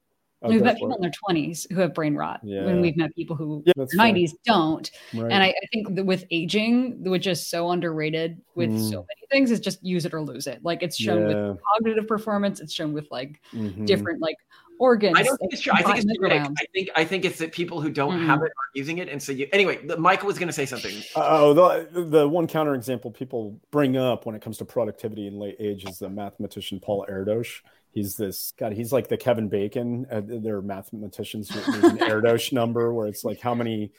oh, 0.43 0.49
we've 0.49 0.61
met 0.61 0.75
people 0.75 0.91
it. 0.91 0.95
in 0.95 1.01
their 1.01 1.11
20s 1.11 1.67
who 1.73 1.81
have 1.81 1.93
brain 1.93 2.15
rot. 2.15 2.39
Yeah. 2.43 2.65
When 2.65 2.79
we've 2.81 2.95
met 2.95 3.13
people 3.15 3.35
who 3.35 3.61
Yeah, 3.65 3.73
in 3.75 3.79
that's 3.81 3.91
their 3.95 4.05
fair. 4.05 4.13
90s 4.13 4.31
don't. 4.45 4.89
Right. 5.13 5.31
And 5.33 5.43
I, 5.43 5.47
I 5.47 5.65
think 5.73 5.95
that 5.95 6.05
with 6.05 6.23
aging, 6.31 7.03
which 7.03 7.27
is 7.27 7.45
so 7.45 7.71
underrated 7.71 8.41
with 8.55 8.71
so 8.71 8.99
Mm. 9.01 9.05
many 9.11 9.27
things, 9.31 9.51
is 9.51 9.59
just 9.59 9.83
use 9.83 10.05
it 10.05 10.13
or 10.13 10.21
lose 10.21 10.47
it. 10.47 10.59
Like 10.63 10.81
it's 10.83 10.95
shown 10.97 11.25
with 11.27 11.57
cognitive 11.73 12.07
performance, 12.07 12.59
it's 12.61 12.73
shown 12.73 12.93
with 12.93 13.07
like 13.11 13.41
mhm. 13.53 13.85
different 13.85 14.21
like 14.21 14.35
organs. 14.79 15.15
I 15.17 15.23
don't 15.23 15.37
think 15.37 15.53
it's 15.53 15.61
true. 15.61 15.73
I 15.75 15.83
think 15.83 15.97
it's 15.97 16.05
genetic. 16.05 16.41
micrograms. 16.41 16.55
I 16.59 16.65
think 16.73 16.89
I 16.95 17.03
think 17.05 17.25
it's 17.25 17.37
that 17.39 17.51
people 17.51 17.81
who 17.81 17.91
don't 17.91 18.19
Mm. 18.19 18.25
have 18.25 18.39
it 18.39 18.43
aren't 18.45 18.73
using 18.75 18.97
it, 18.97 19.09
and 19.09 19.21
so 19.21 19.31
you. 19.31 19.47
Anyway, 19.53 19.85
the, 19.85 19.97
Michael 19.97 20.27
was 20.27 20.39
going 20.39 20.47
to 20.47 20.53
say 20.53 20.65
something. 20.65 20.93
Oh, 21.15 21.53
the 21.53 22.01
the 22.05 22.27
one 22.27 22.47
counter 22.47 22.73
example 22.73 23.11
people 23.11 23.59
bring 23.71 23.95
up 23.97 24.25
when 24.25 24.35
it 24.35 24.41
comes 24.41 24.57
to 24.57 24.65
productivity 24.65 25.27
in 25.27 25.37
late 25.37 25.57
age 25.59 25.85
is 25.85 25.99
the 25.99 26.09
mathematician 26.09 26.79
Paul 26.79 27.05
Erdos. 27.09 27.61
He's 27.91 28.15
this 28.15 28.53
God. 28.57 28.73
He's 28.73 28.91
like 28.91 29.07
the 29.09 29.17
Kevin 29.17 29.49
Bacon. 29.49 30.05
Uh, 30.11 30.21
there 30.23 30.57
are 30.57 30.61
mathematicians. 30.61 31.49
who- 31.49 31.71
There's 31.71 31.83
an 31.93 31.97
Erdos 32.09 32.51
number 32.53 32.93
where 32.93 33.07
it's 33.07 33.23
like 33.23 33.39
how 33.39 33.53
many 33.55 33.91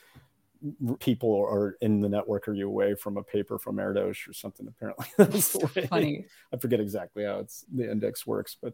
people 0.99 1.35
are 1.49 1.77
in 1.81 2.01
the 2.01 2.09
network 2.09 2.47
are 2.47 2.53
you 2.53 2.67
away 2.67 2.95
from 2.95 3.17
a 3.17 3.23
paper 3.23 3.57
from 3.57 3.77
Erdos 3.77 4.27
or 4.27 4.33
something. 4.33 4.67
Apparently, 4.67 5.05
that's 5.17 5.53
the 5.53 5.69
way. 5.75 5.87
Funny. 5.87 6.25
I 6.53 6.57
forget 6.57 6.79
exactly 6.79 7.23
how 7.23 7.39
it's 7.39 7.65
the 7.73 7.89
index 7.89 8.27
works, 8.27 8.55
but 8.61 8.73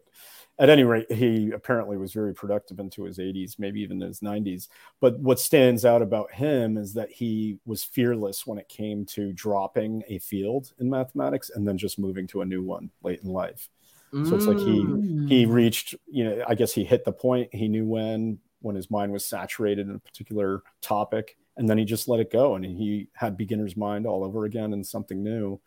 at 0.58 0.70
any 0.70 0.84
rate, 0.84 1.10
he 1.10 1.52
apparently 1.52 1.96
was 1.96 2.12
very 2.12 2.34
productive 2.34 2.78
into 2.78 3.04
his 3.04 3.18
80s, 3.18 3.58
maybe 3.58 3.80
even 3.80 4.00
his 4.00 4.20
90s. 4.20 4.68
But 5.00 5.18
what 5.20 5.40
stands 5.40 5.84
out 5.84 6.02
about 6.02 6.32
him 6.32 6.76
is 6.76 6.94
that 6.94 7.10
he 7.10 7.58
was 7.64 7.84
fearless 7.84 8.46
when 8.46 8.58
it 8.58 8.68
came 8.68 9.04
to 9.06 9.32
dropping 9.32 10.02
a 10.08 10.18
field 10.18 10.72
in 10.78 10.90
mathematics 10.90 11.50
and 11.54 11.66
then 11.66 11.78
just 11.78 11.98
moving 11.98 12.26
to 12.28 12.42
a 12.42 12.46
new 12.46 12.62
one 12.62 12.90
late 13.02 13.20
in 13.22 13.30
life. 13.30 13.68
So 14.24 14.34
it's 14.34 14.48
like 14.48 14.58
he 14.58 14.84
Mm. 14.84 15.28
he 15.28 15.46
reached, 15.46 15.94
you 16.10 16.24
know, 16.24 16.44
I 16.48 16.54
guess 16.54 16.72
he 16.72 16.84
hit 16.84 17.04
the 17.04 17.12
point. 17.12 17.54
He 17.54 17.68
knew 17.68 17.84
when 17.86 18.38
when 18.60 18.74
his 18.74 18.90
mind 18.90 19.12
was 19.12 19.24
saturated 19.24 19.88
in 19.88 19.94
a 19.94 19.98
particular 20.00 20.62
topic, 20.80 21.36
and 21.58 21.68
then 21.68 21.76
he 21.76 21.84
just 21.84 22.08
let 22.08 22.20
it 22.20 22.32
go, 22.32 22.54
and 22.54 22.64
he 22.64 23.08
had 23.12 23.36
beginner's 23.36 23.76
mind 23.76 24.06
all 24.06 24.24
over 24.24 24.44
again 24.44 24.72
and 24.72 24.86
something 24.86 25.22
new. 25.22 25.60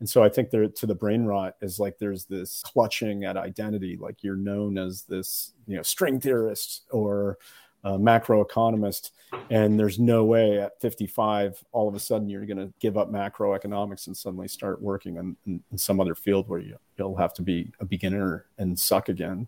And 0.00 0.08
so 0.08 0.22
I 0.22 0.28
think 0.28 0.50
there 0.50 0.68
to 0.68 0.86
the 0.86 0.94
brain 0.94 1.24
rot 1.24 1.56
is 1.62 1.78
like 1.78 1.98
there's 1.98 2.24
this 2.24 2.62
clutching 2.64 3.24
at 3.24 3.36
identity, 3.36 3.96
like 3.98 4.22
you're 4.22 4.36
known 4.36 4.76
as 4.76 5.02
this, 5.02 5.52
you 5.66 5.76
know, 5.76 5.82
string 5.82 6.20
theorist 6.20 6.82
or 6.90 7.38
uh, 7.84 7.96
macroeconomist, 7.96 9.12
and 9.50 9.78
there's 9.78 9.98
no 9.98 10.24
way 10.24 10.60
at 10.60 10.80
55 10.80 11.62
all 11.72 11.88
of 11.88 11.94
a 11.94 12.00
sudden 12.00 12.28
you're 12.28 12.44
going 12.44 12.56
to 12.56 12.72
give 12.80 12.98
up 12.98 13.12
macroeconomics 13.12 14.08
and 14.08 14.16
suddenly 14.16 14.48
start 14.48 14.82
working 14.82 15.16
in, 15.16 15.36
in, 15.46 15.62
in 15.70 15.78
some 15.78 16.00
other 16.00 16.14
field 16.14 16.48
where 16.48 16.58
you, 16.58 16.76
you'll 16.98 17.16
have 17.16 17.32
to 17.34 17.42
be 17.42 17.72
a 17.78 17.84
beginner 17.84 18.46
and 18.58 18.78
suck 18.78 19.08
again. 19.08 19.46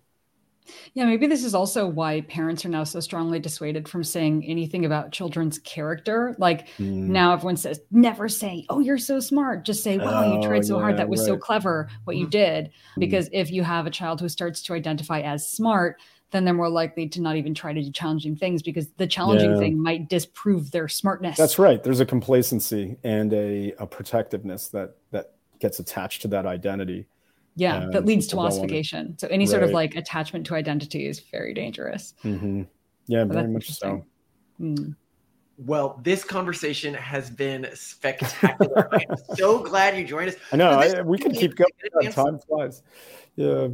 Yeah, 0.95 1.05
maybe 1.07 1.27
this 1.27 1.45
is 1.45 1.55
also 1.55 1.87
why 1.87 2.21
parents 2.23 2.65
are 2.65 2.69
now 2.69 2.85
so 2.85 3.01
strongly 3.01 3.39
dissuaded 3.39 3.89
from 3.89 4.05
saying 4.05 4.45
anything 4.47 4.85
about 4.85 5.13
children's 5.13 5.59
character. 5.61 6.35
Like 6.39 6.69
Mm. 6.79 7.09
now 7.09 7.33
everyone 7.33 7.57
says, 7.57 7.81
never 7.91 8.29
say, 8.29 8.67
Oh, 8.69 8.81
you're 8.81 8.99
so 8.99 9.21
smart. 9.21 9.65
Just 9.65 9.83
say, 9.83 9.99
Wow, 9.99 10.33
you 10.33 10.39
Oh, 10.39 10.43
tried 10.43 10.65
so 10.65 10.79
hard. 10.79 10.97
That 10.97 11.09
was 11.09 11.25
so 11.25 11.37
clever 11.37 11.89
what 12.05 12.17
you 12.17 12.27
Mhm. 12.27 12.31
did. 12.31 12.65
Mm. 12.67 13.01
Because 13.01 13.29
if 13.33 13.51
you 13.51 13.63
have 13.63 13.87
a 13.87 13.91
child 13.91 14.21
who 14.21 14.29
starts 14.29 14.63
to 14.63 14.75
identify 14.75 15.21
as 15.21 15.49
smart, 15.49 15.97
then 16.31 16.45
they're 16.45 16.53
more 16.53 16.69
likely 16.69 17.09
to 17.09 17.23
not 17.23 17.37
even 17.37 17.55
try 17.55 17.73
to 17.73 17.81
do 17.83 17.91
challenging 17.91 18.37
things 18.37 18.61
because 18.63 18.89
the 18.99 19.07
challenging 19.07 19.53
Yeah. 19.53 19.59
thing 19.59 19.81
might 19.83 20.09
disprove 20.11 20.71
their 20.73 20.87
smartness. 20.87 21.39
That's 21.39 21.59
right. 21.59 21.83
There's 21.83 22.01
a 22.01 22.07
complacency 22.07 22.97
and 23.03 23.33
a, 23.33 23.73
a 23.79 23.87
protectiveness 23.87 24.69
that 24.69 24.97
that 25.11 25.33
gets 25.59 25.81
attached 25.81 26.21
to 26.23 26.29
that 26.29 26.45
identity. 26.47 27.07
Yeah, 27.59 27.83
and 27.83 27.93
that 27.93 28.05
leads 28.07 28.27
to 28.29 28.37
people 28.37 28.45
don't 28.45 28.51
wanna- 28.53 28.63
ossification. 28.65 29.19
So 29.19 29.29
any 29.29 29.45
sort 29.47 29.63
of 29.65 29.71
like 29.71 29.97
attachment 29.97 30.47
to 30.47 30.55
identity 30.55 31.07
is 31.07 31.19
very 31.21 31.53
dangerous. 31.55 32.15
Mm-hmm. 32.25 32.63
Yeah, 33.07 33.25
But 33.25 33.35
very 33.35 33.49
much 33.49 33.71
so. 33.71 34.05
Mm. 34.61 34.95
Well, 35.59 35.99
this 36.05 36.23
conversation 36.23 36.95
has 36.95 37.31
been 37.31 37.67
spectacular. 37.75 38.89
I'm 38.95 39.17
so 39.37 39.59
glad 39.59 39.97
you 39.99 40.05
joined 40.05 40.29
us. 40.31 40.37
I 40.53 40.57
know. 40.57 40.71
I, 40.71 41.03
we 41.03 41.19
can 41.19 41.33
keep 41.33 41.57
going. 41.57 41.71
advanced 41.85 42.17
Time 42.17 42.39
flies. 42.39 42.83
Yeah. 43.35 43.69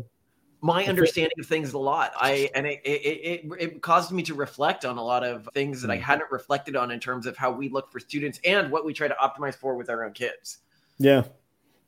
my 0.62 0.80
Okay. 0.80 0.88
understanding 0.88 1.38
of 1.38 1.46
things 1.46 1.74
a 1.74 1.78
lot. 1.78 2.12
I 2.16 2.48
and 2.54 2.66
it, 2.66 2.80
it 2.86 2.90
it 2.90 3.52
it 3.60 3.82
caused 3.82 4.12
me 4.12 4.22
to 4.22 4.34
reflect 4.34 4.86
on 4.86 4.96
a 4.96 5.02
lot 5.04 5.22
of 5.24 5.46
things 5.52 5.82
that 5.82 5.90
I 5.90 5.98
Mm. 5.98 6.02
hadn't 6.02 6.30
reflected 6.32 6.74
on 6.74 6.90
in 6.90 7.00
terms 7.00 7.26
of 7.26 7.36
how 7.36 7.50
we 7.52 7.68
look 7.68 7.92
for 7.92 8.00
students 8.00 8.40
and 8.46 8.70
what 8.72 8.86
we 8.86 8.94
try 8.94 9.08
to 9.08 9.16
optimize 9.22 9.54
for 9.54 9.76
with 9.76 9.90
our 9.90 10.04
own 10.06 10.12
kids. 10.12 10.58
Yeah. 10.98 11.24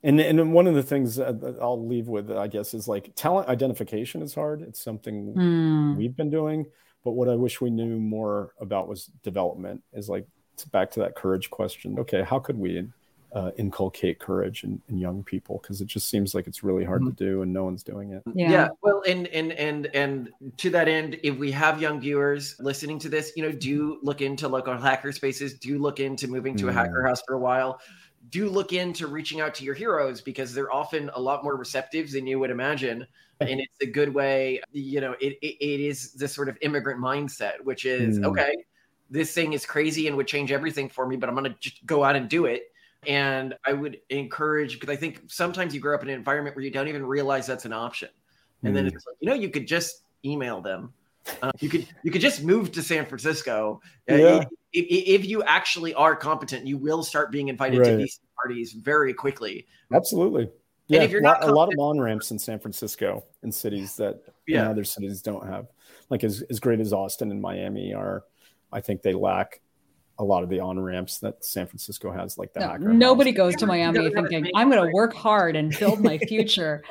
And 0.03 0.19
and 0.21 0.37
then 0.37 0.51
one 0.51 0.67
of 0.67 0.75
the 0.75 0.83
things 0.83 1.15
that 1.15 1.41
that 1.41 1.57
I'll 1.61 1.85
leave 1.85 2.07
with, 2.07 2.31
I 2.31 2.47
guess, 2.47 2.73
is 2.73 2.87
like 2.87 3.11
talent 3.15 3.49
identification 3.49 4.21
is 4.21 4.33
hard. 4.35 4.61
It's 4.61 4.81
something 4.81 5.33
Mm. 5.33 5.97
we've 5.97 6.15
been 6.15 6.29
doing, 6.29 6.67
but 7.03 7.11
what 7.11 7.27
I 7.29 7.35
wish 7.35 7.59
we 7.61 7.69
knew 7.71 7.97
more 7.99 8.53
about 8.59 8.87
was 8.87 9.07
development. 9.23 9.81
Is 9.93 10.07
like 10.07 10.27
it's 10.53 10.65
back 10.65 10.91
to 10.91 10.99
that 11.01 11.15
courage 11.15 11.49
question. 11.49 11.97
Okay, 11.99 12.21
how 12.21 12.37
could 12.39 12.57
we 12.57 12.87
uh, 13.33 13.51
inculcate 13.57 14.19
courage 14.19 14.63
in, 14.63 14.81
in 14.87 14.97
young 14.97 15.21
people? 15.23 15.59
Because 15.61 15.81
it 15.81 15.87
just 15.87 16.09
seems 16.09 16.33
like 16.33 16.47
it's 16.47 16.63
really 16.63 16.85
hard 16.85 17.03
to 17.05 17.11
do, 17.11 17.41
and 17.41 17.51
no 17.51 17.65
one's 17.65 17.83
doing 17.83 18.11
it. 18.11 18.21
Yeah. 18.33 18.69
Well, 18.83 19.01
and 19.07 19.27
and 19.27 19.51
and 19.53 19.87
and 19.93 20.29
to 20.57 20.69
that 20.69 20.87
end, 20.87 21.19
if 21.23 21.37
we 21.37 21.51
have 21.51 21.81
young 21.81 21.99
viewers 21.99 22.55
listening 22.59 22.99
to 22.99 23.09
this, 23.09 23.33
you 23.35 23.43
know, 23.43 23.51
do 23.51 23.97
look 24.03 24.21
into 24.21 24.47
local 24.47 24.77
hacker 24.77 25.11
spaces. 25.11 25.55
Do 25.55 25.77
look 25.79 25.99
into 25.99 26.27
moving 26.27 26.55
to 26.57 26.69
a 26.69 26.71
Mm. 26.71 26.75
hacker 26.75 27.05
house 27.05 27.21
for 27.27 27.33
a 27.33 27.39
while. 27.39 27.79
Do 28.29 28.49
look 28.49 28.73
into 28.73 29.07
reaching 29.07 29.41
out 29.41 29.53
to 29.55 29.63
your 29.63 29.75
heroes 29.75 30.21
because 30.21 30.53
they're 30.53 30.71
often 30.73 31.09
a 31.13 31.19
lot 31.19 31.43
more 31.43 31.55
receptive 31.55 32.11
than 32.11 32.27
you 32.27 32.39
would 32.39 32.49
imagine. 32.49 33.07
And 33.39 33.59
it's 33.59 33.81
a 33.81 33.85
good 33.85 34.13
way, 34.13 34.61
you 34.71 34.99
know, 34.99 35.13
it, 35.21 35.37
it, 35.41 35.63
it 35.63 35.79
is 35.79 36.13
this 36.13 36.33
sort 36.33 36.49
of 36.49 36.57
immigrant 36.61 36.99
mindset, 36.99 37.61
which 37.63 37.85
is 37.85 38.19
Mm. 38.19 38.25
okay, 38.25 38.53
this 39.09 39.33
thing 39.33 39.53
is 39.53 39.65
crazy 39.65 40.07
and 40.07 40.17
would 40.17 40.27
change 40.27 40.51
everything 40.51 40.89
for 40.89 41.07
me, 41.07 41.15
but 41.15 41.29
I'm 41.29 41.35
going 41.35 41.51
to 41.51 41.57
just 41.59 41.85
go 41.85 42.03
out 42.03 42.15
and 42.15 42.27
do 42.29 42.45
it. 42.45 42.63
And 43.05 43.53
I 43.65 43.73
would 43.73 43.99
encourage 44.09 44.73
because 44.79 44.89
I 44.89 44.97
think 44.97 45.21
sometimes 45.27 45.73
you 45.73 45.79
grow 45.79 45.95
up 45.95 46.01
in 46.03 46.09
an 46.09 46.15
environment 46.15 46.55
where 46.55 46.65
you 46.65 46.71
don't 46.71 46.87
even 46.89 47.05
realize 47.05 47.47
that's 47.47 47.65
an 47.65 47.73
option. 47.73 48.09
And 48.63 48.75
then 48.75 48.85
Mm. 48.85 48.93
it's 48.93 49.05
like, 49.07 49.15
you 49.21 49.29
know, 49.29 49.35
you 49.35 49.49
could 49.49 49.67
just 49.67 50.03
email 50.25 50.61
them. 50.61 50.93
Uh, 51.41 51.51
you 51.59 51.69
could 51.69 51.87
you 52.03 52.11
could 52.11 52.21
just 52.21 52.43
move 52.43 52.71
to 52.73 52.81
San 52.81 53.05
Francisco. 53.05 53.81
Uh, 54.09 54.15
Yeah. 54.15 54.43
if, 54.73 55.21
if 55.21 55.25
you 55.25 55.43
actually 55.43 55.93
are 55.93 56.15
competent, 56.15 56.65
you 56.67 56.77
will 56.77 57.03
start 57.03 57.31
being 57.31 57.47
invited 57.49 57.83
to 57.83 57.89
Right. 57.91 57.97
these 57.97 58.19
parties 58.41 58.73
very 58.73 59.13
quickly. 59.13 59.67
Absolutely. 59.93 60.49
Yeah, 60.87 61.03
if 61.03 61.11
you're 61.11 61.21
lot- 61.21 61.41
not 61.41 61.49
a 61.49 61.53
lot 61.53 61.73
of 61.73 61.79
on 61.79 61.99
ramps 61.99 62.31
in 62.31 62.39
San 62.39 62.59
Francisco 62.59 63.25
and 63.43 63.53
cities 63.53 63.97
that 63.97 64.21
Yeah. 64.47 64.69
other 64.69 64.83
cities 64.83 65.21
don't 65.21 65.45
have. 65.45 65.67
Like 66.09 66.23
as, 66.23 66.41
as 66.49 66.59
great 66.61 66.79
as 66.79 66.93
Austin 66.93 67.31
and 67.31 67.41
Miami 67.41 67.93
are, 67.93 68.23
I 68.71 68.79
think 68.81 69.01
they 69.01 69.13
lack 69.13 69.59
a 70.19 70.23
lot 70.23 70.43
of 70.43 70.49
the 70.49 70.61
on 70.61 70.79
ramps 70.79 71.19
that 71.19 71.43
San 71.43 71.67
Francisco 71.67 72.11
has, 72.11 72.37
like 72.37 72.53
the 72.53 72.61
No, 72.61 72.67
Hacker 72.69 72.93
nobody 72.93 73.31
House. 73.31 73.37
goes 73.37 73.55
to 73.57 73.65
Miami 73.67 73.97
doesn't 73.99 74.15
have 74.15 74.25
as 74.25 74.31
thinking, 74.31 74.51
I'm 74.55 74.69
going 74.71 74.83
to 74.83 74.91
work 74.93 75.13
hard 75.13 75.55
and 75.57 75.77
build 75.77 75.99
my 76.01 76.17
future. 76.29 76.81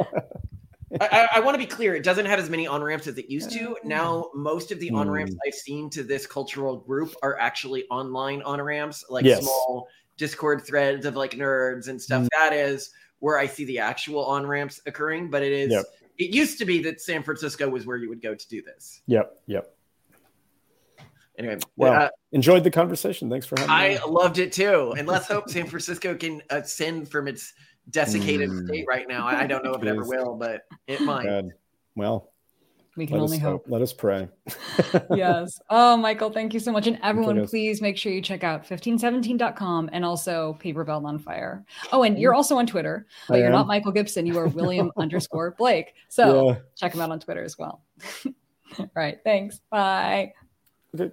I, 1.01 1.09
I, 1.11 1.29
I 1.37 1.41
want 1.41 1.55
to 1.55 1.59
be 1.59 1.67
clear. 1.67 1.95
It 1.95 2.03
doesn't 2.03 2.27
have 2.27 2.39
as 2.39 2.49
many 2.51 2.67
on 2.67 2.83
ramps 2.83 3.07
as 3.07 3.19
it 3.19 3.29
used 3.31 3.51
to. 3.53 3.77
Now, 3.85 4.31
most 4.35 4.73
of 4.73 4.81
the 4.81 4.91
on 4.91 5.09
ramps 5.11 5.33
Hmm. 5.33 5.39
I've 5.47 5.55
seen 5.55 5.91
to 5.91 6.03
this 6.03 6.27
cultural 6.27 6.77
group 6.77 7.15
are 7.23 7.39
actually 7.39 7.85
online 7.91 8.43
on 8.43 8.61
ramps, 8.61 9.05
like 9.09 9.25
Yes. 9.25 9.43
small 9.43 9.89
Discord 10.17 10.63
threads 10.67 11.05
of 11.07 11.17
like 11.17 11.33
nerds 11.33 11.89
and 11.89 12.01
stuff. 12.01 12.23
Mm. 12.23 12.29
That 12.33 12.53
is 12.53 12.91
where 13.19 13.39
I 13.39 13.47
see 13.47 13.65
the 13.65 13.79
actual 13.79 14.25
on 14.25 14.47
ramps 14.47 14.81
occurring. 14.87 15.31
But 15.31 15.43
it 15.43 15.53
is. 15.53 15.73
Yep. 15.73 15.85
It 16.19 16.31
used 16.35 16.59
to 16.59 16.65
be 16.65 16.83
that 16.85 17.01
San 17.01 17.23
Francisco 17.23 17.69
was 17.69 17.85
where 17.87 17.99
you 17.99 18.09
would 18.09 18.23
go 18.23 18.35
to 18.35 18.49
do 18.49 18.63
this. 18.63 19.03
Yep, 19.07 19.39
yep. 19.47 19.75
Anyway, 21.39 21.59
Well, 21.77 21.93
uh, 21.93 22.09
Enjoyed 22.33 22.65
the 22.65 22.71
conversation. 22.71 23.29
Thanks 23.29 23.45
for 23.47 23.59
having 23.61 23.69
me. 23.75 23.99
I 23.99 24.05
loved 24.07 24.39
it 24.39 24.53
too. 24.53 24.95
And 24.97 25.07
let's 25.07 25.27
hope 25.27 25.51
San 25.51 25.67
Francisco 25.67 26.15
can 26.15 26.43
ascend 26.49 27.11
from 27.11 27.29
its 27.29 27.53
desiccated 27.91 28.51
Mm. 28.51 28.67
state 28.67 28.85
right 28.89 29.07
now. 29.09 29.27
I, 29.27 29.43
I 29.43 29.47
don't 29.47 29.65
know 29.65 29.73
if 29.75 29.83
it 29.83 29.89
ever 29.89 30.05
will, 30.05 30.35
but 30.37 30.63
it 30.87 31.01
might. 31.01 31.25
God. 31.25 31.51
Well, 31.95 32.33
We 32.97 33.07
can 33.07 33.19
only 33.21 33.37
us, 33.37 33.43
hope. 33.43 33.65
let 33.69 33.83
us 33.83 33.93
pray. 33.93 34.29
yes. 35.15 35.61
Oh, 35.71 35.97
Michael, 35.97 36.31
thank 36.31 36.53
you 36.55 36.61
so 36.61 36.73
much. 36.73 36.87
And 36.87 36.99
everyone, 37.03 37.47
please 37.47 37.81
make 37.83 37.97
sure 37.99 38.11
you 38.13 38.21
check 38.23 38.43
out 38.45 38.63
1517.com 38.67 39.91
and 39.93 40.05
also 40.05 40.55
Paper 40.61 40.83
Belt 40.85 41.05
on 41.05 41.19
Fire. 41.19 41.65
Oh, 41.93 42.03
and 42.03 42.19
you're 42.19 42.35
also 42.35 42.57
on 42.57 42.67
Twitter, 42.67 43.07
but 43.29 43.37
I 43.37 43.39
you're 43.41 43.51
not. 43.51 43.67
Michael 43.67 43.93
Gibson. 43.93 44.27
You 44.27 44.39
are 44.39 44.49
William 44.49 44.91
underscore 44.97 45.55
Blake. 45.59 45.95
So 46.09 46.49
Yeah. 46.51 46.57
check 46.77 46.95
him 46.95 47.01
out 47.01 47.11
on 47.11 47.21
Twitter 47.21 47.45
as 47.45 47.59
well. 47.59 47.83
All 48.79 48.91
right. 48.95 49.19
Thanks. 49.25 49.61
Bye. 49.71 50.33
Okay. 50.95 51.13